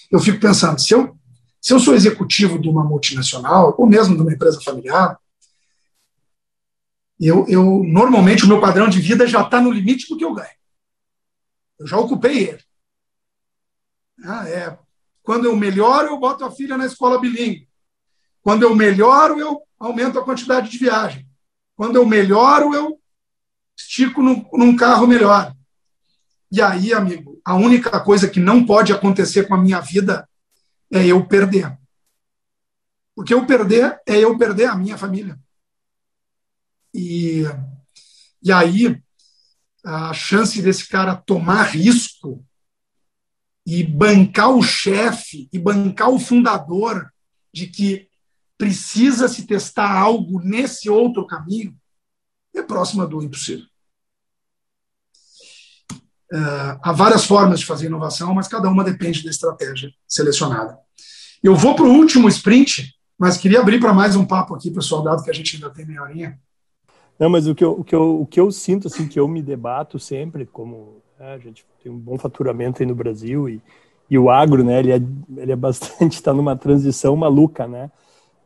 Eu 0.09 0.19
fico 0.21 0.39
pensando, 0.39 0.79
se 0.79 0.93
eu, 0.93 1.13
se 1.59 1.73
eu 1.73 1.81
sou 1.81 1.95
executivo 1.95 2.57
de 2.57 2.69
uma 2.69 2.86
multinacional, 2.86 3.75
ou 3.77 3.86
mesmo 3.86 4.15
de 4.15 4.21
uma 4.21 4.31
empresa 4.31 4.61
familiar, 4.61 5.17
eu, 7.20 7.45
eu 7.47 7.84
normalmente 7.84 8.43
o 8.43 8.47
meu 8.47 8.59
padrão 8.59 8.89
de 8.89 8.99
vida 8.99 9.26
já 9.28 9.41
está 9.41 9.61
no 9.61 9.72
limite 9.72 10.07
do 10.09 10.18
que 10.18 10.26
eu 10.26 10.34
ganho. 10.34 10.49
Eu 11.80 11.88
já 11.88 11.97
ocupei 11.97 12.49
ele. 12.49 12.63
Ah, 14.24 14.47
é. 14.47 14.78
Quando 15.24 15.45
eu 15.45 15.55
melhoro, 15.55 16.07
eu 16.07 16.20
boto 16.20 16.45
a 16.45 16.51
filha 16.51 16.78
na 16.78 16.86
escola 16.86 17.20
bilíngue. 17.20 17.68
Quando 18.41 18.63
eu 18.63 18.76
melhoro, 18.76 19.39
eu 19.39 19.61
aumento 19.80 20.20
a 20.20 20.24
quantidade 20.24 20.70
de 20.70 20.78
viagem. 20.78 21.28
Quando 21.76 21.95
eu 21.95 22.05
melhoro, 22.05 22.74
eu 22.74 22.99
estico 23.78 24.22
num, 24.22 24.45
num 24.53 24.76
carro 24.76 25.07
melhor. 25.07 25.53
E 26.51 26.61
aí, 26.61 26.93
amigo, 26.93 27.41
a 27.43 27.55
única 27.55 27.99
coisa 27.99 28.30
que 28.30 28.39
não 28.39 28.66
pode 28.66 28.93
acontecer 28.93 29.47
com 29.47 29.55
a 29.55 29.61
minha 29.61 29.82
vida 29.82 30.30
é 30.91 31.05
eu 31.05 31.26
perder. 31.26 31.78
Porque 33.16 33.34
eu 33.34 33.45
perder 33.45 33.99
é 34.05 34.18
eu 34.18 34.38
perder 34.38 34.66
a 34.66 34.76
minha 34.76 34.97
família. 34.97 35.38
E, 36.95 37.43
e 38.41 38.53
aí, 38.53 38.97
a 39.83 40.13
chance 40.13 40.61
desse 40.61 40.87
cara 40.87 41.13
tomar 41.13 41.63
risco 41.63 42.41
e 43.67 43.83
bancar 43.83 44.51
o 44.51 44.63
chefe 44.63 45.49
e 45.51 45.59
bancar 45.59 46.09
o 46.09 46.19
fundador 46.19 47.11
de 47.53 47.67
que 47.67 48.07
precisa 48.57 49.27
se 49.27 49.45
testar 49.45 49.91
algo 49.91 50.39
nesse 50.39 50.89
outro 50.89 51.27
caminho, 51.27 51.75
é 52.55 52.61
próxima 52.61 53.05
do 53.05 53.21
impossível. 53.21 53.65
Uh, 56.31 56.79
há 56.81 56.93
várias 56.93 57.25
formas 57.25 57.59
de 57.59 57.65
fazer 57.65 57.87
inovação, 57.87 58.33
mas 58.33 58.47
cada 58.47 58.69
uma 58.69 58.85
depende 58.85 59.21
da 59.21 59.29
estratégia 59.29 59.91
selecionada. 60.07 60.79
Eu 61.43 61.55
vou 61.55 61.75
para 61.75 61.85
o 61.85 61.93
último 61.93 62.29
sprint, 62.29 62.95
mas 63.19 63.37
queria 63.37 63.59
abrir 63.59 63.81
para 63.81 63.93
mais 63.93 64.15
um 64.15 64.25
papo 64.25 64.55
aqui, 64.55 64.71
pessoal, 64.71 65.03
dado 65.03 65.23
que 65.23 65.29
a 65.29 65.33
gente 65.33 65.55
ainda 65.55 65.69
tem 65.69 65.85
meia 65.85 66.01
horinha. 66.01 66.39
Não, 67.18 67.30
mas 67.30 67.47
o 67.47 67.55
que 67.55 67.63
eu, 67.63 67.72
o 67.72 67.84
que 67.84 67.95
eu, 67.95 68.22
o 68.22 68.26
que 68.26 68.39
eu 68.39 68.51
sinto, 68.51 68.88
assim, 68.88 69.07
que 69.07 69.20
eu 69.20 69.28
me 69.28 69.41
debato 69.41 69.97
sempre, 69.97 70.45
como 70.45 70.97
né, 71.18 71.34
a 71.34 71.38
gente 71.38 71.66
tem 71.82 71.91
um 71.91 71.97
bom 71.97 72.18
faturamento 72.18 72.82
aí 72.82 72.86
no 72.86 72.95
Brasil 72.95 73.47
e, 73.47 73.61
e 74.09 74.18
o 74.18 74.30
agro, 74.30 74.63
né, 74.63 74.80
ele 74.80 74.91
é, 74.91 75.01
ele 75.38 75.51
é 75.51 75.55
bastante, 75.55 76.16
está 76.16 76.32
numa 76.34 76.55
transição 76.55 77.16
maluca, 77.16 77.68
né, 77.68 77.89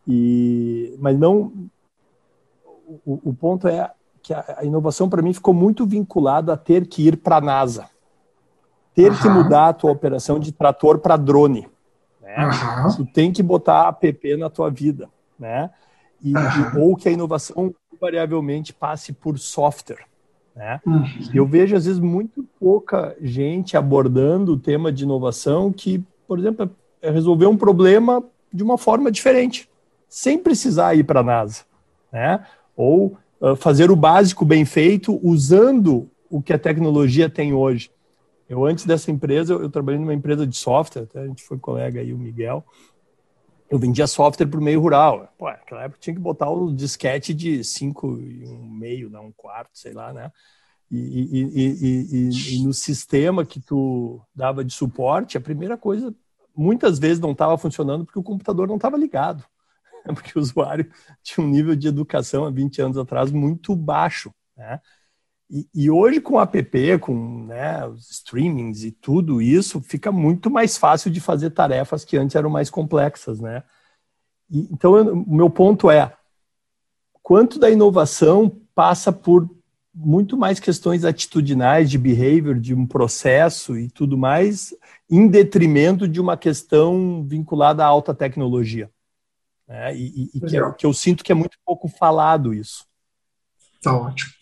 e, 0.07 0.95
mas 0.99 1.17
não. 1.17 1.51
O, 3.05 3.30
o 3.30 3.34
ponto 3.34 3.67
é 3.67 3.91
que 4.24 4.34
a, 4.34 4.57
a 4.57 4.65
inovação, 4.65 5.07
para 5.07 5.22
mim, 5.22 5.34
ficou 5.34 5.53
muito 5.53 5.86
vinculada 5.86 6.53
a 6.53 6.57
ter 6.57 6.88
que 6.88 7.07
ir 7.07 7.17
para 7.17 7.38
a 7.38 7.41
NASA. 7.41 7.88
Ter 8.95 9.11
uhum. 9.11 9.17
que 9.17 9.30
mudar 9.30 9.70
a 9.70 9.74
tua 9.74 9.91
operação 9.91 10.39
de 10.39 10.51
trator 10.51 10.97
para 10.97 11.15
drone. 11.15 11.70
Né? 12.20 12.36
Uhum. 12.45 12.95
Tu 12.95 13.05
tem 13.13 13.32
que 13.32 13.43
botar 13.43 13.88
app 13.88 14.38
na 14.38 14.49
tua 14.49 14.72
vida. 14.72 15.07
Né? 15.38 15.70
E, 16.22 16.34
uhum. 16.36 16.41
e, 16.41 16.80
ou 16.80 16.95
que 16.95 17.07
a 17.07 17.11
inovação 17.11 17.74
variavelmente 17.99 18.73
passe 18.73 19.13
por 19.13 19.37
software. 19.37 20.05
Né? 20.55 20.79
Uhum. 20.85 21.03
Eu 21.33 21.45
vejo, 21.45 21.75
às 21.75 21.85
vezes, 21.85 21.99
muito 21.99 22.45
pouca 22.59 23.15
gente 23.21 23.77
abordando 23.77 24.53
o 24.53 24.59
tema 24.59 24.91
de 24.91 25.03
inovação 25.03 25.71
que, 25.71 26.03
por 26.27 26.39
exemplo, 26.39 26.69
é 27.01 27.09
resolver 27.09 27.45
um 27.45 27.57
problema 27.57 28.23
de 28.51 28.63
uma 28.63 28.77
forma 28.77 29.11
diferente 29.11 29.69
sem 30.09 30.39
precisar 30.39 30.95
ir 30.95 31.03
para 31.03 31.19
a 31.19 31.23
NASA, 31.23 31.63
né? 32.11 32.43
Ou 32.75 33.17
uh, 33.39 33.55
fazer 33.55 33.91
o 33.91 33.95
básico 33.95 34.43
bem 34.43 34.65
feito 34.65 35.19
usando 35.23 36.09
o 36.29 36.41
que 36.41 36.51
a 36.51 36.59
tecnologia 36.59 37.29
tem 37.29 37.53
hoje. 37.53 37.91
Eu, 38.49 38.65
antes 38.65 38.85
dessa 38.85 39.11
empresa, 39.11 39.53
eu, 39.53 39.61
eu 39.61 39.69
trabalhei 39.69 39.99
numa 39.99 40.13
empresa 40.13 40.47
de 40.47 40.57
software, 40.57 41.03
até 41.03 41.19
a 41.19 41.27
gente 41.27 41.43
foi 41.43 41.59
colega 41.59 42.01
aí, 42.01 42.11
o 42.11 42.17
Miguel. 42.17 42.65
Eu 43.70 43.78
vendia 43.78 44.07
software 44.07 44.47
para 44.47 44.59
o 44.59 44.63
meio 44.63 44.82
rural. 44.82 45.32
Pô, 45.38 45.49
naquela 45.49 45.84
época 45.84 45.99
tinha 46.01 46.15
que 46.15 46.22
botar 46.22 46.49
o 46.49 46.74
disquete 46.74 47.34
de 47.34 47.63
5 47.63 48.20
e 48.20 48.45
um 48.45 48.70
meio, 48.70 49.09
não, 49.09 49.28
um 49.28 49.32
quarto, 49.32 49.78
sei 49.78 49.93
lá, 49.93 50.11
né? 50.11 50.32
E, 50.91 50.97
e, 50.97 52.30
e, 52.32 52.55
e, 52.55 52.63
no 52.63 52.74
sistema 52.74 53.45
que 53.45 53.59
tu 53.59 54.20
dava 54.34 54.65
de 54.65 54.74
suporte, 54.74 55.38
a 55.38 55.41
primeira 55.41 55.78
coisa, 55.78 56.13
muitas 56.55 56.97
vezes 56.97 57.20
não 57.20 57.32
estava 57.32 57.55
funcionando 57.59 58.05
porque 58.05 58.17
o 58.17 58.24
computador 58.24 58.67
não 58.67 58.78
estava 58.78 58.97
ligado. 58.97 59.43
Porque 60.15 60.39
o 60.39 60.41
usuário 60.41 60.89
tinha 61.22 61.45
um 61.45 61.49
nível 61.49 61.76
de 61.76 61.88
educação 61.88 62.45
há 62.45 62.49
20 62.49 62.82
anos 62.82 62.97
atrás 62.97 63.32
muito 63.32 63.76
baixo. 63.76 64.34
Né? 64.55 64.80
E, 65.49 65.67
e, 65.73 65.89
hoje 65.89 66.21
com 66.21 66.35
o 66.35 66.39
app, 66.39 66.99
com 66.99 67.45
né, 67.45 67.83
os 67.87 68.11
streamings 68.11 68.83
e 68.83 68.91
tudo 68.91 69.41
isso, 69.41 69.81
fica 69.81 70.11
muito 70.11 70.49
mais 70.49 70.77
fácil 70.77 71.09
de 71.09 71.19
fazer 71.19 71.49
tarefas 71.49 72.05
que 72.05 72.15
antes 72.17 72.35
eram 72.35 72.51
mais 72.51 72.69
complexas, 72.69 73.39
né? 73.39 73.63
E, 74.47 74.71
então, 74.71 74.93
o 74.93 75.35
meu 75.35 75.49
ponto 75.49 75.89
é, 75.89 76.15
quanto 77.23 77.57
da 77.57 77.69
inovação 77.69 78.61
passa 78.75 79.11
por 79.11 79.49
muito 79.91 80.37
mais 80.37 80.59
questões 80.59 81.03
atitudinais, 81.03 81.89
de 81.89 81.97
behavior, 81.97 82.59
de 82.59 82.75
um 82.75 82.85
processo 82.85 83.75
e 83.75 83.89
tudo 83.89 84.15
mais, 84.15 84.71
em 85.09 85.27
detrimento 85.27 86.07
de 86.07 86.21
uma 86.21 86.37
questão 86.37 87.23
vinculada 87.23 87.83
à 87.83 87.87
alta 87.87 88.13
tecnologia. 88.13 88.89
Né? 89.67 89.97
E, 89.97 90.29
e 90.35 90.39
que, 90.41 90.57
é, 90.57 90.71
que 90.73 90.85
eu 90.85 90.93
sinto 90.93 91.23
que 91.23 91.31
é 91.31 91.35
muito 91.35 91.57
pouco 91.65 91.87
falado 91.87 92.53
isso. 92.53 92.85
Tá 93.81 93.97
ótimo 93.97 94.38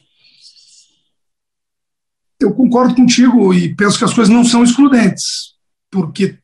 eu 2.40 2.54
concordo 2.54 2.96
contigo 2.96 3.54
e 3.54 3.74
penso 3.76 3.98
que 3.98 4.06
as 4.06 4.14
coisas 4.14 4.34
não 4.34 4.44
são 4.44 4.64
excludentes, 4.64 5.56
porque 5.90 6.38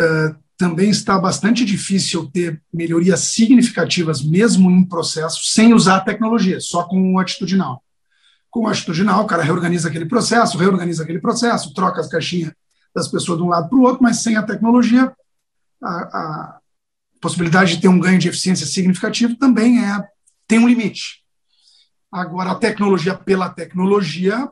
uh, 0.00 0.34
também 0.56 0.90
está 0.90 1.18
bastante 1.18 1.64
difícil 1.64 2.30
ter 2.30 2.60
melhorias 2.72 3.20
significativas, 3.20 4.22
mesmo 4.22 4.70
em 4.70 4.84
processo, 4.84 5.44
sem 5.44 5.72
usar 5.72 5.96
a 5.96 6.00
tecnologia, 6.00 6.60
só 6.60 6.82
com 6.84 7.14
o 7.14 7.18
atitudinal. 7.18 7.82
Com 8.50 8.64
o 8.64 8.68
atitudinal, 8.68 9.22
o 9.22 9.26
cara 9.26 9.42
reorganiza 9.42 9.88
aquele 9.88 10.06
processo, 10.06 10.58
reorganiza 10.58 11.02
aquele 11.02 11.20
processo, 11.20 11.72
troca 11.72 12.00
as 12.00 12.08
caixinhas 12.08 12.52
das 12.94 13.08
pessoas 13.08 13.38
de 13.38 13.44
um 13.44 13.48
lado 13.48 13.68
para 13.68 13.78
o 13.78 13.82
outro, 13.82 14.02
mas 14.02 14.22
sem 14.22 14.36
a 14.36 14.42
tecnologia, 14.42 15.12
a, 15.82 15.88
a 15.88 16.60
possibilidade 17.20 17.76
de 17.76 17.82
ter 17.82 17.88
um 17.88 18.00
ganho 18.00 18.18
de 18.18 18.28
eficiência 18.28 18.66
significativo 18.66 19.36
também 19.36 19.84
é 19.84 20.08
tem 20.48 20.58
um 20.58 20.68
limite. 20.68 21.22
Agora, 22.10 22.50
a 22.50 22.56
tecnologia 22.56 23.14
pela 23.14 23.48
tecnologia 23.48 24.50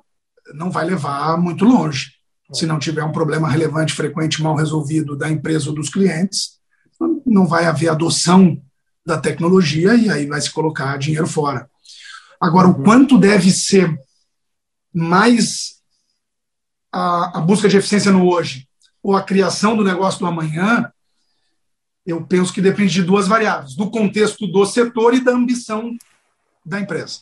não 0.55 0.70
vai 0.70 0.84
levar 0.84 1.36
muito 1.38 1.64
longe. 1.64 2.12
Se 2.53 2.66
não 2.66 2.78
tiver 2.78 3.05
um 3.05 3.12
problema 3.12 3.49
relevante, 3.49 3.92
frequente, 3.92 4.42
mal 4.42 4.57
resolvido 4.57 5.16
da 5.16 5.28
empresa 5.28 5.68
ou 5.68 5.74
dos 5.74 5.90
clientes, 5.90 6.59
não 7.26 7.46
vai 7.46 7.66
haver 7.66 7.88
adoção 7.88 8.61
da 9.05 9.18
tecnologia 9.18 9.94
e 9.94 10.11
aí 10.11 10.26
vai 10.26 10.40
se 10.40 10.51
colocar 10.51 10.99
dinheiro 10.99 11.26
fora. 11.26 11.68
Agora, 12.40 12.68
o 12.68 12.76
uhum. 12.76 12.82
quanto 12.84 13.18
deve 13.18 13.51
ser 13.51 13.99
mais 14.92 15.78
a, 16.92 17.38
a, 17.38 17.40
busca 17.40 17.68
de 17.68 17.76
eficiência 17.76 18.12
no 18.12 18.28
hoje 18.28 18.66
ou 19.03 19.16
a 19.16 19.22
criação 19.22 19.76
do 19.76 19.84
negócio 19.84 20.20
do 20.20 20.26
amanhã, 20.26 20.90
eu 22.07 22.24
penso 22.26 22.53
que 22.53 22.62
depende 22.62 22.92
de 22.94 23.03
duas 23.03 23.28
variáveis: 23.28 23.74
do 23.74 23.90
contexto 23.90 24.46
do 24.46 24.64
setor 24.64 25.14
e 25.14 25.20
da 25.20 25.32
ambição 25.32 25.96
da 26.64 26.80
empresa. 26.80 27.20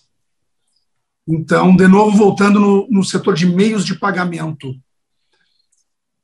Então, 1.28 1.74
de 1.74 1.88
novo, 1.88 2.16
voltando 2.16 2.60
no, 2.60 2.86
no 2.88 3.04
setor 3.04 3.34
de 3.34 3.46
meios 3.46 3.84
de 3.84 3.98
pagamento. 3.98 4.74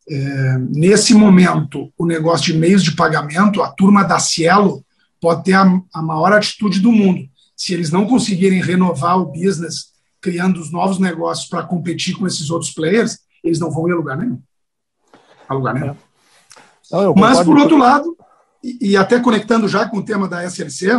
É, 0.09 0.59
nesse 0.71 1.13
momento, 1.15 1.93
o 1.99 2.07
negócio 2.07 2.53
de 2.53 2.59
meios 2.59 2.85
de 2.85 2.95
pagamento, 2.95 3.63
a 3.63 3.71
turma 3.71 4.05
da 4.05 4.19
Cielo 4.21 4.85
pode 5.21 5.45
ter 5.45 5.55
a, 5.55 5.65
a 5.93 6.03
maior 6.03 6.33
atitude 6.33 6.81
do 6.81 6.93
mundo. 6.93 7.29
Se 7.57 7.75
eles 7.75 7.91
não 7.91 8.07
conseguirem 8.07 8.61
renovar 8.61 9.19
o 9.19 9.27
business, 9.27 9.93
criando 10.21 10.61
os 10.61 10.71
novos 10.71 10.99
negócios 10.99 11.49
para 11.49 11.65
competir 11.65 12.17
com 12.17 12.27
esses 12.27 12.49
outros 12.49 12.73
players, 12.73 13.19
eles 13.43 13.59
não 13.59 13.71
vão 13.71 13.89
ir 13.89 13.93
a 13.93 13.97
lugar 13.97 14.17
nenhum. 14.17 14.41
A 15.49 15.55
lugar 15.55 15.75
nenhum. 15.75 15.97
Não, 16.91 17.15
Mas, 17.15 17.43
por 17.43 17.59
outro 17.59 17.77
lado, 17.77 18.17
e, 18.63 18.91
e 18.91 18.97
até 18.97 19.19
conectando 19.19 19.67
já 19.67 19.89
com 19.89 19.99
o 19.99 20.05
tema 20.05 20.29
da 20.29 20.45
SLC, 20.45 20.91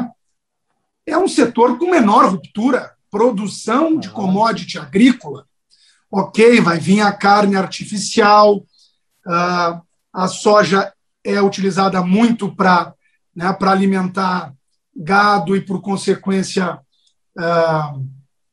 é 1.05 1.17
um 1.17 1.27
setor 1.27 1.77
com 1.77 1.91
menor 1.91 2.29
ruptura 2.29 2.91
produção 3.13 3.99
de 3.99 4.09
commodity 4.09 4.79
agrícola, 4.79 5.45
ok, 6.09 6.59
vai 6.61 6.79
vir 6.79 7.01
a 7.01 7.11
carne 7.11 7.55
artificial, 7.55 8.65
a 10.11 10.27
soja 10.27 10.91
é 11.23 11.39
utilizada 11.39 12.01
muito 12.01 12.55
para 12.55 12.91
né, 13.35 13.55
alimentar 13.61 14.51
gado 14.95 15.55
e, 15.55 15.61
por 15.61 15.79
consequência, 15.79 16.79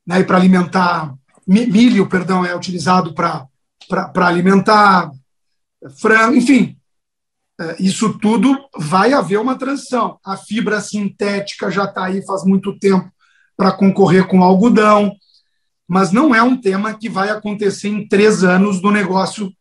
né, 0.06 0.22
para 0.24 0.36
alimentar 0.36 1.14
milho, 1.46 2.06
perdão, 2.06 2.44
é 2.44 2.54
utilizado 2.54 3.14
para 3.14 3.48
alimentar 4.26 5.10
frango, 5.98 6.36
enfim, 6.36 6.76
uh, 7.58 7.74
isso 7.78 8.18
tudo 8.18 8.58
vai 8.76 9.14
haver 9.14 9.38
uma 9.38 9.56
transição. 9.56 10.18
A 10.22 10.36
fibra 10.36 10.82
sintética 10.82 11.70
já 11.70 11.84
está 11.84 12.04
aí 12.04 12.22
faz 12.26 12.44
muito 12.44 12.78
tempo 12.78 13.10
para 13.60 13.72
concorrer 13.72 14.26
com 14.26 14.42
algodão, 14.42 15.14
mas 15.86 16.10
não 16.10 16.34
é 16.34 16.42
um 16.42 16.58
tema 16.58 16.94
que 16.94 17.10
vai 17.10 17.28
acontecer 17.28 17.88
em 17.88 18.08
três 18.08 18.42
anos 18.42 18.80
do 18.80 18.90
negócio 18.90 19.52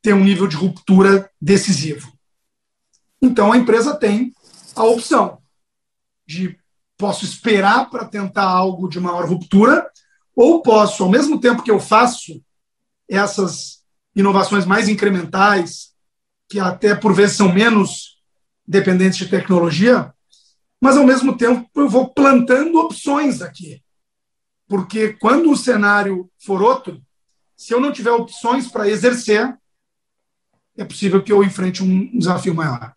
ter 0.00 0.12
um 0.12 0.22
nível 0.22 0.46
de 0.46 0.54
ruptura 0.54 1.28
decisivo. 1.42 2.12
Então 3.20 3.52
a 3.52 3.56
empresa 3.56 3.96
tem 3.96 4.32
a 4.76 4.84
opção 4.84 5.38
de 6.24 6.56
posso 6.96 7.24
esperar 7.24 7.90
para 7.90 8.04
tentar 8.04 8.44
algo 8.44 8.88
de 8.88 9.00
maior 9.00 9.28
ruptura, 9.28 9.90
ou 10.36 10.62
posso, 10.62 11.02
ao 11.02 11.10
mesmo 11.10 11.40
tempo 11.40 11.64
que 11.64 11.70
eu 11.72 11.80
faço 11.80 12.40
essas 13.10 13.82
inovações 14.14 14.64
mais 14.64 14.88
incrementais, 14.88 15.94
que 16.48 16.60
até 16.60 16.94
por 16.94 17.12
vezes 17.12 17.36
são 17.36 17.52
menos 17.52 18.20
dependentes 18.64 19.18
de 19.18 19.26
tecnologia, 19.26 20.14
mas 20.80 20.96
ao 20.96 21.04
mesmo 21.04 21.36
tempo 21.36 21.68
eu 21.74 21.88
vou 21.88 22.08
plantando 22.08 22.78
opções 22.78 23.42
aqui. 23.42 23.82
Porque 24.66 25.14
quando 25.14 25.50
o 25.50 25.56
cenário 25.56 26.30
for 26.38 26.62
outro, 26.62 27.00
se 27.56 27.72
eu 27.72 27.80
não 27.80 27.92
tiver 27.92 28.12
opções 28.12 28.68
para 28.68 28.88
exercer, 28.88 29.56
é 30.76 30.84
possível 30.84 31.22
que 31.22 31.32
eu 31.32 31.42
enfrente 31.42 31.82
um 31.82 32.16
desafio 32.16 32.54
maior. 32.54 32.94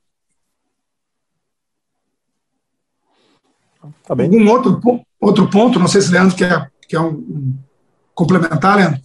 Tá 4.03 4.13
bem. 4.13 4.27
Algum 4.27 4.49
outro, 4.49 5.05
outro 5.19 5.49
ponto, 5.49 5.79
não 5.79 5.88
sei 5.88 6.01
se 6.01 6.11
Leandro 6.11 6.36
quer, 6.36 6.71
quer 6.88 6.99
um, 6.99 7.09
um 7.09 7.57
complementar, 8.13 8.77
Leandro? 8.77 9.01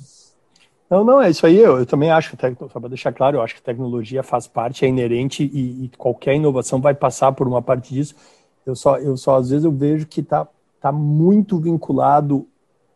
Não, 0.88 1.04
não, 1.04 1.20
é 1.20 1.30
isso 1.30 1.44
aí. 1.46 1.56
Eu, 1.56 1.78
eu 1.78 1.86
também 1.86 2.10
acho, 2.10 2.36
só 2.72 2.80
para 2.80 2.88
deixar 2.88 3.12
claro, 3.12 3.38
eu 3.38 3.42
acho 3.42 3.54
que 3.54 3.62
tecnologia 3.62 4.22
faz 4.22 4.46
parte, 4.46 4.84
é 4.84 4.88
inerente 4.88 5.42
e, 5.42 5.84
e, 5.84 5.90
qualquer 5.96 6.34
inovação 6.34 6.80
vai 6.80 6.94
passar 6.94 7.32
por 7.32 7.48
uma 7.48 7.60
parte 7.60 7.92
disso. 7.92 8.14
Eu 8.66 8.74
só, 8.74 8.98
eu 8.98 9.16
só 9.16 9.36
às 9.36 9.50
vezes 9.50 9.64
eu 9.64 9.72
vejo 9.72 10.06
que 10.06 10.22
tá, 10.22 10.46
tá 10.80 10.90
muito 10.90 11.58
vinculado, 11.58 12.46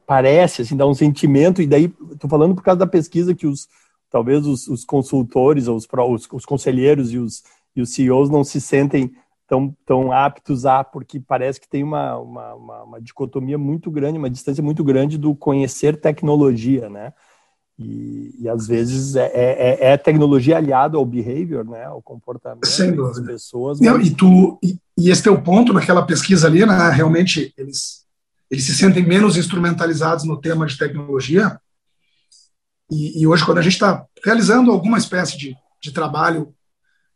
parece, 0.07 0.63
assim, 0.63 0.77
dá 0.77 0.87
um 0.87 0.95
sentimento, 0.95 1.63
e 1.63 1.67
daí, 1.67 1.95
estou 2.13 2.29
falando 2.29 2.55
por 2.55 2.65
causa 2.65 2.81
da 2.81 2.87
pesquisa 2.87 3.35
que 3.35 3.47
os, 3.47 3.69
talvez 4.11 4.45
os, 4.45 4.67
os 4.67 4.85
consultores, 4.85 5.69
ou 5.69 5.77
os, 5.77 5.87
os, 5.87 6.29
os 6.33 6.45
conselheiros 6.45 7.13
e 7.13 7.19
os, 7.19 7.45
e 7.77 7.81
os 7.81 7.95
CEOs 7.95 8.29
não 8.29 8.43
se 8.43 8.61
sentem 8.61 9.13
tão, 9.47 9.75
tão 9.87 10.13
aptos 10.13 10.67
a, 10.67 10.83
porque 10.83 11.21
parece 11.21 11.61
que 11.61 11.69
tem 11.69 11.83
uma, 11.83 12.19
uma, 12.19 12.55
uma, 12.55 12.83
uma 12.83 13.01
dicotomia 13.01 13.57
muito 13.57 13.91
grande, 13.91 14.19
uma 14.19 14.31
distância 14.31 14.63
muito 14.63 14.83
grande 14.85 15.17
do 15.17 15.35
conhecer 15.35 16.01
tecnologia, 16.01 16.89
né? 16.89 17.13
E, 17.81 18.35
e, 18.41 18.49
às 18.49 18.67
vezes 18.67 19.17
é, 19.17 19.31
é, 19.33 19.93
é, 19.93 19.97
tecnologia 19.97 20.59
aliada 20.59 20.99
ao 20.99 21.07
behavior, 21.07 21.65
né, 21.65 21.85
ao 21.85 22.03
comportamento 22.03 22.61
das 22.61 23.21
pessoas. 23.21 23.81
Não, 23.81 23.99
e, 23.99 24.11
tu, 24.11 24.59
e, 24.63 24.79
e, 24.99 25.09
esse 25.09 25.23
teu 25.23 25.41
ponto 25.41 25.73
naquela 25.73 26.05
pesquisa 26.05 26.47
ali, 26.47 26.67
né, 26.67 26.91
realmente 26.91 27.55
eles, 27.57 28.05
eles 28.51 28.65
se 28.65 28.75
sentem 28.75 29.03
menos 29.03 29.39
instrumentalizados 29.39 30.27
no 30.27 30.39
tema 30.39 30.67
de 30.67 30.77
tecnologia. 30.77 31.59
E, 32.91 33.23
e 33.23 33.27
hoje, 33.27 33.47
quando 33.47 33.59
a 33.59 33.63
gente 33.63 33.73
está 33.73 34.05
realizando 34.23 34.71
alguma 34.71 34.99
espécie 34.99 35.39
de, 35.39 35.57
de 35.81 35.91
trabalho 35.91 36.55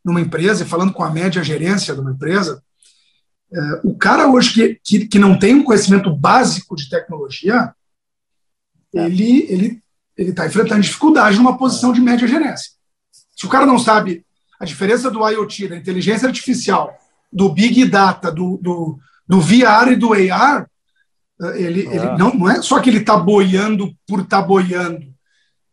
numa 0.03 0.21
empresa 0.21 0.63
e 0.63 0.67
falando 0.67 0.93
com 0.93 1.03
a 1.03 1.11
média 1.11 1.43
gerência 1.43 1.93
de 1.93 2.01
uma 2.01 2.11
empresa, 2.11 2.63
é, 3.53 3.81
o 3.83 3.95
cara 3.95 4.27
hoje 4.27 4.51
que, 4.51 4.79
que, 4.83 5.07
que 5.07 5.19
não 5.19 5.37
tem 5.37 5.53
um 5.53 5.63
conhecimento 5.63 6.11
básico 6.11 6.75
de 6.75 6.89
tecnologia, 6.89 7.71
é. 8.95 9.05
ele, 9.05 9.45
ele 9.47 9.84
ele 10.17 10.29
está 10.29 10.45
enfrentando 10.45 10.81
dificuldade 10.81 11.37
numa 11.37 11.57
posição 11.57 11.91
de 11.91 12.01
média 12.01 12.27
gerência. 12.27 12.71
Se 13.35 13.45
o 13.45 13.49
cara 13.49 13.65
não 13.65 13.77
sabe 13.77 14.25
a 14.59 14.65
diferença 14.65 15.11
do 15.11 15.27
IoT, 15.27 15.67
da 15.67 15.77
inteligência 15.77 16.27
artificial, 16.27 16.97
do 17.31 17.49
Big 17.49 17.85
Data, 17.85 18.31
do, 18.31 18.57
do, 18.61 18.97
do 19.27 19.41
VR 19.41 19.91
e 19.91 19.95
do 19.95 20.13
AR, 20.13 20.67
eh, 21.41 21.61
ele, 21.61 21.81
ele 21.81 21.99
ah. 21.99 22.17
não, 22.17 22.33
não 22.33 22.49
é 22.49 22.61
só 22.61 22.79
que 22.79 22.89
ele 22.89 22.99
está 22.99 23.17
boiando 23.17 23.93
por 24.07 24.21
estar 24.21 24.41
tá 24.41 24.47
boiando, 24.47 25.13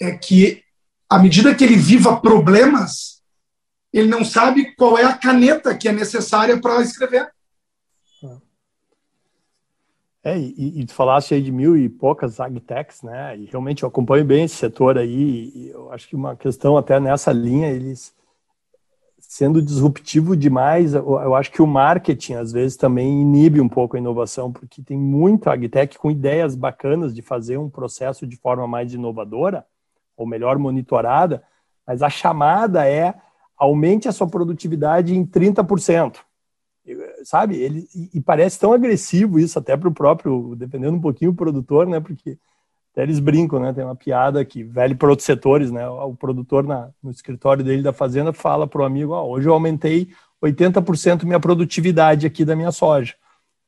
é 0.00 0.12
que 0.12 0.62
à 1.08 1.18
medida 1.18 1.54
que 1.54 1.62
ele 1.62 1.76
viva 1.76 2.20
problemas, 2.20 3.22
ele 3.92 4.08
não 4.08 4.24
sabe 4.24 4.74
qual 4.74 4.98
é 4.98 5.04
a 5.04 5.12
caneta 5.12 5.76
que 5.76 5.86
é 5.86 5.92
necessária 5.92 6.58
para 6.58 6.80
escrever. 6.80 7.28
É, 10.24 10.38
e, 10.38 10.80
e 10.80 10.86
tu 10.86 10.94
falaste 10.94 11.34
aí 11.34 11.42
de 11.42 11.50
mil 11.50 11.76
e 11.76 11.88
poucas 11.88 12.38
agtechs, 12.38 13.02
né? 13.02 13.36
E 13.36 13.46
realmente 13.46 13.82
eu 13.82 13.88
acompanho 13.88 14.24
bem 14.24 14.44
esse 14.44 14.54
setor 14.54 14.96
aí. 14.96 15.52
E 15.54 15.70
eu 15.70 15.92
acho 15.92 16.08
que 16.08 16.14
uma 16.14 16.36
questão 16.36 16.76
até 16.76 17.00
nessa 17.00 17.32
linha, 17.32 17.68
eles 17.68 18.14
sendo 19.18 19.62
disruptivo 19.62 20.36
demais, 20.36 20.94
eu, 20.94 21.34
acho 21.34 21.50
que 21.50 21.62
o 21.62 21.66
marketing 21.66 22.34
às 22.34 22.52
vezes 22.52 22.76
também 22.76 23.22
inibe 23.22 23.60
um 23.62 23.68
pouco 23.68 23.96
a 23.96 23.98
inovação, 23.98 24.52
porque 24.52 24.82
tem 24.82 24.98
muita 24.98 25.52
agtech 25.52 25.96
com 25.98 26.10
ideias 26.10 26.54
bacanas 26.54 27.14
de 27.14 27.22
fazer 27.22 27.56
um 27.56 27.70
processo 27.70 28.26
de 28.26 28.36
forma 28.36 28.66
mais 28.66 28.92
inovadora, 28.92 29.64
ou 30.16 30.26
melhor 30.26 30.58
monitorada, 30.58 31.42
mas 31.86 32.02
a 32.02 32.10
chamada 32.10 32.86
é 32.86 33.14
aumente 33.56 34.06
a 34.06 34.12
sua 34.12 34.26
produtividade 34.26 35.16
em 35.16 35.24
30% 35.24 36.18
sabe? 37.24 37.56
Ele, 37.56 37.88
e, 38.14 38.20
parece 38.20 38.58
tão 38.58 38.72
agressivo 38.72 39.38
isso 39.38 39.58
até 39.58 39.76
para 39.76 39.88
o 39.88 39.94
próprio, 39.94 40.54
dependendo 40.56 40.96
um 40.96 41.00
pouquinho 41.00 41.30
o 41.30 41.34
produtor, 41.34 41.86
né? 41.86 42.00
Porque 42.00 42.38
até 42.92 43.02
eles 43.02 43.18
brincam, 43.18 43.58
né? 43.58 43.72
Tem 43.72 43.84
uma 43.84 43.96
piada 43.96 44.44
que 44.44 44.62
velho 44.62 44.96
para 44.96 45.08
outros 45.08 45.26
setores, 45.26 45.70
né? 45.70 45.88
O 45.88 46.14
produtor 46.14 46.64
na, 46.64 46.90
no 47.02 47.10
escritório 47.10 47.64
dele 47.64 47.82
da 47.82 47.92
fazenda 47.92 48.32
fala 48.32 48.66
para 48.66 48.82
o 48.82 48.84
amigo: 48.84 49.14
hoje 49.14 49.48
eu 49.48 49.54
aumentei 49.54 50.08
80% 50.42 51.24
minha 51.24 51.40
produtividade 51.40 52.26
aqui 52.26 52.44
da 52.44 52.56
minha 52.56 52.72
soja. 52.72 53.14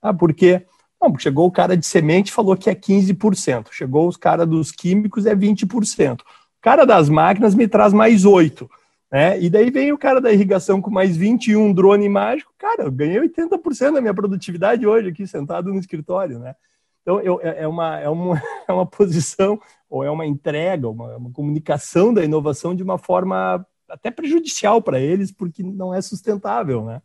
Ah, 0.03 0.13
por 0.13 0.35
quê? 0.35 0.67
Não, 1.01 1.19
chegou 1.19 1.47
o 1.47 1.51
cara 1.51 1.77
de 1.77 1.87
semente 1.87 2.33
falou 2.33 2.57
que 2.57 2.71
é 2.71 2.75
15%. 2.75 3.69
Chegou 3.71 4.09
os 4.09 4.17
cara 4.17 4.47
dos 4.47 4.73
químicos 4.73 5.27
é 5.27 5.35
20%. 5.35 6.21
O 6.21 6.25
cara 6.61 6.85
das 6.85 7.09
máquinas 7.09 7.55
me 7.55 7.69
traz 7.69 7.93
mais 7.93 8.25
8%. 8.25 8.69
Né? 9.15 9.41
E 9.41 9.49
daí 9.49 9.71
vem 9.71 9.93
o 9.93 9.97
cara 9.97 10.21
da 10.21 10.33
irrigação 10.33 10.83
com 10.83 10.91
mais 10.91 11.17
21 11.17 11.73
drone 11.73 12.09
mágico. 12.09 12.53
Cara, 12.59 12.83
eu 12.83 12.91
ganhei 12.91 13.21
80% 13.21 13.93
da 13.93 14.01
minha 14.01 14.13
produtividade 14.13 14.85
hoje 14.85 15.11
aqui, 15.11 15.25
sentado 15.25 15.73
no 15.73 15.79
escritório, 15.79 16.41
né? 16.41 16.57
Então, 17.01 17.21
eu, 17.21 17.39
é, 17.41 17.63
é, 17.63 17.69
uma, 17.69 18.01
é, 18.01 18.09
uma, 18.09 18.43
é 18.67 18.73
uma 18.73 18.85
posição, 18.85 19.61
ou 19.89 20.03
é 20.03 20.11
uma 20.11 20.27
entrega, 20.27 20.89
uma, 20.89 21.17
uma 21.17 21.31
comunicação 21.31 22.13
da 22.13 22.25
inovação 22.25 22.75
de 22.75 22.83
uma 22.83 22.99
forma 22.99 23.65
até 23.89 24.11
prejudicial 24.11 24.83
para 24.83 24.99
eles, 24.99 25.31
porque 25.31 25.63
não 25.63 25.95
é 25.95 26.03
sustentável, 26.03 26.85
né? 26.85 27.01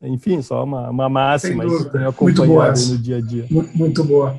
Enfim, 0.00 0.40
só 0.42 0.62
uma, 0.62 0.90
uma 0.90 1.08
máxima 1.08 1.64
tenho 1.90 2.08
acompanhado 2.08 2.86
no 2.86 2.98
dia 2.98 3.16
a 3.16 3.20
dia. 3.20 3.46
Muito, 3.50 3.76
muito 3.76 4.04
boa. 4.04 4.38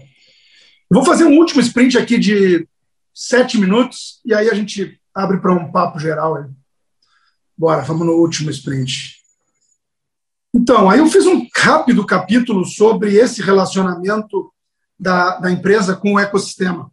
vou 0.90 1.04
fazer 1.04 1.26
um 1.26 1.38
último 1.38 1.60
sprint 1.60 1.98
aqui 1.98 2.18
de 2.18 2.66
sete 3.14 3.58
minutos, 3.58 4.22
e 4.24 4.34
aí 4.34 4.50
a 4.50 4.54
gente 4.54 4.98
abre 5.14 5.40
para 5.40 5.52
um 5.52 5.70
papo 5.70 6.00
geral. 6.00 6.36
Aí. 6.36 6.63
Bora, 7.64 7.82
vamos 7.82 8.06
no 8.06 8.16
último 8.16 8.50
sprint. 8.50 9.22
Então, 10.54 10.90
aí 10.90 11.00
eu 11.00 11.08
fiz 11.08 11.26
um 11.26 11.48
rápido 11.56 12.06
capítulo 12.06 12.66
sobre 12.66 13.16
esse 13.16 13.42
relacionamento 13.42 14.52
da, 15.00 15.38
da 15.38 15.50
empresa 15.50 15.96
com 15.96 16.16
o 16.16 16.20
ecossistema. 16.20 16.92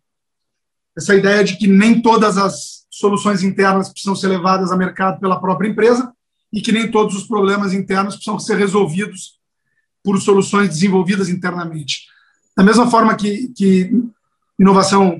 Essa 0.97 1.17
ideia 1.17 1.43
de 1.43 1.57
que 1.57 1.67
nem 1.67 2.01
todas 2.01 2.39
as 2.39 2.87
soluções 2.89 3.43
internas 3.43 3.89
precisam 3.89 4.15
ser 4.15 4.29
levadas 4.29 4.71
a 4.71 4.77
mercado 4.77 5.19
pela 5.19 5.41
própria 5.41 5.69
empresa 5.69 6.13
e 6.53 6.61
que 6.61 6.71
nem 6.71 6.89
todos 6.89 7.17
os 7.17 7.27
problemas 7.27 7.73
internos 7.73 8.15
precisam 8.15 8.39
ser 8.39 8.57
resolvidos 8.57 9.41
por 10.05 10.21
soluções 10.21 10.69
desenvolvidas 10.69 11.29
internamente. 11.29 12.07
Da 12.57 12.63
mesma 12.63 12.89
forma 12.89 13.17
que, 13.17 13.49
que 13.55 13.91
inovação 14.57 15.19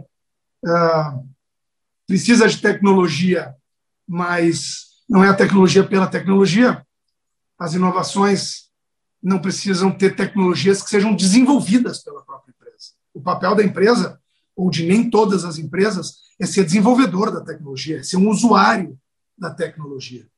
uh, 0.65 1.29
precisa 2.07 2.47
de 2.47 2.59
tecnologia, 2.59 3.53
mas 4.07 4.90
não 5.11 5.25
é 5.25 5.29
a 5.29 5.35
tecnologia 5.35 5.83
pela 5.83 6.07
tecnologia. 6.07 6.87
As 7.59 7.75
inovações 7.75 8.71
não 9.21 9.41
precisam 9.41 9.91
ter 9.91 10.15
tecnologias 10.15 10.81
que 10.81 10.89
sejam 10.89 11.17
desenvolvidas 11.17 11.99
pela 11.99 12.25
própria 12.25 12.53
empresa. 12.53 12.93
O 13.13 13.21
papel 13.21 13.57
da 13.57 13.65
empresa, 13.65 14.21
ou 14.55 14.71
de 14.71 14.87
nem 14.87 15.11
todas 15.11 15.45
as 15.45 15.59
empresas, 15.59 16.19
é 16.39 16.47
ser 16.47 16.65
desenvolvedor 16.65 17.33
da 17.33 17.41
tecnologia, 17.41 17.99
é 17.99 18.03
ser 18.05 18.19
um 18.19 18.31
usuário 18.31 18.97
da 19.37 19.53
tecnologia. 19.53 20.29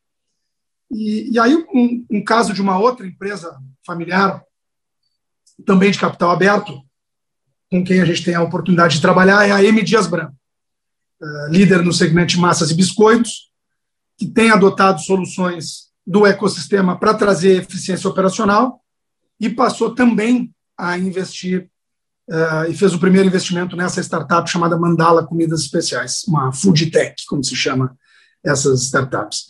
E, 0.91 1.33
e 1.33 1.39
aí, 1.39 1.55
um, 1.55 2.07
um 2.11 2.25
caso 2.25 2.55
de 2.55 2.63
uma 2.63 2.79
outra 2.79 3.07
empresa 3.07 3.55
familiar, 3.87 4.43
também 5.67 5.91
de 5.91 5.99
capital 5.99 6.31
aberto, 6.31 6.81
com 7.71 7.85
quem 7.85 8.01
a 8.01 8.07
gente 8.07 8.25
tem 8.25 8.35
a 8.35 8.43
oportunidade 8.43 8.97
de 8.97 9.03
trabalhar, 9.03 9.47
é 9.47 9.53
a 9.53 9.63
M. 9.63 9.83
Dias 9.83 10.07
Branco, 10.07 10.35
uh, 11.21 11.51
líder 11.51 11.85
no 11.85 11.93
segmento 11.93 12.29
de 12.29 12.39
massas 12.39 12.71
e 12.71 12.75
biscoitos, 12.75 13.52
que 14.23 14.29
tem 14.29 14.51
adotado 14.51 15.01
soluções 15.01 15.91
do 16.07 16.25
ecossistema 16.25 16.97
para 16.97 17.13
trazer 17.13 17.61
eficiência 17.61 18.09
operacional 18.09 18.81
e 19.41 19.51
passou 19.51 19.97
também 19.97 20.55
a 20.79 20.97
investir 20.97 21.69
uh, 22.31 22.71
e 22.71 22.75
fez 22.75 22.95
o 22.95 23.01
primeiro 23.01 23.27
investimento 23.27 23.75
nessa 23.75 24.01
startup 24.01 24.49
chamada 24.49 24.79
Mandala 24.79 25.27
Comidas 25.27 25.63
Especiais, 25.63 26.23
uma 26.29 26.53
food 26.53 26.89
tech, 26.93 27.17
como 27.27 27.43
se 27.43 27.57
chama 27.57 27.97
essas 28.45 28.83
startups. 28.83 29.47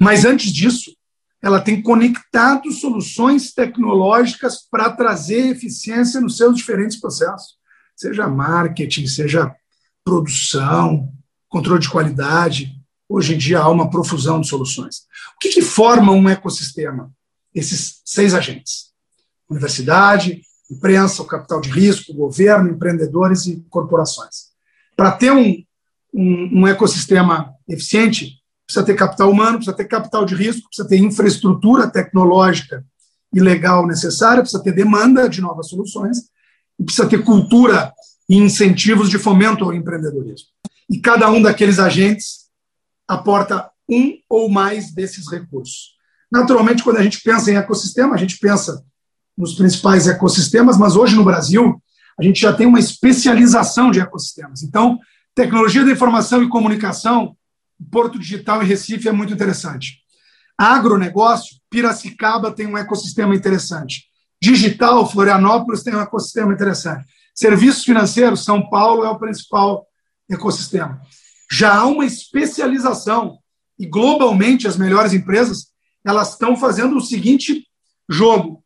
Mas 0.00 0.24
antes 0.24 0.50
disso, 0.50 0.96
ela 1.42 1.60
tem 1.60 1.82
conectado 1.82 2.72
soluções 2.72 3.52
tecnológicas 3.52 4.66
para 4.70 4.90
trazer 4.90 5.48
eficiência 5.48 6.22
nos 6.22 6.38
seus 6.38 6.56
diferentes 6.56 6.98
processos, 6.98 7.56
seja 7.94 8.26
marketing, 8.26 9.06
seja 9.06 9.54
produção, 10.02 11.12
controle 11.50 11.80
de 11.80 11.90
qualidade, 11.90 12.75
Hoje 13.08 13.34
em 13.34 13.38
dia 13.38 13.60
há 13.60 13.68
uma 13.68 13.88
profusão 13.88 14.40
de 14.40 14.48
soluções. 14.48 15.06
O 15.36 15.38
que, 15.40 15.50
que 15.50 15.62
forma 15.62 16.12
um 16.12 16.28
ecossistema? 16.28 17.12
Esses 17.54 18.00
seis 18.04 18.34
agentes: 18.34 18.92
universidade, 19.48 20.42
imprensa, 20.70 21.22
o 21.22 21.26
capital 21.26 21.60
de 21.60 21.70
risco, 21.70 22.12
governo, 22.12 22.70
empreendedores 22.70 23.46
e 23.46 23.64
corporações. 23.70 24.46
Para 24.96 25.12
ter 25.12 25.30
um, 25.30 25.62
um, 26.12 26.60
um, 26.60 26.66
ecossistema 26.66 27.54
eficiente, 27.68 28.40
precisa 28.66 28.84
ter 28.84 28.94
capital 28.94 29.30
humano, 29.30 29.58
precisa 29.58 29.76
ter 29.76 29.84
capital 29.84 30.24
de 30.24 30.34
risco, 30.34 30.68
precisa 30.68 30.88
ter 30.88 30.98
infraestrutura 30.98 31.88
tecnológica 31.88 32.84
e 33.32 33.40
legal 33.40 33.86
necessária, 33.86 34.42
precisa 34.42 34.62
ter 34.62 34.72
demanda 34.72 35.28
de 35.28 35.40
novas 35.40 35.68
soluções 35.68 36.18
e 36.78 36.84
precisa 36.84 37.08
ter 37.08 37.22
cultura 37.22 37.92
e 38.28 38.36
incentivos 38.36 39.08
de 39.08 39.18
fomento 39.18 39.64
ao 39.64 39.72
empreendedorismo. 39.72 40.48
E 40.90 40.98
cada 40.98 41.30
um 41.30 41.40
daqueles 41.40 41.78
agentes 41.78 42.45
aporta 43.08 43.70
um 43.88 44.14
ou 44.28 44.48
mais 44.50 44.92
desses 44.92 45.30
recursos. 45.30 45.94
Naturalmente, 46.30 46.82
quando 46.82 46.96
a 46.96 47.02
gente 47.02 47.20
pensa 47.22 47.50
em 47.50 47.56
ecossistema, 47.56 48.14
a 48.14 48.18
gente 48.18 48.38
pensa 48.38 48.84
nos 49.36 49.54
principais 49.54 50.08
ecossistemas, 50.08 50.76
mas 50.76 50.96
hoje 50.96 51.14
no 51.14 51.24
Brasil, 51.24 51.80
a 52.18 52.22
gente 52.22 52.40
já 52.40 52.52
tem 52.52 52.66
uma 52.66 52.80
especialização 52.80 53.90
de 53.90 54.00
ecossistemas. 54.00 54.62
Então, 54.62 54.98
tecnologia 55.34 55.84
da 55.84 55.92
informação 55.92 56.42
e 56.42 56.48
comunicação, 56.48 57.36
Porto 57.90 58.18
Digital 58.18 58.62
e 58.62 58.66
Recife 58.66 59.08
é 59.08 59.12
muito 59.12 59.32
interessante. 59.32 59.98
Agronegócio, 60.58 61.56
Piracicaba 61.70 62.50
tem 62.50 62.66
um 62.66 62.78
ecossistema 62.78 63.34
interessante. 63.34 64.04
Digital, 64.42 65.08
Florianópolis 65.08 65.82
tem 65.82 65.94
um 65.94 66.00
ecossistema 66.00 66.52
interessante. 66.52 67.04
Serviços 67.34 67.84
financeiros, 67.84 68.44
São 68.44 68.68
Paulo 68.70 69.04
é 69.04 69.10
o 69.10 69.18
principal 69.18 69.86
ecossistema 70.30 71.00
já 71.50 71.74
há 71.74 71.86
uma 71.86 72.04
especialização 72.04 73.38
e 73.78 73.86
globalmente 73.86 74.66
as 74.66 74.76
melhores 74.76 75.12
empresas 75.12 75.72
elas 76.04 76.30
estão 76.32 76.56
fazendo 76.56 76.96
o 76.96 77.00
seguinte 77.00 77.66
jogo. 78.08 78.64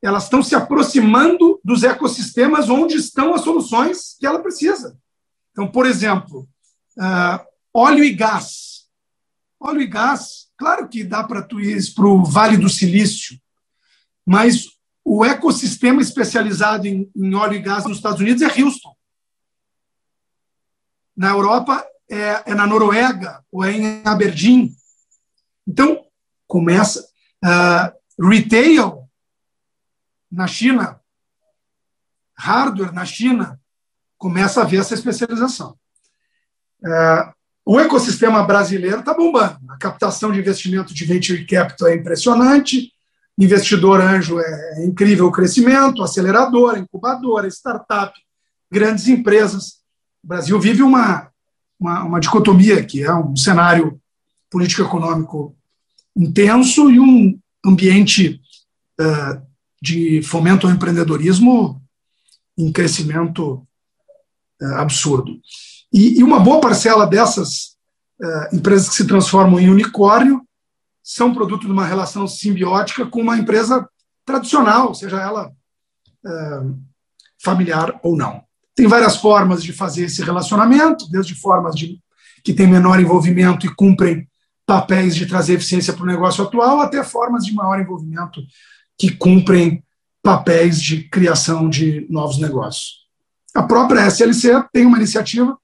Elas 0.00 0.24
estão 0.24 0.42
se 0.42 0.54
aproximando 0.54 1.60
dos 1.62 1.84
ecossistemas 1.84 2.70
onde 2.70 2.94
estão 2.94 3.34
as 3.34 3.42
soluções 3.42 4.16
que 4.18 4.26
ela 4.26 4.42
precisa. 4.42 4.98
Então, 5.52 5.68
por 5.68 5.86
exemplo, 5.86 6.48
uh, 6.96 7.44
óleo 7.74 8.02
e 8.02 8.12
gás. 8.12 8.86
Óleo 9.60 9.82
e 9.82 9.86
gás, 9.86 10.48
claro 10.56 10.88
que 10.88 11.04
dá 11.04 11.22
para 11.22 11.42
tu 11.42 11.60
ir 11.60 11.78
para 11.94 12.06
o 12.06 12.24
Vale 12.24 12.56
do 12.56 12.68
Silício, 12.68 13.38
mas 14.26 14.64
o 15.04 15.24
ecossistema 15.24 16.02
especializado 16.02 16.86
em, 16.88 17.08
em 17.14 17.34
óleo 17.34 17.54
e 17.54 17.60
gás 17.60 17.84
nos 17.84 17.98
Estados 17.98 18.20
Unidos 18.20 18.42
é 18.42 18.60
Houston. 18.60 18.92
Na 21.16 21.30
Europa 21.30 21.84
é, 22.10 22.50
é 22.50 22.54
na 22.54 22.66
Noruega 22.66 23.42
ou 23.50 23.64
é 23.64 23.72
em 23.72 24.02
Aberdeen. 24.04 24.74
Então, 25.66 26.04
começa. 26.46 27.06
Uh, 27.44 28.28
retail 28.28 29.08
na 30.30 30.46
China, 30.46 31.00
hardware 32.36 32.92
na 32.92 33.04
China, 33.04 33.60
começa 34.16 34.62
a 34.62 34.64
ver 34.64 34.78
essa 34.78 34.94
especialização. 34.94 35.76
Uh, 36.80 37.32
o 37.64 37.78
ecossistema 37.78 38.42
brasileiro 38.42 39.00
está 39.00 39.14
bombando. 39.14 39.58
A 39.70 39.76
captação 39.76 40.32
de 40.32 40.38
investimento 40.38 40.92
de 40.94 41.04
venture 41.04 41.44
capital 41.46 41.88
é 41.88 41.94
impressionante, 41.94 42.92
investidor 43.38 44.00
anjo 44.00 44.40
é, 44.40 44.78
é 44.78 44.84
incrível 44.84 45.26
o 45.26 45.32
crescimento, 45.32 46.02
aceleradora, 46.02 46.78
incubadora, 46.78 47.48
startup, 47.48 48.12
grandes 48.70 49.08
empresas. 49.08 49.81
O 50.22 50.28
Brasil 50.28 50.58
vive 50.60 50.82
uma, 50.82 51.28
uma, 51.78 52.04
uma 52.04 52.20
dicotomia, 52.20 52.84
que 52.84 53.02
é 53.02 53.12
um 53.12 53.34
cenário 53.34 54.00
político-econômico 54.48 55.56
intenso 56.16 56.90
e 56.90 57.00
um 57.00 57.38
ambiente 57.64 58.40
uh, 59.00 59.42
de 59.80 60.22
fomento 60.22 60.66
ao 60.66 60.72
empreendedorismo 60.72 61.82
em 62.56 62.70
crescimento 62.70 63.66
uh, 64.60 64.74
absurdo. 64.76 65.40
E, 65.92 66.20
e, 66.20 66.22
uma 66.22 66.38
boa 66.38 66.60
parcela 66.60 67.06
dessas 67.06 67.76
uh, 68.20 68.54
empresas 68.54 68.88
que 68.88 68.94
se 68.94 69.06
transformam 69.06 69.58
em 69.58 69.70
unicórnio 69.70 70.46
são 71.02 71.34
produto 71.34 71.66
de 71.66 71.72
uma 71.72 71.86
relação 71.86 72.28
simbiótica 72.28 73.06
com 73.06 73.20
uma 73.20 73.36
empresa 73.36 73.88
tradicional, 74.24 74.94
seja 74.94 75.20
ela 75.20 75.52
familiar 77.42 77.98
ou 78.04 78.16
não. 78.16 78.44
Tem 78.74 78.86
várias 78.86 79.16
formas 79.16 79.62
de 79.62 79.72
fazer 79.72 80.04
esse 80.04 80.22
relacionamento, 80.22 81.10
desde 81.10 81.34
formas 81.34 81.74
de, 81.74 82.00
que 82.42 82.54
têm 82.54 82.66
menor 82.66 82.98
envolvimento 83.00 83.66
e 83.66 83.74
cumprem 83.74 84.28
papéis 84.66 85.14
de 85.14 85.26
trazer 85.26 85.54
eficiência 85.54 85.92
para 85.92 86.04
o 86.04 86.06
negócio 86.06 86.42
atual, 86.44 86.80
até 86.80 87.02
formas 87.04 87.44
de 87.44 87.52
maior 87.52 87.80
envolvimento 87.80 88.40
que 88.98 89.10
cumprem 89.10 89.84
papéis 90.22 90.80
de 90.80 91.08
criação 91.08 91.68
de 91.68 92.06
novos 92.08 92.38
negócios. 92.38 93.02
A 93.54 93.62
própria 93.62 94.06
SLC 94.06 94.64
tem 94.72 94.86
uma 94.86 94.96
iniciativa 94.96 95.58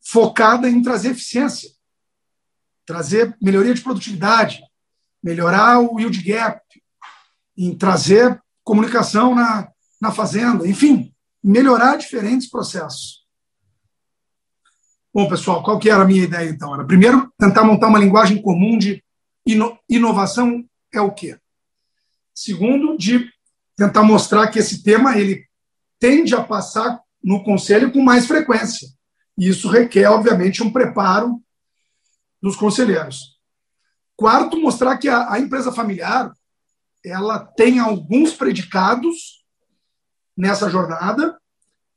focada 0.00 0.68
em 0.68 0.82
trazer 0.82 1.10
eficiência, 1.10 1.70
trazer 2.84 3.36
melhoria 3.40 3.74
de 3.74 3.82
produtividade, 3.82 4.60
melhorar 5.22 5.78
o 5.78 6.00
yield 6.00 6.22
gap, 6.22 6.60
em 7.56 7.76
trazer 7.76 8.40
comunicação 8.64 9.34
na, 9.34 9.68
na 10.00 10.10
fazenda, 10.10 10.66
enfim, 10.66 11.09
melhorar 11.42 11.96
diferentes 11.96 12.48
processos. 12.48 13.20
Bom, 15.12 15.28
pessoal, 15.28 15.62
qual 15.62 15.78
que 15.78 15.90
era 15.90 16.02
a 16.02 16.06
minha 16.06 16.22
ideia 16.22 16.48
então? 16.48 16.72
Era 16.72 16.84
primeiro 16.84 17.32
tentar 17.38 17.64
montar 17.64 17.88
uma 17.88 17.98
linguagem 17.98 18.40
comum 18.40 18.78
de 18.78 19.02
ino 19.44 19.76
inovação 19.88 20.64
é 20.92 21.00
o 21.00 21.10
quê? 21.10 21.38
Segundo, 22.34 22.96
de 22.96 23.28
tentar 23.76 24.02
mostrar 24.02 24.48
que 24.48 24.58
esse 24.58 24.82
tema 24.82 25.18
ele 25.18 25.44
tende 25.98 26.34
a 26.34 26.42
passar 26.42 27.00
no 27.22 27.42
conselho 27.42 27.92
com 27.92 28.00
mais 28.00 28.26
frequência. 28.26 28.88
E 29.36 29.48
isso 29.48 29.68
requer, 29.68 30.06
obviamente, 30.06 30.62
um 30.62 30.72
preparo 30.72 31.42
dos 32.40 32.56
conselheiros. 32.56 33.38
Quarto, 34.16 34.60
mostrar 34.60 34.96
que 34.98 35.08
a, 35.08 35.32
a 35.32 35.38
empresa 35.40 35.72
familiar 35.72 36.32
ela 37.04 37.38
tem 37.38 37.78
alguns 37.78 38.34
predicados 38.34 39.39
nessa 40.40 40.70
jornada 40.70 41.38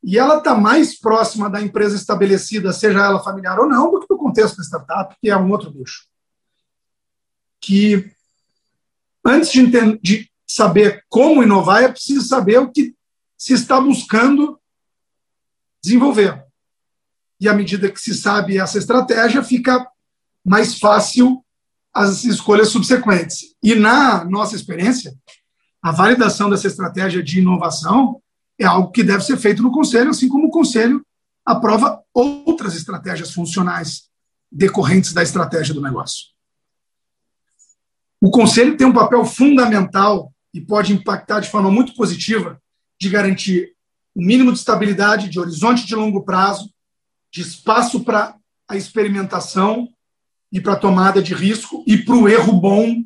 e 0.03 0.19
ela 0.19 0.37
está 0.37 0.53
mais 0.53 0.99
próxima 0.99 1.49
da 1.49 1.61
empresa 1.61 1.95
estabelecida, 1.95 2.73
seja 2.73 2.99
ela 2.99 3.23
familiar 3.23 3.57
ou 3.57 3.69
não, 3.69 3.89
do 3.89 4.01
que 4.01 4.07
do 4.07 4.17
contexto 4.17 4.57
da 4.57 4.63
startup, 4.63 5.15
que 5.21 5.29
é 5.29 5.37
um 5.37 5.49
outro 5.49 5.71
bicho. 5.71 6.05
Que 7.61 8.11
antes 9.25 9.49
de, 9.49 9.61
entender, 9.61 9.99
de 10.03 10.29
saber 10.45 11.05
como 11.07 11.41
inovar, 11.41 11.83
é 11.83 11.87
preciso 11.87 12.27
saber 12.27 12.59
o 12.59 12.69
que 12.69 12.93
se 13.37 13.53
está 13.53 13.79
buscando 13.79 14.59
desenvolver. 15.81 16.43
E 17.39 17.47
à 17.47 17.53
medida 17.53 17.89
que 17.89 17.99
se 17.99 18.13
sabe 18.13 18.57
essa 18.57 18.77
estratégia, 18.77 19.41
fica 19.41 19.87
mais 20.45 20.77
fácil 20.77 21.43
as 21.93 22.25
escolhas 22.25 22.69
subsequentes. 22.69 23.55
E 23.63 23.73
na 23.75 24.25
nossa 24.25 24.55
experiência, 24.55 25.15
a 25.81 25.91
validação 25.91 26.49
dessa 26.49 26.67
estratégia 26.67 27.23
de 27.23 27.39
inovação 27.39 28.21
é 28.60 28.66
algo 28.66 28.91
que 28.91 29.04
deve 29.04 29.24
ser 29.24 29.38
feito 29.38 29.62
no 29.62 29.72
conselho, 29.72 30.10
assim 30.10 30.28
como 30.28 30.47
o 30.47 30.51
conselho 30.51 31.06
aprova 31.45 32.01
outras 32.14 32.76
estratégias 32.76 33.32
funcionais 33.32 34.10
decorrentes 34.51 35.14
da 35.14 35.24
estratégia 35.24 35.74
do 35.74 35.82
negócio. 35.82 36.28
O 38.22 38.30
conselho 38.30 38.78
tem 38.78 38.88
um 38.88 38.93
papel 38.93 39.26
fundamental 39.26 40.32
e 40.54 40.62
pode 40.62 40.93
impactar 40.93 41.39
de 41.39 41.49
forma 41.49 41.70
muito 41.70 41.93
positiva 41.95 42.62
de 42.99 43.10
garantir 43.10 43.74
o 44.16 44.22
um 44.22 44.26
mínimo 44.26 44.54
de 44.54 44.60
estabilidade, 44.60 45.28
de 45.28 45.39
horizonte 45.39 45.86
de 45.86 45.95
longo 45.95 46.24
prazo, 46.24 46.72
de 47.32 47.41
espaço 47.41 48.04
para 48.04 48.36
a 48.68 48.78
experimentação 48.78 49.89
e 50.51 50.62
para 50.62 50.74
a 50.74 50.80
tomada 50.80 51.22
de 51.22 51.34
risco 51.34 51.84
e 51.88 51.97
para 51.97 52.16
o 52.16 52.30
erro 52.30 52.54
bom 52.54 53.04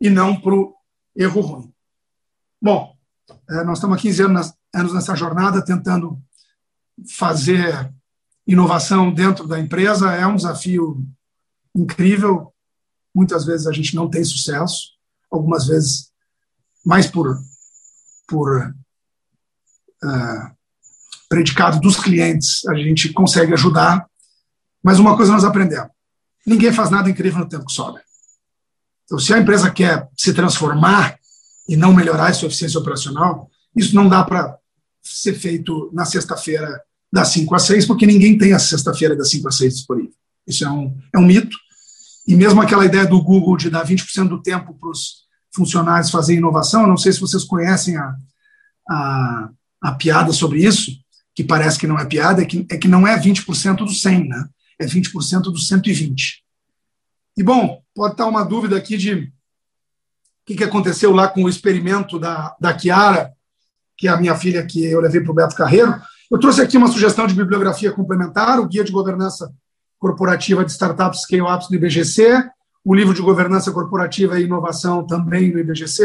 e 0.00 0.10
não 0.10 0.38
para 0.38 0.52
o 0.52 0.74
erro 1.16 1.40
ruim. 1.40 1.72
Bom, 2.60 2.94
é, 3.48 3.64
nós 3.64 3.78
estamos 3.78 3.96
há 3.96 4.00
15 4.00 4.22
anos 4.22 4.52
anos 4.74 4.92
nessa 4.92 5.14
jornada 5.14 5.64
tentando 5.64 6.20
fazer 7.16 7.92
inovação 8.46 9.12
dentro 9.12 9.46
da 9.46 9.58
empresa. 9.58 10.12
É 10.12 10.26
um 10.26 10.36
desafio 10.36 11.04
incrível. 11.74 12.52
Muitas 13.14 13.44
vezes 13.44 13.66
a 13.66 13.72
gente 13.72 13.94
não 13.94 14.08
tem 14.08 14.24
sucesso, 14.24 14.92
algumas 15.30 15.66
vezes 15.66 16.10
mais 16.84 17.06
por, 17.06 17.38
por 18.26 18.74
uh, 20.04 20.56
predicado 21.28 21.80
dos 21.80 21.96
clientes 21.96 22.64
a 22.66 22.74
gente 22.74 23.12
consegue 23.12 23.52
ajudar. 23.52 24.06
Mas 24.82 24.98
uma 24.98 25.16
coisa 25.16 25.32
nós 25.32 25.44
aprendemos: 25.44 25.90
ninguém 26.46 26.72
faz 26.72 26.90
nada 26.90 27.10
incrível 27.10 27.40
no 27.40 27.48
tempo 27.48 27.66
que 27.66 27.72
sobra. 27.72 28.02
Então, 29.04 29.18
se 29.18 29.32
a 29.32 29.38
empresa 29.38 29.70
quer 29.70 30.08
se 30.16 30.34
transformar 30.34 31.18
e 31.68 31.76
não 31.76 31.94
melhorar 31.94 32.28
a 32.28 32.32
sua 32.32 32.48
eficiência 32.48 32.78
operacional, 32.78 33.50
isso 33.78 33.94
não 33.94 34.08
dá 34.08 34.24
para 34.24 34.58
ser 35.02 35.34
feito 35.34 35.90
na 35.92 36.04
sexta-feira 36.04 36.82
das 37.10 37.28
5 37.28 37.54
às 37.54 37.62
6, 37.62 37.86
porque 37.86 38.06
ninguém 38.06 38.36
tem 38.36 38.52
a 38.52 38.58
sexta-feira 38.58 39.16
das 39.16 39.30
5 39.30 39.48
às 39.48 39.56
6 39.56 39.74
disponível. 39.76 40.12
Isso 40.46 40.64
é 40.64 40.70
um, 40.70 40.96
é 41.14 41.18
um 41.18 41.24
mito. 41.24 41.56
E 42.26 42.36
mesmo 42.36 42.60
aquela 42.60 42.84
ideia 42.84 43.06
do 43.06 43.22
Google 43.22 43.56
de 43.56 43.70
dar 43.70 43.86
20% 43.86 44.28
do 44.28 44.42
tempo 44.42 44.74
para 44.74 44.90
os 44.90 45.26
funcionários 45.54 46.10
fazer 46.10 46.34
inovação, 46.34 46.86
não 46.86 46.96
sei 46.96 47.12
se 47.12 47.20
vocês 47.20 47.44
conhecem 47.44 47.96
a, 47.96 48.14
a, 48.90 49.50
a, 49.82 49.92
piada 49.92 50.32
sobre 50.32 50.62
isso, 50.62 50.92
que 51.34 51.42
parece 51.42 51.78
que 51.78 51.86
não 51.86 51.98
é 51.98 52.04
piada, 52.04 52.42
é 52.42 52.44
que, 52.44 52.66
é 52.70 52.76
que 52.76 52.88
não 52.88 53.06
é 53.06 53.18
20% 53.18 53.76
do 53.76 53.94
100, 53.94 54.28
né? 54.28 54.48
é 54.78 54.86
20% 54.86 55.42
do 55.42 55.58
120. 55.58 56.44
E, 57.36 57.42
bom, 57.42 57.82
pode 57.94 58.14
estar 58.14 58.26
uma 58.26 58.44
dúvida 58.44 58.76
aqui 58.76 58.96
de 58.96 59.14
o 59.14 59.32
que, 60.46 60.56
que 60.56 60.64
aconteceu 60.64 61.12
lá 61.12 61.28
com 61.28 61.44
o 61.44 61.48
experimento 61.48 62.18
da, 62.18 62.56
da 62.60 62.76
Chiara, 62.78 63.32
que 63.98 64.06
é 64.06 64.10
a 64.10 64.16
minha 64.16 64.36
filha 64.36 64.64
que 64.64 64.84
eu 64.86 65.00
levei 65.00 65.20
para 65.20 65.32
o 65.32 65.34
Beto 65.34 65.56
Carreiro. 65.56 65.92
Eu 66.30 66.38
trouxe 66.38 66.62
aqui 66.62 66.78
uma 66.78 66.86
sugestão 66.86 67.26
de 67.26 67.34
bibliografia 67.34 67.90
complementar, 67.90 68.60
o 68.60 68.66
Guia 68.66 68.84
de 68.84 68.92
Governança 68.92 69.52
Corporativa 69.98 70.64
de 70.64 70.70
Startups 70.70 71.22
Scale-Ups 71.22 71.68
do 71.68 71.74
IBGC, 71.74 72.48
o 72.84 72.94
livro 72.94 73.12
de 73.12 73.20
Governança 73.20 73.72
Corporativa 73.72 74.38
e 74.38 74.44
Inovação 74.44 75.04
também 75.04 75.50
do 75.50 75.58
IBGC, 75.58 76.04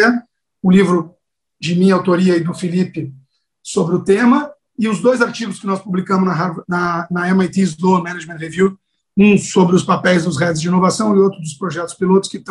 o 0.61 0.71
livro 0.71 1.13
de 1.59 1.75
minha 1.75 1.93
autoria 1.93 2.35
e 2.35 2.43
do 2.43 2.53
Felipe 2.53 3.13
sobre 3.61 3.95
o 3.95 4.03
tema, 4.03 4.51
e 4.77 4.89
os 4.89 4.99
dois 4.99 5.21
artigos 5.21 5.59
que 5.59 5.67
nós 5.67 5.79
publicamos 5.79 6.25
na, 6.25 6.33
Harvard, 6.33 6.63
na, 6.67 7.07
na 7.11 7.29
MIT 7.29 7.61
Sloan 7.61 8.01
Management 8.01 8.37
Review, 8.37 8.77
um 9.15 9.37
sobre 9.37 9.75
os 9.75 9.83
papéis 9.83 10.25
dos 10.25 10.37
redes 10.37 10.59
de 10.59 10.67
inovação 10.67 11.15
e 11.15 11.19
outro 11.19 11.39
dos 11.39 11.53
projetos 11.53 11.93
pilotos 11.93 12.27
que 12.27 12.43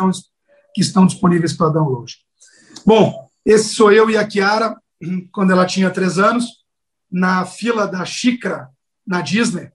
que 0.73 0.81
estão 0.81 1.05
disponíveis 1.05 1.53
para 1.53 1.69
download. 1.69 2.15
Bom, 2.85 3.29
esse 3.45 3.75
sou 3.75 3.91
eu 3.91 4.09
e 4.09 4.17
a 4.17 4.25
Kiara, 4.25 4.75
quando 5.31 5.51
ela 5.51 5.65
tinha 5.65 5.89
três 5.89 6.17
anos, 6.17 6.45
na 7.11 7.45
fila 7.45 7.87
da 7.87 8.03
xícara 8.05 8.69
na 9.05 9.21
Disney, 9.21 9.71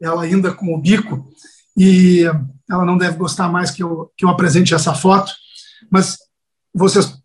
ela 0.00 0.22
ainda 0.22 0.52
com 0.52 0.74
o 0.74 0.80
bico, 0.80 1.28
e 1.76 2.22
ela 2.68 2.84
não 2.84 2.98
deve 2.98 3.16
gostar 3.16 3.48
mais 3.48 3.70
que 3.70 3.82
eu, 3.82 4.12
que 4.16 4.24
eu 4.24 4.28
apresente 4.28 4.74
essa 4.74 4.94
foto, 4.94 5.32
mas 5.90 6.18
vocês 6.74 7.18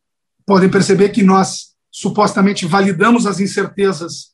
podem 0.45 0.69
perceber 0.69 1.09
que 1.09 1.23
nós 1.23 1.75
supostamente 1.91 2.65
validamos 2.65 3.25
as 3.25 3.39
incertezas 3.39 4.31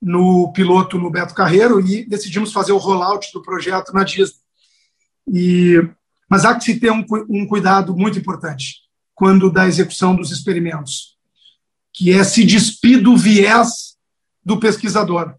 no 0.00 0.52
piloto 0.52 0.98
no 0.98 1.10
Beto 1.10 1.34
Carreiro 1.34 1.80
e 1.80 2.06
decidimos 2.06 2.52
fazer 2.52 2.72
o 2.72 2.78
rollout 2.78 3.32
do 3.32 3.42
projeto 3.42 3.92
na 3.92 4.04
Disney. 4.04 4.38
E, 5.32 5.80
mas 6.28 6.44
há 6.44 6.54
que 6.54 6.64
se 6.64 6.78
ter 6.78 6.90
um, 6.90 7.04
um 7.28 7.46
cuidado 7.46 7.96
muito 7.96 8.18
importante 8.18 8.82
quando 9.14 9.50
da 9.50 9.66
execução 9.66 10.14
dos 10.14 10.30
experimentos 10.30 11.13
que 11.94 12.12
é 12.12 12.24
se 12.24 12.44
despir 12.44 13.00
do 13.00 13.16
viés 13.16 13.96
do 14.44 14.58
pesquisador. 14.58 15.34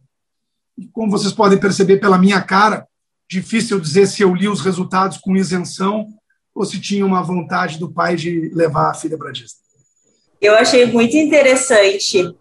E 0.78 0.88
como 0.88 1.12
vocês 1.12 1.34
podem 1.34 1.60
perceber 1.60 1.98
pela 1.98 2.18
minha 2.18 2.42
cara, 2.42 2.88
difícil 3.30 3.80
dizer 3.80 4.08
se 4.08 4.22
eu 4.22 4.34
li 4.34 4.48
os 4.48 4.62
resultados 4.62 5.18
com 5.18 5.36
isenção 5.36 6.08
ou 6.54 6.66
se 6.66 6.80
tinha 6.80 7.06
uma 7.06 7.22
vontade 7.22 7.78
do 7.78 7.92
pai 7.92 8.16
de 8.16 8.50
levar 8.54 8.90
a 8.90 8.94
filha 8.94 9.18
para 9.18 9.32
Disney. 9.32 9.60
Eu 10.42 10.56
achei 10.56 10.86
muito 10.86 11.18
interessante, 11.18 12.34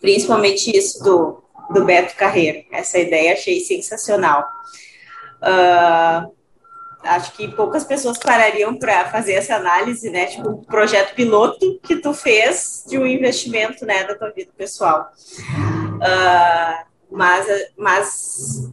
principalmente 0.00 0.74
isso 0.74 1.02
do, 1.02 1.42
do 1.72 1.84
Beto 1.84 2.16
Carreiro. 2.16 2.64
Essa 2.72 2.98
ideia 2.98 3.34
achei 3.34 3.60
sensacional. 3.60 4.44
Uh, 5.42 6.33
acho 7.04 7.32
que 7.32 7.48
poucas 7.48 7.84
pessoas 7.84 8.18
parariam 8.18 8.74
para 8.76 9.04
fazer 9.10 9.34
essa 9.34 9.56
análise, 9.56 10.10
né? 10.10 10.26
Tipo, 10.26 10.50
um 10.50 10.64
projeto 10.64 11.14
piloto 11.14 11.78
que 11.82 11.96
tu 11.96 12.12
fez 12.14 12.84
de 12.88 12.98
um 12.98 13.06
investimento, 13.06 13.84
né, 13.84 14.04
da 14.04 14.14
tua 14.14 14.30
vida 14.30 14.50
pessoal. 14.56 15.12
Uh, 15.96 16.84
mas, 17.10 17.46
mas 17.76 18.72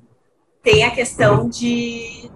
tem 0.63 0.83
a 0.83 0.91
questão 0.91 1.47
de, 1.47 2.31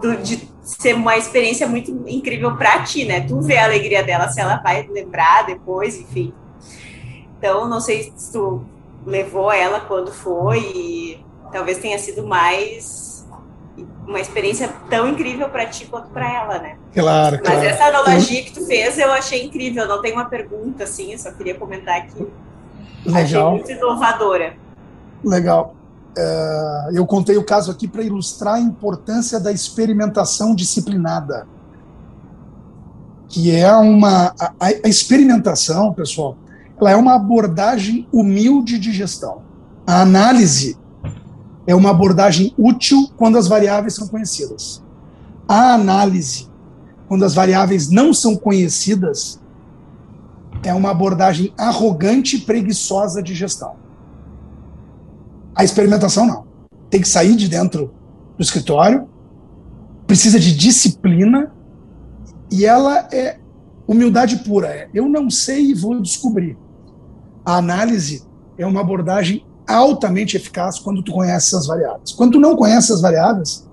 do, 0.00 0.16
de 0.16 0.48
ser 0.62 0.94
uma 0.94 1.16
experiência 1.16 1.66
muito 1.66 1.90
incrível 2.06 2.56
para 2.56 2.82
ti, 2.84 3.04
né? 3.04 3.20
Tu 3.20 3.40
vê 3.40 3.58
a 3.58 3.64
alegria 3.64 4.02
dela, 4.02 4.28
se 4.28 4.40
ela 4.40 4.56
vai 4.56 4.86
lembrar 4.86 5.44
depois, 5.44 5.98
enfim. 5.98 6.32
Então, 7.36 7.68
não 7.68 7.80
sei 7.80 8.12
se 8.16 8.32
tu 8.32 8.64
levou 9.04 9.50
ela 9.50 9.80
quando 9.80 10.12
foi, 10.12 10.60
e 10.60 11.26
talvez 11.52 11.78
tenha 11.78 11.98
sido 11.98 12.24
mais 12.24 13.11
uma 14.06 14.20
experiência 14.20 14.68
tão 14.90 15.08
incrível 15.08 15.48
para 15.48 15.66
ti 15.66 15.86
quanto 15.86 16.08
para 16.08 16.30
ela, 16.30 16.58
né? 16.58 16.76
Claro, 16.92 17.38
Mas 17.42 17.52
claro. 17.52 17.66
essa 17.66 17.84
analogia 17.84 18.42
que 18.42 18.52
tu 18.52 18.66
fez, 18.66 18.98
eu 18.98 19.12
achei 19.12 19.44
incrível. 19.44 19.86
Não 19.86 20.02
tem 20.02 20.12
uma 20.12 20.24
pergunta 20.24 20.84
assim, 20.84 21.12
eu 21.12 21.18
só 21.18 21.30
queria 21.32 21.54
comentar 21.54 21.98
aqui. 21.98 22.26
Achei 23.06 23.22
Legal, 23.22 23.50
muito 23.52 23.70
inovadora. 23.70 24.54
legal. 25.24 25.74
É, 26.16 26.90
eu 26.92 27.06
contei 27.06 27.36
o 27.38 27.44
caso 27.44 27.70
aqui 27.70 27.88
para 27.88 28.02
ilustrar 28.02 28.54
a 28.54 28.60
importância 28.60 29.40
da 29.40 29.50
experimentação 29.50 30.54
disciplinada, 30.54 31.46
que 33.28 33.54
é 33.54 33.72
uma 33.74 34.34
a, 34.38 34.52
a 34.60 34.88
experimentação, 34.88 35.92
pessoal. 35.92 36.36
Ela 36.78 36.90
é 36.90 36.96
uma 36.96 37.14
abordagem 37.14 38.06
humilde 38.12 38.78
de 38.78 38.92
gestão. 38.92 39.42
A 39.86 40.02
análise 40.02 40.76
é 41.66 41.74
uma 41.74 41.90
abordagem 41.90 42.52
útil 42.58 43.08
quando 43.16 43.38
as 43.38 43.46
variáveis 43.46 43.94
são 43.94 44.08
conhecidas. 44.08 44.82
A 45.48 45.74
análise, 45.74 46.48
quando 47.08 47.24
as 47.24 47.34
variáveis 47.34 47.88
não 47.88 48.12
são 48.12 48.36
conhecidas, 48.36 49.40
é 50.64 50.72
uma 50.72 50.90
abordagem 50.90 51.52
arrogante 51.58 52.36
e 52.36 52.40
preguiçosa 52.40 53.22
de 53.22 53.34
gestão. 53.34 53.74
A 55.54 55.64
experimentação 55.64 56.26
não. 56.26 56.46
Tem 56.88 57.00
que 57.00 57.08
sair 57.08 57.36
de 57.36 57.48
dentro 57.48 57.92
do 58.36 58.42
escritório, 58.42 59.08
precisa 60.06 60.38
de 60.38 60.54
disciplina 60.56 61.52
e 62.50 62.64
ela 62.64 63.08
é 63.12 63.38
humildade 63.86 64.36
pura. 64.38 64.68
É, 64.68 64.88
eu 64.92 65.08
não 65.08 65.30
sei 65.30 65.70
e 65.70 65.74
vou 65.74 66.00
descobrir. 66.00 66.56
A 67.44 67.56
análise 67.56 68.24
é 68.56 68.66
uma 68.66 68.80
abordagem 68.80 69.44
altamente 69.66 70.36
eficaz 70.36 70.78
quando 70.78 71.02
tu 71.02 71.12
conhece 71.12 71.54
as 71.56 71.66
variáveis. 71.66 72.12
Quando 72.12 72.32
tu 72.32 72.40
não 72.40 72.56
conhece 72.56 72.92
as 72.92 73.00
variáveis, 73.00 73.68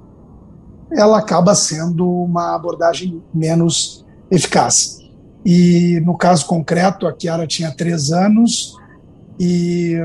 ela 0.92 1.20
acaba 1.20 1.54
sendo 1.56 2.10
uma 2.10 2.56
abordagem 2.56 3.22
menos 3.34 4.06
eficaz. 4.32 5.00
E 5.46 6.02
no 6.06 6.18
caso 6.18 6.46
concreto, 6.46 7.08
a 7.08 7.14
Kiara 7.14 7.48
tinha 7.48 7.72
três 7.72 8.12
anos 8.12 8.76
e, 9.40 9.96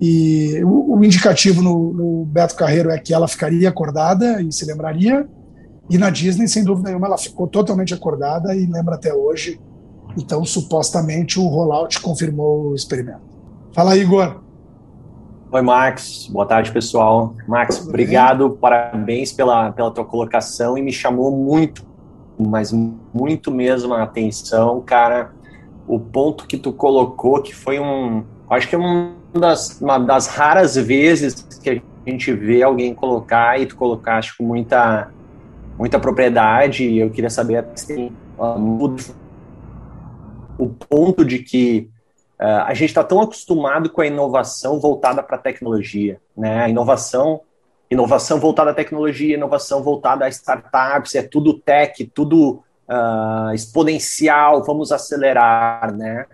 e 0.00 0.62
o, 0.64 0.96
o 0.96 1.04
indicativo 1.04 1.62
no, 1.62 1.92
no 1.92 2.24
Beto 2.26 2.56
Carreiro 2.56 2.90
é 2.90 2.98
que 2.98 3.14
ela 3.14 3.28
ficaria 3.28 3.68
acordada 3.68 4.42
e 4.42 4.52
se 4.52 4.64
lembraria. 4.64 5.26
E 5.88 5.96
na 5.96 6.10
Disney, 6.10 6.48
sem 6.48 6.64
dúvida 6.64 6.88
nenhuma, 6.88 7.06
ela 7.06 7.18
ficou 7.18 7.46
totalmente 7.46 7.94
acordada 7.94 8.54
e 8.54 8.66
lembra 8.66 8.96
até 8.96 9.14
hoje. 9.14 9.60
Então, 10.18 10.44
supostamente, 10.44 11.38
o 11.38 11.46
rollout 11.46 12.00
confirmou 12.00 12.70
o 12.70 12.74
experimento. 12.74 13.35
Fala, 13.76 13.94
Igor. 13.94 14.40
Oi, 15.52 15.60
Max. 15.60 16.28
Boa 16.28 16.46
tarde, 16.46 16.72
pessoal. 16.72 17.34
Max, 17.46 17.76
Tudo 17.76 17.90
obrigado, 17.90 18.56
parabéns 18.58 19.34
pela, 19.34 19.70
pela 19.70 19.90
tua 19.90 20.02
colocação 20.02 20.78
e 20.78 20.82
me 20.82 20.90
chamou 20.90 21.30
muito, 21.30 21.84
mas 22.38 22.72
muito 22.72 23.50
mesmo 23.50 23.92
a 23.92 24.02
atenção, 24.02 24.80
cara, 24.80 25.30
o 25.86 26.00
ponto 26.00 26.46
que 26.46 26.56
tu 26.56 26.72
colocou, 26.72 27.42
que 27.42 27.54
foi 27.54 27.78
um, 27.78 28.24
acho 28.48 28.66
que 28.66 28.74
é 28.74 28.78
uma 28.78 29.12
das, 29.34 29.78
uma 29.78 29.98
das 29.98 30.26
raras 30.26 30.74
vezes 30.76 31.46
que 31.62 31.68
a 31.68 32.10
gente 32.10 32.32
vê 32.32 32.62
alguém 32.62 32.94
colocar 32.94 33.60
e 33.60 33.66
tu 33.66 33.76
colocaste 33.76 34.38
com 34.38 34.44
muita, 34.44 35.10
muita 35.78 36.00
propriedade, 36.00 36.82
e 36.82 36.98
eu 36.98 37.10
queria 37.10 37.28
saber 37.28 37.66
assim, 37.74 38.10
o 40.58 40.66
ponto 40.66 41.26
de 41.26 41.40
que 41.40 41.90
Uh, 42.40 42.64
a 42.66 42.74
gente 42.74 42.90
está 42.90 43.02
tão 43.02 43.20
acostumado 43.20 43.88
com 43.88 44.02
a 44.02 44.06
inovação 44.06 44.78
voltada 44.78 45.22
para 45.22 45.36
a 45.36 45.38
tecnologia, 45.38 46.20
né? 46.36 46.64
A 46.64 46.68
inovação, 46.68 47.40
inovação 47.90 48.38
voltada 48.38 48.72
à 48.72 48.74
tecnologia, 48.74 49.34
inovação 49.34 49.82
voltada 49.82 50.26
a 50.26 50.28
startups, 50.28 51.14
é 51.14 51.22
tudo 51.22 51.54
tech, 51.54 52.04
tudo 52.06 52.62
uh, 52.88 53.54
exponencial, 53.54 54.62
vamos 54.62 54.92
acelerar, 54.92 55.94
né? 55.94 56.26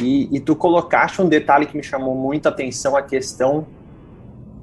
E, 0.00 0.28
e, 0.34 0.40
tu 0.40 0.56
colocaste 0.56 1.20
um 1.20 1.28
detalhe 1.28 1.66
que 1.66 1.76
me 1.76 1.82
chamou 1.82 2.14
muita 2.14 2.48
atenção, 2.48 2.96
a 2.96 3.02
questão 3.02 3.66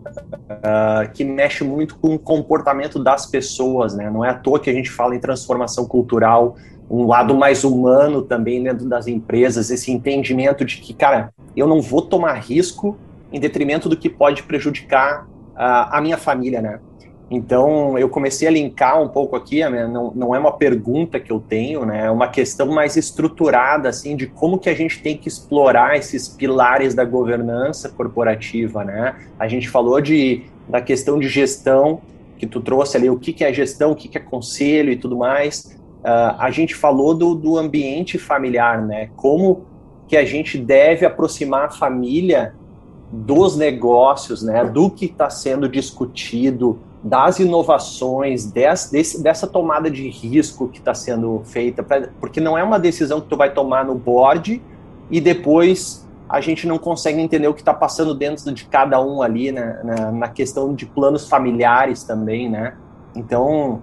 uh, 0.06 1.12
que 1.14 1.24
mexe 1.24 1.64
muito 1.64 1.98
com 1.98 2.16
o 2.16 2.20
comportamento 2.20 3.02
das 3.02 3.26
pessoas, 3.26 3.96
né? 3.96 4.10
Não 4.10 4.26
é 4.26 4.30
à 4.30 4.34
toa 4.34 4.60
que 4.60 4.70
a 4.70 4.74
gente 4.74 4.90
fala 4.90 5.16
em 5.16 5.20
transformação 5.20 5.86
cultural, 5.86 6.56
um 6.90 7.06
lado 7.06 7.36
mais 7.36 7.64
humano 7.64 8.22
também 8.22 8.64
dentro 8.64 8.88
das 8.88 9.08
empresas, 9.08 9.70
esse 9.70 9.92
entendimento 9.92 10.66
de 10.66 10.78
que, 10.78 10.94
cara, 10.94 11.32
eu 11.56 11.68
não 11.68 11.82
vou 11.82 12.02
tomar 12.02 12.34
risco 12.34 12.98
em 13.32 13.40
detrimento 13.40 13.88
do 13.88 13.96
que 13.96 14.10
pode 14.10 14.44
prejudicar 14.44 15.26
uh, 15.26 15.90
a 15.92 16.02
minha 16.02 16.18
família, 16.18 16.62
né? 16.62 16.80
Então, 17.32 17.96
eu 18.00 18.10
comecei 18.10 18.48
a 18.48 18.52
linkar 18.52 19.00
um 19.00 19.08
pouco 19.08 19.36
aqui, 19.36 19.64
não, 19.70 20.12
não 20.16 20.34
é 20.34 20.40
uma 20.40 20.54
pergunta 20.54 21.20
que 21.20 21.32
eu 21.32 21.40
tenho, 21.40 21.86
né? 21.86 22.08
É 22.08 22.12
uma 22.12 22.28
questão 22.28 22.68
mais 22.72 22.98
estruturada, 22.98 23.88
assim, 23.88 24.16
de 24.16 24.26
como 24.26 24.58
que 24.58 24.68
a 24.68 24.74
gente 24.74 25.00
tem 25.04 25.16
que 25.16 25.28
explorar 25.28 25.96
esses 25.96 26.28
pilares 26.28 26.96
da 26.96 27.06
governança 27.06 27.88
corporativa, 27.90 28.84
né? 28.84 29.16
A 29.38 29.48
gente 29.48 29.70
falou 29.70 30.02
de, 30.02 30.42
da 30.68 30.82
questão 30.82 31.20
de 31.20 31.30
gestão, 31.30 32.02
que 32.36 32.48
tu 32.48 32.62
trouxe 32.62 32.98
ali, 32.98 33.10
o 33.12 33.20
que, 33.20 33.32
que 33.32 33.44
é 33.44 33.54
gestão, 33.54 33.92
o 33.92 33.96
que, 33.96 34.08
que 34.08 34.18
é 34.18 34.22
conselho 34.22 34.92
e 34.92 34.96
tudo 34.96 35.16
mais, 35.16 35.79
Uh, 36.00 36.36
a 36.38 36.50
gente 36.50 36.74
falou 36.76 37.14
do, 37.14 37.36
do 37.36 37.58
ambiente 37.58 38.18
familiar, 38.18 38.82
né? 38.82 39.10
Como 39.16 39.66
que 40.08 40.16
a 40.16 40.26
gente 40.26 40.58
deve 40.58 41.06
aproximar 41.06 41.66
a 41.66 41.70
família 41.70 42.56
dos 43.12 43.58
negócios, 43.58 44.42
né? 44.42 44.64
Do 44.64 44.90
que 44.90 45.06
está 45.06 45.30
sendo 45.30 45.68
discutido, 45.68 46.80
das 47.04 47.40
inovações, 47.40 48.46
des, 48.46 48.90
desse, 48.92 49.24
dessa 49.24 49.48
tomada 49.48 49.90
de 49.90 50.10
risco 50.10 50.68
que 50.68 50.80
está 50.80 50.94
sendo 50.94 51.42
feita, 51.46 51.82
pra, 51.82 52.10
porque 52.20 52.40
não 52.42 52.58
é 52.58 52.64
uma 52.64 52.78
decisão 52.78 53.22
que 53.22 53.28
tu 53.28 53.38
vai 53.38 53.54
tomar 53.54 53.86
no 53.86 53.96
board 53.96 54.62
e 55.10 55.22
depois 55.22 56.08
a 56.28 56.42
gente 56.42 56.68
não 56.68 56.78
consegue 56.78 57.20
entender 57.20 57.48
o 57.48 57.54
que 57.54 57.62
está 57.62 57.74
passando 57.74 58.14
dentro 58.14 58.54
de 58.54 58.66
cada 58.66 59.02
um 59.02 59.22
ali, 59.22 59.52
né? 59.52 59.80
Na, 59.84 60.12
na 60.12 60.28
questão 60.28 60.74
de 60.74 60.86
planos 60.86 61.28
familiares 61.28 62.04
também, 62.04 62.50
né? 62.50 62.76
Então, 63.16 63.82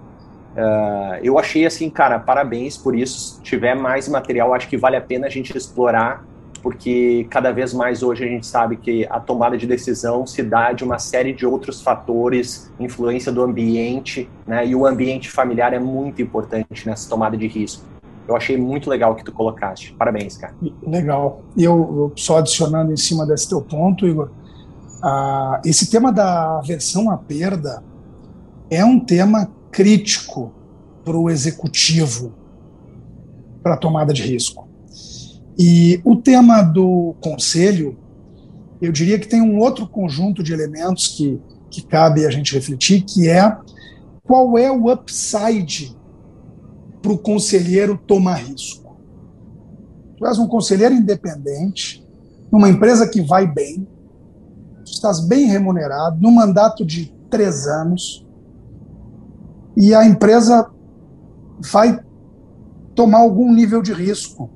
Uh, 0.57 1.19
eu 1.21 1.37
achei 1.37 1.67
assim, 1.67 1.87
cara, 1.87 2.17
parabéns 2.17 2.75
por 2.75 2.97
isso. 2.97 3.35
Se 3.35 3.41
tiver 3.43 3.75
mais 3.75 4.09
material, 4.09 4.55
acho 4.55 4.67
que 4.67 4.75
vale 4.75 4.95
a 4.95 5.01
pena 5.01 5.27
a 5.27 5.29
gente 5.29 5.55
explorar, 5.55 6.25
porque 6.63 7.27
cada 7.29 7.51
vez 7.51 7.75
mais 7.75 8.01
hoje 8.01 8.23
a 8.23 8.27
gente 8.27 8.47
sabe 8.47 8.75
que 8.75 9.05
a 9.07 9.19
tomada 9.19 9.55
de 9.55 9.67
decisão 9.67 10.25
se 10.25 10.41
dá 10.41 10.73
de 10.73 10.83
uma 10.83 10.97
série 10.97 11.31
de 11.31 11.45
outros 11.45 11.83
fatores, 11.83 12.71
influência 12.79 13.31
do 13.31 13.43
ambiente, 13.43 14.27
né? 14.47 14.65
E 14.65 14.73
o 14.73 14.87
ambiente 14.87 15.29
familiar 15.29 15.73
é 15.73 15.79
muito 15.79 16.23
importante 16.23 16.87
nessa 16.87 17.07
tomada 17.07 17.37
de 17.37 17.45
risco. 17.45 17.85
Eu 18.27 18.35
achei 18.35 18.57
muito 18.57 18.89
legal 18.89 19.11
o 19.11 19.15
que 19.15 19.23
tu 19.23 19.31
colocaste. 19.31 19.93
Parabéns, 19.93 20.37
cara. 20.37 20.55
Legal. 20.85 21.43
E 21.55 21.63
eu, 21.63 21.73
eu, 21.75 22.13
só 22.15 22.39
adicionando 22.39 22.91
em 22.91 22.97
cima 22.97 23.27
desse 23.27 23.47
teu 23.47 23.61
ponto, 23.61 24.07
Igor, 24.07 24.31
uh, 25.03 25.61
esse 25.63 25.89
tema 25.89 26.11
da 26.11 26.57
aversão 26.57 27.11
à 27.11 27.17
perda 27.17 27.83
é 28.69 28.83
um 28.83 28.99
tema 28.99 29.49
crítico 29.77 30.51
para 31.05 31.15
o 31.15 31.29
executivo 31.29 32.33
para 33.61 33.75
a 33.75 33.77
tomada 33.77 34.11
de 34.11 34.23
risco. 34.23 34.67
E 35.55 36.01
o 36.03 36.15
tema 36.15 36.63
do 36.63 37.13
conselho, 37.21 37.95
eu 38.81 38.91
diria 38.91 39.19
que 39.19 39.27
tem 39.27 39.39
um 39.39 39.59
outro 39.59 39.87
conjunto 39.87 40.41
de 40.41 40.51
elementos 40.51 41.09
que, 41.09 41.39
que 41.69 41.83
cabe 41.83 42.25
a 42.25 42.31
gente 42.31 42.55
refletir, 42.55 43.03
que 43.03 43.29
é 43.29 43.55
qual 44.23 44.57
é 44.57 44.71
o 44.71 44.91
upside 44.91 45.95
para 46.99 47.11
o 47.11 47.17
conselheiro 47.19 47.99
tomar 47.99 48.37
risco. 48.37 48.97
Tu 50.17 50.25
és 50.25 50.39
um 50.39 50.47
conselheiro 50.47 50.95
independente, 50.95 52.03
numa 52.51 52.67
empresa 52.67 53.07
que 53.07 53.21
vai 53.21 53.45
bem, 53.45 53.87
tu 54.83 54.91
estás 54.91 55.19
bem 55.19 55.45
remunerado, 55.45 56.19
num 56.19 56.31
mandato 56.31 56.83
de 56.83 57.13
três 57.29 57.67
anos, 57.67 58.26
e 59.77 59.93
a 59.93 60.05
empresa 60.05 60.69
vai 61.59 61.99
tomar 62.95 63.19
algum 63.19 63.53
nível 63.53 63.81
de 63.81 63.93
risco. 63.93 64.49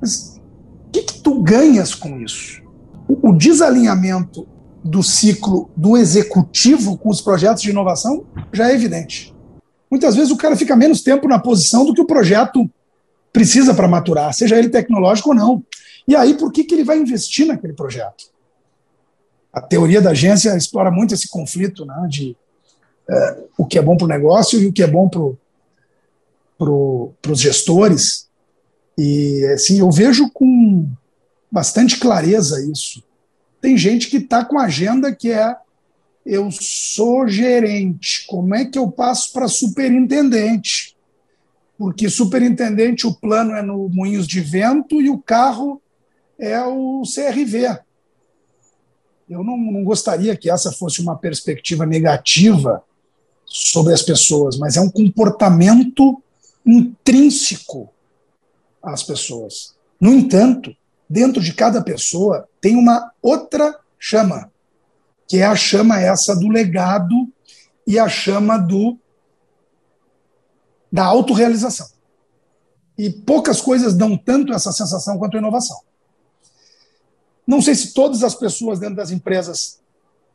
Mas 0.00 0.40
o 0.86 0.90
que, 0.90 1.02
que 1.02 1.20
tu 1.20 1.42
ganhas 1.42 1.94
com 1.94 2.20
isso? 2.20 2.62
O, 3.08 3.30
o 3.30 3.32
desalinhamento 3.36 4.46
do 4.82 5.02
ciclo 5.02 5.68
do 5.76 5.96
executivo 5.96 6.96
com 6.96 7.10
os 7.10 7.20
projetos 7.20 7.62
de 7.62 7.70
inovação 7.70 8.24
já 8.52 8.70
é 8.70 8.74
evidente. 8.74 9.34
Muitas 9.90 10.14
vezes 10.14 10.30
o 10.30 10.36
cara 10.36 10.56
fica 10.56 10.76
menos 10.76 11.02
tempo 11.02 11.28
na 11.28 11.38
posição 11.38 11.84
do 11.84 11.92
que 11.92 12.00
o 12.00 12.06
projeto 12.06 12.70
precisa 13.32 13.74
para 13.74 13.88
maturar, 13.88 14.32
seja 14.32 14.56
ele 14.56 14.68
tecnológico 14.68 15.30
ou 15.30 15.34
não. 15.34 15.64
E 16.06 16.16
aí, 16.16 16.34
por 16.34 16.52
que, 16.52 16.64
que 16.64 16.74
ele 16.74 16.84
vai 16.84 16.98
investir 16.98 17.46
naquele 17.46 17.72
projeto? 17.72 18.30
a 19.52 19.60
teoria 19.60 20.00
da 20.00 20.10
agência 20.10 20.56
explora 20.56 20.90
muito 20.90 21.14
esse 21.14 21.28
conflito 21.28 21.84
né, 21.84 22.06
de 22.08 22.36
é, 23.08 23.38
o 23.56 23.66
que 23.66 23.78
é 23.78 23.82
bom 23.82 23.96
para 23.96 24.04
o 24.04 24.08
negócio 24.08 24.60
e 24.60 24.66
o 24.66 24.72
que 24.72 24.82
é 24.82 24.86
bom 24.86 25.08
para 25.08 25.20
pro, 26.58 27.12
os 27.28 27.40
gestores. 27.40 28.28
E 28.96 29.44
assim, 29.54 29.78
eu 29.80 29.90
vejo 29.90 30.30
com 30.30 30.88
bastante 31.50 31.98
clareza 31.98 32.60
isso. 32.70 33.02
Tem 33.60 33.76
gente 33.76 34.08
que 34.08 34.18
está 34.18 34.44
com 34.44 34.58
agenda 34.58 35.14
que 35.14 35.30
é 35.30 35.56
eu 36.24 36.50
sou 36.50 37.26
gerente, 37.26 38.26
como 38.26 38.54
é 38.54 38.64
que 38.64 38.78
eu 38.78 38.90
passo 38.90 39.32
para 39.32 39.48
superintendente? 39.48 40.94
Porque 41.78 42.10
superintendente, 42.10 43.06
o 43.06 43.14
plano 43.14 43.54
é 43.54 43.62
no 43.62 43.88
Moinhos 43.88 44.26
de 44.26 44.40
Vento 44.40 45.00
e 45.00 45.08
o 45.08 45.18
carro 45.18 45.80
é 46.38 46.62
o 46.62 47.02
CRV. 47.02 47.80
Eu 49.28 49.42
não, 49.42 49.56
não 49.56 49.82
gostaria 49.82 50.36
que 50.36 50.50
essa 50.50 50.70
fosse 50.72 51.00
uma 51.00 51.16
perspectiva 51.16 51.86
negativa 51.86 52.84
sobre 53.52 53.92
as 53.92 54.00
pessoas, 54.00 54.56
mas 54.56 54.76
é 54.76 54.80
um 54.80 54.88
comportamento 54.88 56.22
intrínseco 56.64 57.90
às 58.80 59.02
pessoas. 59.02 59.74
No 60.00 60.12
entanto, 60.14 60.74
dentro 61.08 61.42
de 61.42 61.52
cada 61.52 61.82
pessoa 61.82 62.48
tem 62.60 62.76
uma 62.76 63.10
outra 63.20 63.76
chama, 63.98 64.52
que 65.26 65.38
é 65.38 65.44
a 65.44 65.56
chama 65.56 66.00
essa 66.00 66.36
do 66.36 66.48
legado 66.48 67.28
e 67.84 67.98
a 67.98 68.08
chama 68.08 68.56
do 68.56 68.96
da 70.92 71.04
autorrealização. 71.04 71.88
E 72.96 73.10
poucas 73.10 73.60
coisas 73.60 73.94
dão 73.94 74.16
tanto 74.16 74.52
essa 74.52 74.70
sensação 74.70 75.18
quanto 75.18 75.36
a 75.36 75.40
inovação. 75.40 75.80
Não 77.46 77.60
sei 77.60 77.74
se 77.74 77.92
todas 77.92 78.22
as 78.22 78.34
pessoas 78.34 78.78
dentro 78.78 78.96
das 78.96 79.10
empresas 79.10 79.80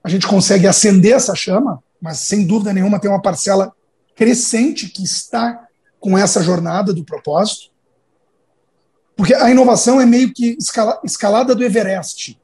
a 0.03 0.09
gente 0.09 0.27
consegue 0.27 0.67
acender 0.67 1.13
essa 1.13 1.33
chama, 1.33 1.83
mas 2.01 2.19
sem 2.19 2.45
dúvida 2.45 2.73
nenhuma 2.73 2.99
tem 2.99 3.09
uma 3.09 3.21
parcela 3.21 3.73
crescente 4.15 4.89
que 4.89 5.03
está 5.03 5.67
com 5.99 6.17
essa 6.17 6.43
jornada 6.43 6.93
do 6.93 7.03
propósito. 7.03 7.71
Porque 9.15 9.33
a 9.33 9.49
inovação 9.49 9.99
é 9.99 10.05
meio 10.05 10.33
que 10.33 10.57
escala, 10.59 10.99
escalada 11.03 11.55
do 11.55 11.63
Everest. 11.63 12.39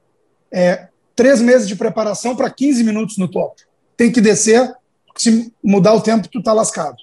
É 0.52 0.88
três 1.16 1.41
meses 1.41 1.68
de 1.68 1.76
preparação 1.76 2.36
para 2.36 2.49
15 2.49 2.84
minutos 2.84 3.18
no 3.18 3.28
topo. 3.28 3.62
Tem 3.95 4.12
que 4.12 4.22
descer, 4.22 4.74
se 5.18 5.54
mudar 5.64 5.93
o 5.93 6.02
tempo, 6.02 6.28
tu 6.28 6.39
está 6.39 6.54
lascado. 6.54 6.97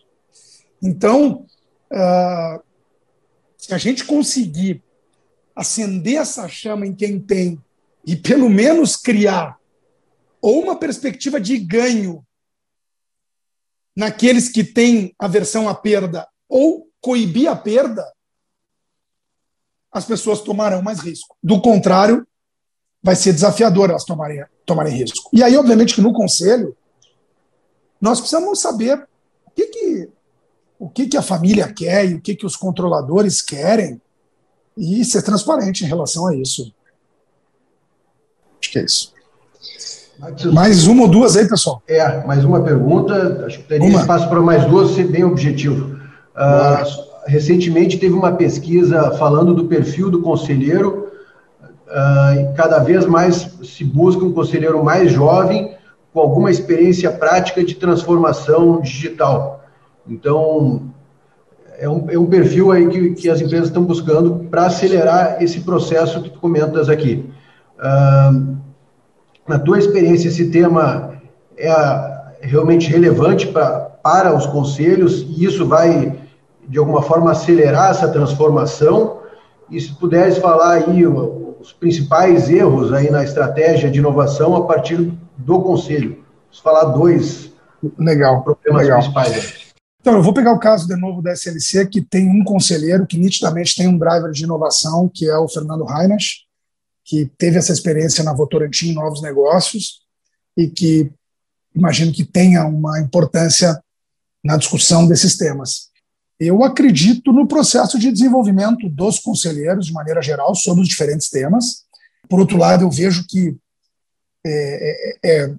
Então, 0.83 1.45
uh, 1.93 2.63
se 3.57 3.75
a 3.75 3.79
gente 3.79 4.05
conseguir 4.05 4.83
acender 5.55 6.17
essa 6.17 6.49
chama 6.49 6.87
em 6.87 6.95
quem 6.95 7.19
tem 7.21 7.61
e 8.07 8.17
pelo 8.17 8.49
menos 8.49 8.97
criar 8.97 9.59
ou 10.41 10.63
uma 10.63 10.77
perspectiva 10.77 11.41
de 11.41 11.59
ganho 11.59 12.25
naqueles 13.99 14.49
que 14.49 14.63
têm 14.63 15.13
aversão 15.19 15.69
à 15.69 15.75
perda 15.75 16.29
ou 16.49 16.89
coibir 17.01 17.51
a 17.51 17.57
perda, 17.57 18.07
as 19.91 20.05
pessoas 20.05 20.41
tomarão 20.41 20.81
mais 20.81 21.01
risco. 21.01 21.37
Do 21.43 21.61
contrário, 21.61 22.25
vai 23.03 23.17
ser 23.17 23.33
desafiador 23.33 23.91
elas 23.91 24.05
tomarem, 24.05 24.45
tomarem 24.65 24.95
risco. 24.95 25.29
E 25.33 25.43
aí, 25.43 25.57
obviamente, 25.57 25.97
que 25.97 26.01
no 26.01 26.13
conselho, 26.13 26.77
nós 28.01 28.21
precisamos 28.21 28.61
saber 28.61 29.05
o 29.45 29.51
que, 29.51 29.67
que, 29.67 30.09
o 30.79 30.89
que, 30.89 31.09
que 31.09 31.17
a 31.17 31.23
família 31.23 31.73
quer 31.73 32.09
e 32.09 32.15
o 32.15 32.21
que, 32.21 32.37
que 32.37 32.47
os 32.47 32.55
controladores 32.55 33.43
querem 33.43 34.01
e 34.77 35.05
ser 35.05 35.23
transparente 35.23 35.85
em 35.85 35.89
relação 35.89 36.29
a 36.29 36.37
isso. 36.37 36.73
Acho 38.61 38.71
que 38.71 38.79
é 38.79 38.85
isso. 38.85 39.13
Mais 40.53 40.87
uma 40.87 41.03
ou 41.03 41.09
duas 41.09 41.37
aí, 41.37 41.49
pessoal? 41.49 41.81
É, 41.87 42.27
mais 42.27 42.45
uma 42.45 42.61
pergunta. 42.61 43.45
Acho 43.47 43.59
que 43.59 43.65
teria 43.65 43.89
uma. 43.89 44.01
espaço 44.01 44.29
para 44.29 44.41
mais 44.41 44.65
duas, 44.65 44.91
ser 44.91 45.07
bem 45.07 45.23
objetivo. 45.23 45.97
Uh, 46.35 47.09
recentemente 47.27 47.99
teve 47.99 48.15
uma 48.15 48.33
pesquisa 48.33 49.13
falando 49.13 49.55
do 49.55 49.67
perfil 49.67 50.11
do 50.11 50.21
conselheiro. 50.21 51.09
Uh, 51.87 52.55
cada 52.57 52.81
vez 52.81 53.07
mais 53.07 53.49
se 53.63 53.85
busca 53.85 54.25
um 54.25 54.33
conselheiro 54.33 54.83
mais 54.85 55.13
jovem, 55.13 55.75
com 56.13 56.21
alguma 56.21 56.51
experiência 56.51 57.13
prática 57.13 57.63
de 57.63 57.77
transformação 57.77 58.81
digital. 58.81 59.65
Então, 60.07 60.83
é 61.79 61.89
um, 61.89 62.11
é 62.11 62.19
um 62.19 62.27
perfil 62.27 62.73
aí 62.73 62.89
que, 62.89 63.11
que 63.15 63.31
as 63.31 63.41
empresas 63.41 63.69
estão 63.69 63.85
buscando 63.85 64.47
para 64.51 64.67
acelerar 64.67 65.41
esse 65.41 65.61
processo 65.61 66.21
que 66.21 66.31
tu 66.31 66.41
comentas 66.41 66.89
aqui. 66.89 67.25
Uh, 67.79 68.59
na 69.49 69.59
tua 69.59 69.79
experiência, 69.79 70.29
esse 70.29 70.51
tema 70.51 71.21
é 71.57 71.73
realmente 72.41 72.89
relevante 72.89 73.47
pra, 73.47 73.81
para 74.03 74.35
os 74.35 74.47
conselhos 74.47 75.23
e 75.23 75.45
isso 75.45 75.67
vai, 75.67 76.19
de 76.69 76.79
alguma 76.79 77.03
forma, 77.03 77.33
acelerar 77.33 77.91
essa 77.91 78.09
transformação? 78.09 79.19
E 79.71 79.81
se 79.81 79.95
puderes 79.95 80.39
falar 80.39 80.75
aí 80.75 81.07
os 81.07 81.73
principais 81.73 82.49
erros 82.49 82.93
aí 82.93 83.11
na 83.11 83.25
estratégia 83.25 83.91
de 83.91 83.99
inovação 83.99 84.55
a 84.57 84.65
partir 84.65 85.13
do 85.37 85.61
conselho. 85.61 86.25
Vamos 86.45 86.61
falar 86.61 86.85
dois 86.85 87.53
legal, 87.99 88.43
problemas 88.43 88.83
legal. 88.83 88.99
principais. 88.99 89.69
Então, 90.01 90.15
eu 90.15 90.23
vou 90.23 90.33
pegar 90.33 90.53
o 90.53 90.59
caso 90.59 90.87
de 90.87 90.97
novo 90.97 91.21
da 91.21 91.33
SLC, 91.33 91.87
que 91.87 92.01
tem 92.01 92.29
um 92.29 92.45
conselheiro 92.45 93.07
que 93.07 93.19
nitidamente 93.19 93.77
tem 93.77 93.89
um 93.89 93.99
driver 93.99 94.31
de 94.31 94.45
inovação, 94.45 95.11
que 95.13 95.29
é 95.29 95.37
o 95.37 95.49
Fernando 95.49 95.85
Reines, 95.85 96.48
que 97.09 97.25
teve 97.39 97.57
essa 97.57 97.73
experiência 97.73 98.23
na 98.23 98.35
Votorantim 98.35 98.93
novos 98.93 99.23
negócios 99.23 100.03
e 100.55 100.69
que 100.69 101.11
imagino 101.75 102.13
que 102.13 102.23
tenha 102.23 102.67
uma 102.67 103.01
importância 103.01 103.83
na 104.45 104.59
discussão 104.59 105.07
desses 105.07 105.37
temas. 105.37 105.89
Eu 106.39 106.63
acredito 106.63 107.33
no 107.33 107.49
processo 107.49 107.99
de 107.99 108.13
desenvolvimento 108.13 108.89
dos 108.91 109.19
conselheiros, 109.19 109.87
de 109.87 109.93
maneira 109.93 110.21
geral, 110.21 110.55
sobre 110.55 110.83
os 110.83 110.89
diferentes 110.89 111.31
temas. 111.31 111.85
Por 112.29 112.41
outro 112.41 112.59
lado, 112.59 112.85
eu 112.85 112.91
vejo 112.91 113.27
que 113.27 113.57
é, 114.47 115.19
é, 115.25 115.43
é 115.43 115.55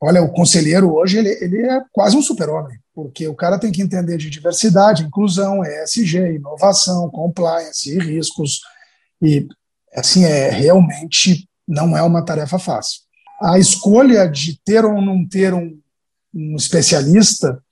olha, 0.00 0.22
o 0.22 0.32
conselheiro 0.32 0.94
hoje 0.94 1.18
ele, 1.18 1.30
ele 1.42 1.62
é 1.62 1.82
quase 1.92 2.16
um 2.16 2.22
super-homem 2.22 2.78
porque 2.96 3.28
o 3.28 3.34
cara 3.34 3.58
tem 3.58 3.70
que 3.70 3.82
entender 3.82 4.16
de 4.16 4.30
diversidade, 4.30 5.02
inclusão, 5.02 5.62
ESG, 5.62 6.36
inovação, 6.36 7.10
compliance 7.10 7.94
e 7.94 7.98
riscos. 7.98 8.62
E, 9.20 9.46
assim, 9.96 10.24
é 10.24 10.50
realmente 10.50 11.48
não 11.66 11.96
é 11.96 12.02
uma 12.02 12.24
tarefa 12.24 12.58
fácil. 12.58 13.00
A 13.40 13.58
escolha 13.58 14.26
de 14.26 14.58
ter 14.64 14.84
ou 14.84 15.00
não 15.02 15.26
ter 15.26 15.52
um, 15.52 15.78
um 16.34 16.56
especialista, 16.56 17.62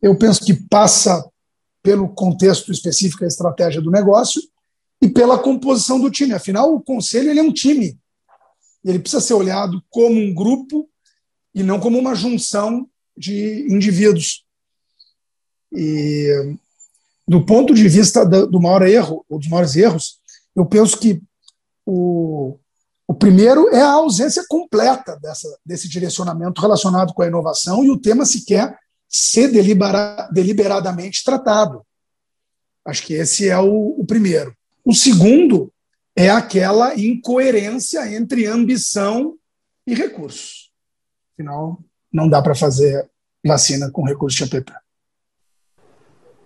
eu 0.00 0.16
penso 0.16 0.44
que 0.44 0.54
passa 0.54 1.24
pelo 1.82 2.08
contexto 2.08 2.70
específico 2.70 3.22
da 3.22 3.26
estratégia 3.26 3.80
do 3.80 3.90
negócio 3.90 4.40
e 5.00 5.08
pela 5.08 5.38
composição 5.38 6.00
do 6.00 6.10
time. 6.10 6.32
Afinal, 6.32 6.74
o 6.74 6.80
conselho 6.80 7.30
ele 7.30 7.40
é 7.40 7.42
um 7.42 7.52
time. 7.52 7.98
Ele 8.84 8.98
precisa 8.98 9.20
ser 9.20 9.34
olhado 9.34 9.82
como 9.90 10.20
um 10.20 10.34
grupo 10.34 10.88
e 11.54 11.62
não 11.62 11.80
como 11.80 11.98
uma 11.98 12.14
junção 12.14 12.88
de 13.16 13.66
indivíduos. 13.68 14.44
E 15.72 16.56
do 17.26 17.44
ponto 17.44 17.74
de 17.74 17.88
vista 17.88 18.24
do 18.24 18.60
maior 18.60 18.82
erro, 18.82 19.24
ou 19.28 19.38
dos 19.38 19.48
maiores 19.48 19.76
erros, 19.76 20.18
eu 20.54 20.66
penso 20.66 20.98
que 20.98 21.22
o, 21.86 22.58
o 23.06 23.14
primeiro 23.14 23.68
é 23.70 23.80
a 23.80 23.92
ausência 23.92 24.44
completa 24.48 25.18
dessa, 25.20 25.48
desse 25.64 25.88
direcionamento 25.88 26.60
relacionado 26.60 27.12
com 27.12 27.22
a 27.22 27.26
inovação 27.26 27.84
e 27.84 27.90
o 27.90 27.98
tema 27.98 28.24
sequer 28.24 28.76
ser 29.08 29.48
delibera, 29.48 30.28
deliberadamente 30.32 31.22
tratado. 31.22 31.84
Acho 32.84 33.04
que 33.04 33.14
esse 33.14 33.48
é 33.48 33.58
o, 33.58 33.96
o 33.98 34.06
primeiro. 34.06 34.56
O 34.84 34.94
segundo 34.94 35.72
é 36.16 36.30
aquela 36.30 36.98
incoerência 36.98 38.12
entre 38.14 38.46
ambição 38.46 39.36
e 39.86 39.94
recursos. 39.94 40.72
Afinal, 41.34 41.78
não 42.12 42.28
dá 42.28 42.42
para 42.42 42.54
fazer 42.54 43.08
vacina 43.44 43.90
com 43.90 44.04
recurso 44.04 44.36
de 44.38 44.44
APP. 44.44 44.72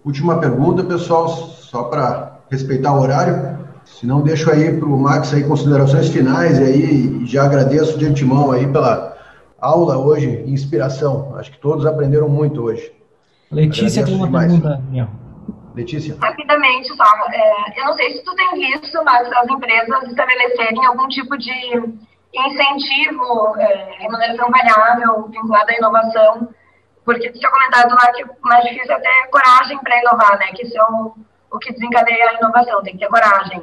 Última 0.05 0.39
pergunta, 0.39 0.85
pessoal, 0.85 1.29
só 1.29 1.85
para 1.85 2.41
respeitar 2.51 2.95
o 2.95 3.01
horário. 3.01 3.66
Se 3.87 4.07
não, 4.07 4.21
deixo 4.21 4.51
aí 4.51 4.79
para 4.79 4.89
o 4.89 4.99
Max 4.99 5.33
aí 5.33 5.43
considerações 5.45 6.09
finais 6.09 6.59
e 6.59 6.63
aí 6.63 7.27
já 7.27 7.45
agradeço 7.45 7.99
de 7.99 8.07
antemão 8.07 8.53
aí 8.53 8.67
pela 8.71 9.17
aula 9.59 9.97
hoje, 9.97 10.45
inspiração. 10.47 11.35
Acho 11.37 11.53
que 11.53 11.59
todos 11.59 11.87
aprenderam 11.87 12.29
muito 12.29 12.63
hoje. 12.63 12.93
Letícia 13.51 14.05
tem 14.05 14.15
uma 14.15 14.27
demais. 14.27 14.53
pergunta, 14.53 14.83
Daniel. 14.85 15.09
Letícia. 15.75 16.17
Rapidamente, 16.21 16.89
só. 16.97 17.05
É, 17.31 17.81
eu 17.81 17.85
não 17.87 17.95
sei 17.95 18.13
se 18.13 18.25
tu 18.25 18.35
tem 18.35 18.55
visto, 18.55 19.03
mas 19.05 19.31
as 19.33 19.49
empresas 19.49 20.03
estabelecerem 20.09 20.85
algum 20.85 21.09
tipo 21.09 21.37
de 21.39 21.53
incentivo, 22.35 23.57
é, 23.57 23.99
remuneração 24.01 24.51
variável 24.51 25.29
vinculada 25.29 25.73
à 25.73 25.77
inovação 25.77 26.49
porque 27.07 27.31
tinha 27.31 27.51
comentado 27.51 27.91
lá 27.93 28.13
que 28.13 28.25
o 28.25 28.29
mais 28.43 28.65
difícil 28.65 28.93
é 28.93 28.99
ter 28.99 29.29
coragem 29.31 29.79
para 29.79 30.01
inovar, 30.01 30.39
né? 30.41 30.47
Que 30.49 30.65
isso 30.65 30.77
é 30.77 30.83
o, 30.83 31.15
o 31.57 31.59
que 31.59 31.73
desencadeia 31.73 32.31
a 32.31 32.35
inovação, 32.35 32.83
tem 32.83 32.95
que 32.95 33.01
ter 33.01 33.09
coragem. 33.09 33.63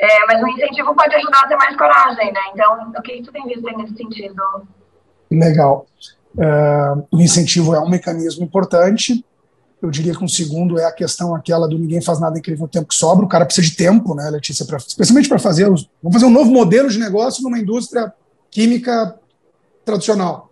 É, 0.00 0.26
mas 0.26 0.42
o 0.42 0.48
incentivo 0.48 0.94
pode 0.94 1.14
ajudar 1.14 1.40
a 1.40 1.48
ter 1.48 1.56
mais 1.56 1.76
coragem, 1.76 2.32
né? 2.32 2.40
Então, 2.52 2.92
o 2.96 3.02
que 3.02 3.22
tu 3.22 3.32
tem 3.32 3.46
visto 3.46 3.62
nesse 3.62 3.96
sentido? 3.96 4.42
Legal. 5.30 5.86
Uh, 6.34 7.06
o 7.12 7.20
incentivo 7.20 7.74
é 7.74 7.80
um 7.80 7.88
mecanismo 7.88 8.44
importante. 8.44 9.24
Eu 9.80 9.90
diria 9.90 10.14
que 10.14 10.24
um 10.24 10.28
segundo 10.28 10.78
é 10.78 10.84
a 10.84 10.92
questão 10.92 11.34
aquela 11.34 11.68
do 11.68 11.78
ninguém 11.78 12.02
faz 12.02 12.18
nada 12.18 12.38
incrível 12.38 12.62
no 12.62 12.68
tempo 12.68 12.88
que 12.88 12.94
sobra. 12.94 13.24
O 13.24 13.28
cara 13.28 13.44
precisa 13.44 13.68
de 13.68 13.76
tempo, 13.76 14.14
né, 14.14 14.28
Letícia? 14.30 14.64
Pra, 14.64 14.78
especialmente 14.78 15.28
para 15.28 15.38
fazer. 15.38 15.70
Os, 15.70 15.88
vamos 16.02 16.14
fazer 16.14 16.26
um 16.26 16.34
novo 16.34 16.50
modelo 16.50 16.88
de 16.88 16.98
negócio 16.98 17.42
numa 17.42 17.58
indústria 17.58 18.12
química 18.50 19.14
tradicional. 19.84 20.50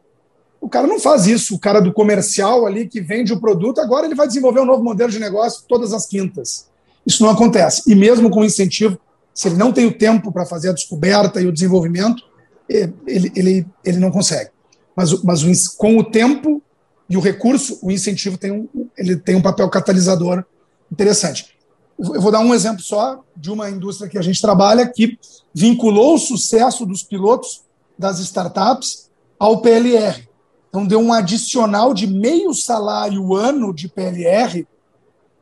O 0.60 0.68
cara 0.68 0.86
não 0.86 1.00
faz 1.00 1.26
isso. 1.26 1.56
O 1.56 1.58
cara 1.58 1.80
do 1.80 1.92
comercial 1.92 2.66
ali 2.66 2.86
que 2.86 3.00
vende 3.00 3.32
o 3.32 3.40
produto, 3.40 3.80
agora 3.80 4.06
ele 4.06 4.14
vai 4.14 4.28
desenvolver 4.28 4.60
um 4.60 4.66
novo 4.66 4.84
modelo 4.84 5.10
de 5.10 5.18
negócio 5.18 5.64
todas 5.66 5.92
as 5.92 6.06
quintas. 6.06 6.70
Isso 7.06 7.22
não 7.22 7.30
acontece. 7.30 7.82
E 7.90 7.94
mesmo 7.94 8.30
com 8.30 8.44
incentivo, 8.44 8.98
se 9.34 9.48
ele 9.48 9.56
não 9.56 9.72
tem 9.72 9.86
o 9.86 9.96
tempo 9.96 10.30
para 10.30 10.46
fazer 10.46 10.70
a 10.70 10.72
descoberta 10.72 11.40
e 11.40 11.46
o 11.46 11.52
desenvolvimento, 11.52 12.22
ele, 12.68 13.32
ele, 13.34 13.66
ele 13.84 13.98
não 13.98 14.10
consegue. 14.10 14.50
Mas, 14.94 15.22
mas 15.22 15.68
com 15.68 15.98
o 15.98 16.04
tempo 16.04 16.62
e 17.08 17.16
o 17.16 17.20
recurso, 17.20 17.78
o 17.82 17.90
incentivo 17.90 18.38
tem 18.38 18.50
um, 18.50 18.68
ele 18.96 19.16
tem 19.16 19.34
um 19.34 19.42
papel 19.42 19.68
catalisador 19.68 20.44
interessante. 20.90 21.54
Eu 21.98 22.20
vou 22.20 22.32
dar 22.32 22.40
um 22.40 22.54
exemplo 22.54 22.82
só 22.82 23.22
de 23.36 23.50
uma 23.50 23.68
indústria 23.70 24.08
que 24.08 24.18
a 24.18 24.22
gente 24.22 24.40
trabalha 24.40 24.88
que 24.88 25.18
vinculou 25.54 26.14
o 26.14 26.18
sucesso 26.18 26.86
dos 26.86 27.02
pilotos 27.02 27.62
das 27.98 28.18
startups 28.18 29.10
ao 29.38 29.60
PLR. 29.60 30.26
Então, 30.68 30.86
deu 30.86 31.00
um 31.00 31.12
adicional 31.12 31.92
de 31.92 32.06
meio 32.06 32.54
salário 32.54 33.34
ano 33.34 33.74
de 33.74 33.88
PLR 33.88 34.66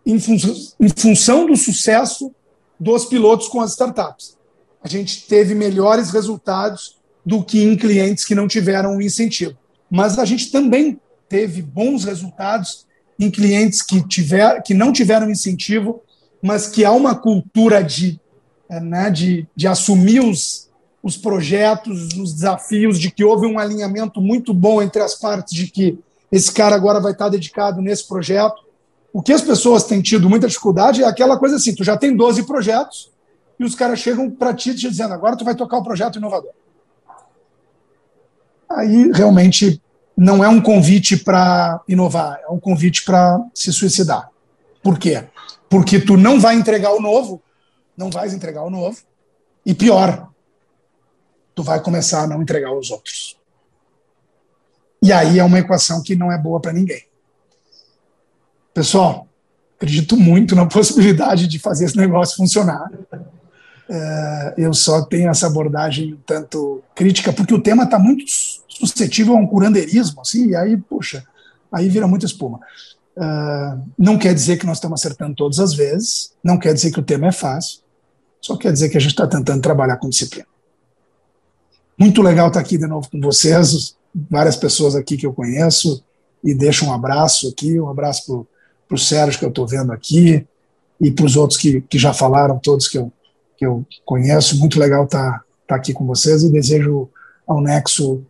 em, 0.04 0.18
fun 0.18 0.36
em 0.80 0.88
função 0.88 1.46
do 1.46 1.56
sucesso 1.56 2.32
dos 2.78 3.04
pilotos 3.04 3.48
com 3.48 3.60
as 3.60 3.72
startups. 3.72 4.36
A 4.82 4.88
gente 4.88 5.26
teve 5.26 5.54
melhores 5.54 6.10
resultados 6.10 6.98
do 7.24 7.44
que 7.44 7.62
em 7.62 7.76
clientes 7.76 8.24
que 8.24 8.34
não 8.34 8.48
tiveram 8.48 8.96
o 8.96 9.02
incentivo. 9.02 9.56
Mas 9.90 10.18
a 10.18 10.24
gente 10.24 10.50
também 10.50 10.98
teve 11.28 11.60
bons 11.60 12.04
resultados 12.04 12.86
em 13.18 13.30
clientes 13.30 13.82
que, 13.82 14.06
tiver, 14.06 14.62
que 14.62 14.72
não 14.72 14.92
tiveram 14.92 15.30
incentivo, 15.30 16.02
mas 16.42 16.66
que 16.66 16.84
há 16.84 16.92
uma 16.92 17.14
cultura 17.14 17.84
de, 17.84 18.18
eh, 18.68 18.80
né, 18.80 19.10
de, 19.10 19.46
de 19.54 19.66
assumir 19.66 20.20
os, 20.20 20.70
os 21.02 21.16
projetos, 21.16 22.14
os 22.14 22.32
desafios, 22.32 22.98
de 22.98 23.10
que 23.10 23.22
houve 23.22 23.46
um 23.46 23.58
alinhamento 23.58 24.20
muito 24.22 24.54
bom 24.54 24.80
entre 24.80 25.02
as 25.02 25.14
partes, 25.14 25.54
de 25.54 25.66
que 25.66 25.98
esse 26.32 26.50
cara 26.50 26.74
agora 26.74 27.00
vai 27.00 27.12
estar 27.12 27.28
dedicado 27.28 27.82
nesse 27.82 28.06
projeto. 28.08 28.62
O 29.12 29.22
que 29.22 29.32
as 29.32 29.42
pessoas 29.42 29.84
têm 29.84 30.00
tido 30.00 30.30
muita 30.30 30.46
dificuldade 30.46 31.02
é 31.02 31.06
aquela 31.06 31.38
coisa 31.38 31.56
assim: 31.56 31.74
tu 31.74 31.82
já 31.82 31.96
tem 31.96 32.14
12 32.14 32.44
projetos 32.44 33.10
e 33.58 33.64
os 33.64 33.74
caras 33.74 33.98
chegam 33.98 34.30
para 34.30 34.54
ti 34.54 34.74
te 34.74 34.88
dizendo, 34.88 35.12
agora 35.12 35.36
tu 35.36 35.44
vai 35.44 35.54
tocar 35.54 35.78
o 35.78 35.82
projeto 35.82 36.16
inovador. 36.16 36.52
Aí 38.70 39.10
realmente 39.12 39.82
não 40.16 40.44
é 40.44 40.48
um 40.48 40.60
convite 40.60 41.16
para 41.16 41.80
inovar, 41.88 42.40
é 42.46 42.50
um 42.50 42.60
convite 42.60 43.04
para 43.04 43.38
se 43.52 43.72
suicidar. 43.72 44.30
Por 44.82 44.98
quê? 44.98 45.24
Porque 45.68 46.00
tu 46.00 46.16
não 46.16 46.40
vai 46.40 46.54
entregar 46.54 46.92
o 46.92 47.00
novo, 47.00 47.42
não 47.96 48.10
vais 48.10 48.32
entregar 48.32 48.62
o 48.62 48.70
novo, 48.70 48.98
e 49.66 49.74
pior, 49.74 50.30
tu 51.54 51.62
vai 51.62 51.80
começar 51.82 52.22
a 52.22 52.26
não 52.26 52.40
entregar 52.40 52.72
os 52.72 52.90
outros. 52.90 53.36
E 55.02 55.12
aí 55.12 55.38
é 55.38 55.44
uma 55.44 55.58
equação 55.58 56.02
que 56.02 56.14
não 56.14 56.30
é 56.30 56.38
boa 56.38 56.60
para 56.60 56.72
ninguém. 56.72 57.09
Pessoal, 58.72 59.26
acredito 59.76 60.16
muito 60.16 60.54
na 60.54 60.66
possibilidade 60.68 61.46
de 61.46 61.58
fazer 61.58 61.86
esse 61.86 61.96
negócio 61.96 62.36
funcionar. 62.36 62.90
É, 63.88 64.54
eu 64.56 64.72
só 64.72 65.02
tenho 65.02 65.28
essa 65.28 65.46
abordagem 65.46 66.18
tanto 66.24 66.82
crítica, 66.94 67.32
porque 67.32 67.54
o 67.54 67.60
tema 67.60 67.82
está 67.82 67.98
muito 67.98 68.24
suscetível 68.68 69.36
a 69.36 69.40
um 69.40 69.46
curandeirismo, 69.46 70.20
assim, 70.20 70.50
e 70.50 70.56
aí, 70.56 70.76
puxa, 70.76 71.24
aí 71.72 71.88
vira 71.88 72.06
muita 72.06 72.24
espuma. 72.24 72.60
Uh, 73.16 73.82
não 73.98 74.16
quer 74.16 74.32
dizer 74.32 74.56
que 74.56 74.64
nós 74.64 74.76
estamos 74.76 75.00
acertando 75.00 75.34
todas 75.34 75.58
as 75.58 75.74
vezes, 75.74 76.32
não 76.42 76.56
quer 76.56 76.72
dizer 76.72 76.92
que 76.92 77.00
o 77.00 77.02
tema 77.02 77.26
é 77.26 77.32
fácil, 77.32 77.80
só 78.40 78.56
quer 78.56 78.72
dizer 78.72 78.88
que 78.88 78.96
a 78.96 79.00
gente 79.00 79.10
está 79.10 79.26
tentando 79.26 79.60
trabalhar 79.60 79.96
com 79.96 80.08
disciplina. 80.08 80.46
Muito 81.98 82.22
legal 82.22 82.48
estar 82.48 82.60
aqui 82.60 82.78
de 82.78 82.86
novo 82.86 83.10
com 83.10 83.20
vocês, 83.20 83.96
várias 84.14 84.56
pessoas 84.56 84.94
aqui 84.94 85.16
que 85.16 85.26
eu 85.26 85.34
conheço, 85.34 86.02
e 86.42 86.54
deixo 86.54 86.86
um 86.86 86.92
abraço 86.92 87.48
aqui, 87.48 87.78
um 87.78 87.90
abraço 87.90 88.24
para 88.24 88.59
o 88.90 88.98
Sérgio 88.98 89.38
que 89.38 89.44
eu 89.44 89.50
estou 89.50 89.66
vendo 89.66 89.92
aqui, 89.92 90.46
e 91.00 91.10
para 91.10 91.24
os 91.24 91.36
outros 91.36 91.58
que, 91.58 91.80
que 91.82 91.98
já 91.98 92.12
falaram, 92.12 92.58
todos 92.58 92.88
que 92.88 92.98
eu, 92.98 93.12
que 93.56 93.64
eu 93.64 93.84
conheço. 94.04 94.58
Muito 94.58 94.78
legal 94.78 95.04
estar, 95.04 95.42
estar 95.62 95.76
aqui 95.76 95.92
com 95.92 96.06
vocês 96.06 96.42
e 96.42 96.50
desejo 96.50 97.08
ao 97.46 97.60
Nexo 97.60 98.22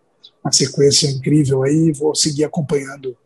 uma 0.42 0.52
sequência 0.52 1.08
incrível 1.08 1.62
aí. 1.62 1.92
Vou 1.92 2.14
seguir 2.14 2.44
acompanhando 2.44 3.16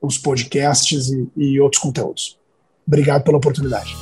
os 0.00 0.18
podcasts 0.18 1.08
e, 1.08 1.28
e 1.36 1.60
outros 1.60 1.80
conteúdos. 1.80 2.38
Obrigado 2.86 3.22
pela 3.22 3.38
oportunidade. 3.38 3.96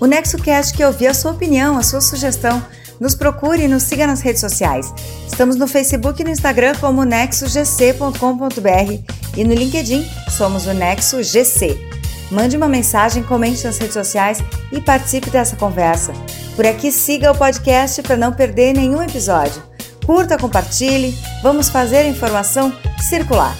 O 0.00 0.06
NexoCast 0.06 0.76
quer 0.76 0.86
ouvir 0.86 1.08
a 1.08 1.14
sua 1.14 1.32
opinião, 1.32 1.76
a 1.76 1.82
sua 1.82 2.00
sugestão. 2.00 2.64
Nos 3.00 3.14
procure 3.14 3.64
e 3.64 3.68
nos 3.68 3.84
siga 3.84 4.06
nas 4.06 4.20
redes 4.20 4.40
sociais. 4.40 4.92
Estamos 5.26 5.56
no 5.56 5.68
Facebook 5.68 6.20
e 6.20 6.24
no 6.24 6.30
Instagram 6.30 6.74
como 6.80 7.04
nexogc.com.br 7.04 9.12
e 9.36 9.44
no 9.44 9.54
LinkedIn 9.54 10.04
somos 10.30 10.66
o 10.66 10.72
Nexo 10.72 11.22
GC. 11.22 11.97
Mande 12.30 12.56
uma 12.56 12.68
mensagem, 12.68 13.22
comente 13.22 13.64
nas 13.64 13.78
redes 13.78 13.94
sociais 13.94 14.42
e 14.70 14.80
participe 14.80 15.30
dessa 15.30 15.56
conversa. 15.56 16.12
Por 16.54 16.66
aqui 16.66 16.92
siga 16.92 17.32
o 17.32 17.38
podcast 17.38 18.02
para 18.02 18.16
não 18.16 18.32
perder 18.32 18.74
nenhum 18.74 19.02
episódio. 19.02 19.62
Curta, 20.04 20.36
compartilhe, 20.36 21.16
vamos 21.42 21.68
fazer 21.68 21.98
a 21.98 22.08
informação 22.08 22.72
circular. 23.00 23.56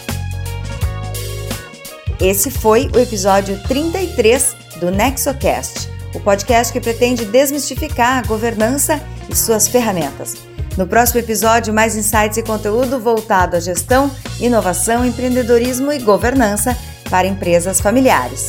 Esse 2.20 2.50
foi 2.50 2.90
o 2.94 2.98
episódio 2.98 3.62
33 3.68 4.56
do 4.80 4.90
NexoCast, 4.90 5.88
o 6.14 6.20
podcast 6.20 6.72
que 6.72 6.80
pretende 6.80 7.24
desmistificar 7.24 8.18
a 8.18 8.26
governança 8.26 9.00
e 9.28 9.36
suas 9.36 9.68
ferramentas. 9.68 10.36
No 10.76 10.86
próximo 10.86 11.20
episódio, 11.20 11.72
mais 11.72 11.96
insights 11.96 12.38
e 12.38 12.42
conteúdo 12.42 13.00
voltado 13.00 13.56
à 13.56 13.60
gestão, 13.60 14.10
inovação, 14.40 15.04
empreendedorismo 15.04 15.92
e 15.92 15.98
governança 15.98 16.76
para 17.08 17.26
empresas 17.26 17.80
familiares. 17.80 18.46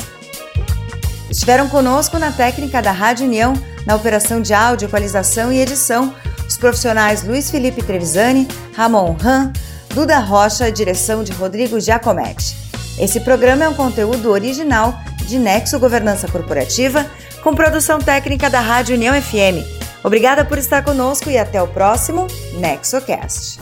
Estiveram 1.29 1.69
conosco 1.69 2.17
na 2.17 2.31
técnica 2.31 2.81
da 2.81 2.91
Rádio 2.91 3.25
União, 3.25 3.53
na 3.85 3.95
operação 3.95 4.41
de 4.41 4.53
áudio, 4.53 4.87
equalização 4.87 5.51
e 5.51 5.59
edição, 5.59 6.13
os 6.47 6.57
profissionais 6.57 7.23
Luiz 7.23 7.51
Felipe 7.51 7.83
Trevisani, 7.83 8.47
Ramon 8.75 9.15
Ram, 9.19 9.53
Duda 9.93 10.17
Rocha, 10.19 10.71
direção 10.71 11.23
de 11.23 11.31
Rodrigo 11.31 11.79
Giacometti. 11.79 12.57
Esse 12.99 13.19
programa 13.19 13.63
é 13.63 13.69
um 13.69 13.73
conteúdo 13.73 14.29
original 14.29 14.99
de 15.25 15.37
Nexo 15.37 15.79
Governança 15.79 16.27
Corporativa, 16.27 17.05
com 17.43 17.53
produção 17.53 17.99
técnica 17.99 18.49
da 18.49 18.59
Rádio 18.59 18.95
União 18.95 19.19
FM. 19.21 19.63
Obrigada 20.03 20.43
por 20.43 20.57
estar 20.57 20.83
conosco 20.83 21.29
e 21.29 21.37
até 21.37 21.61
o 21.61 21.67
próximo 21.67 22.27
NexoCast. 22.53 23.59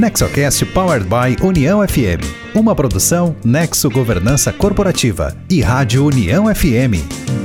NexoCast 0.00 0.64
Powered 0.72 1.04
by 1.04 1.36
União 1.44 1.86
FM. 1.86 2.24
Uma 2.54 2.74
produção 2.74 3.36
Nexo 3.44 3.90
Governança 3.90 4.50
Corporativa 4.50 5.36
e 5.46 5.60
Rádio 5.60 6.06
União 6.06 6.46
FM. 6.54 7.39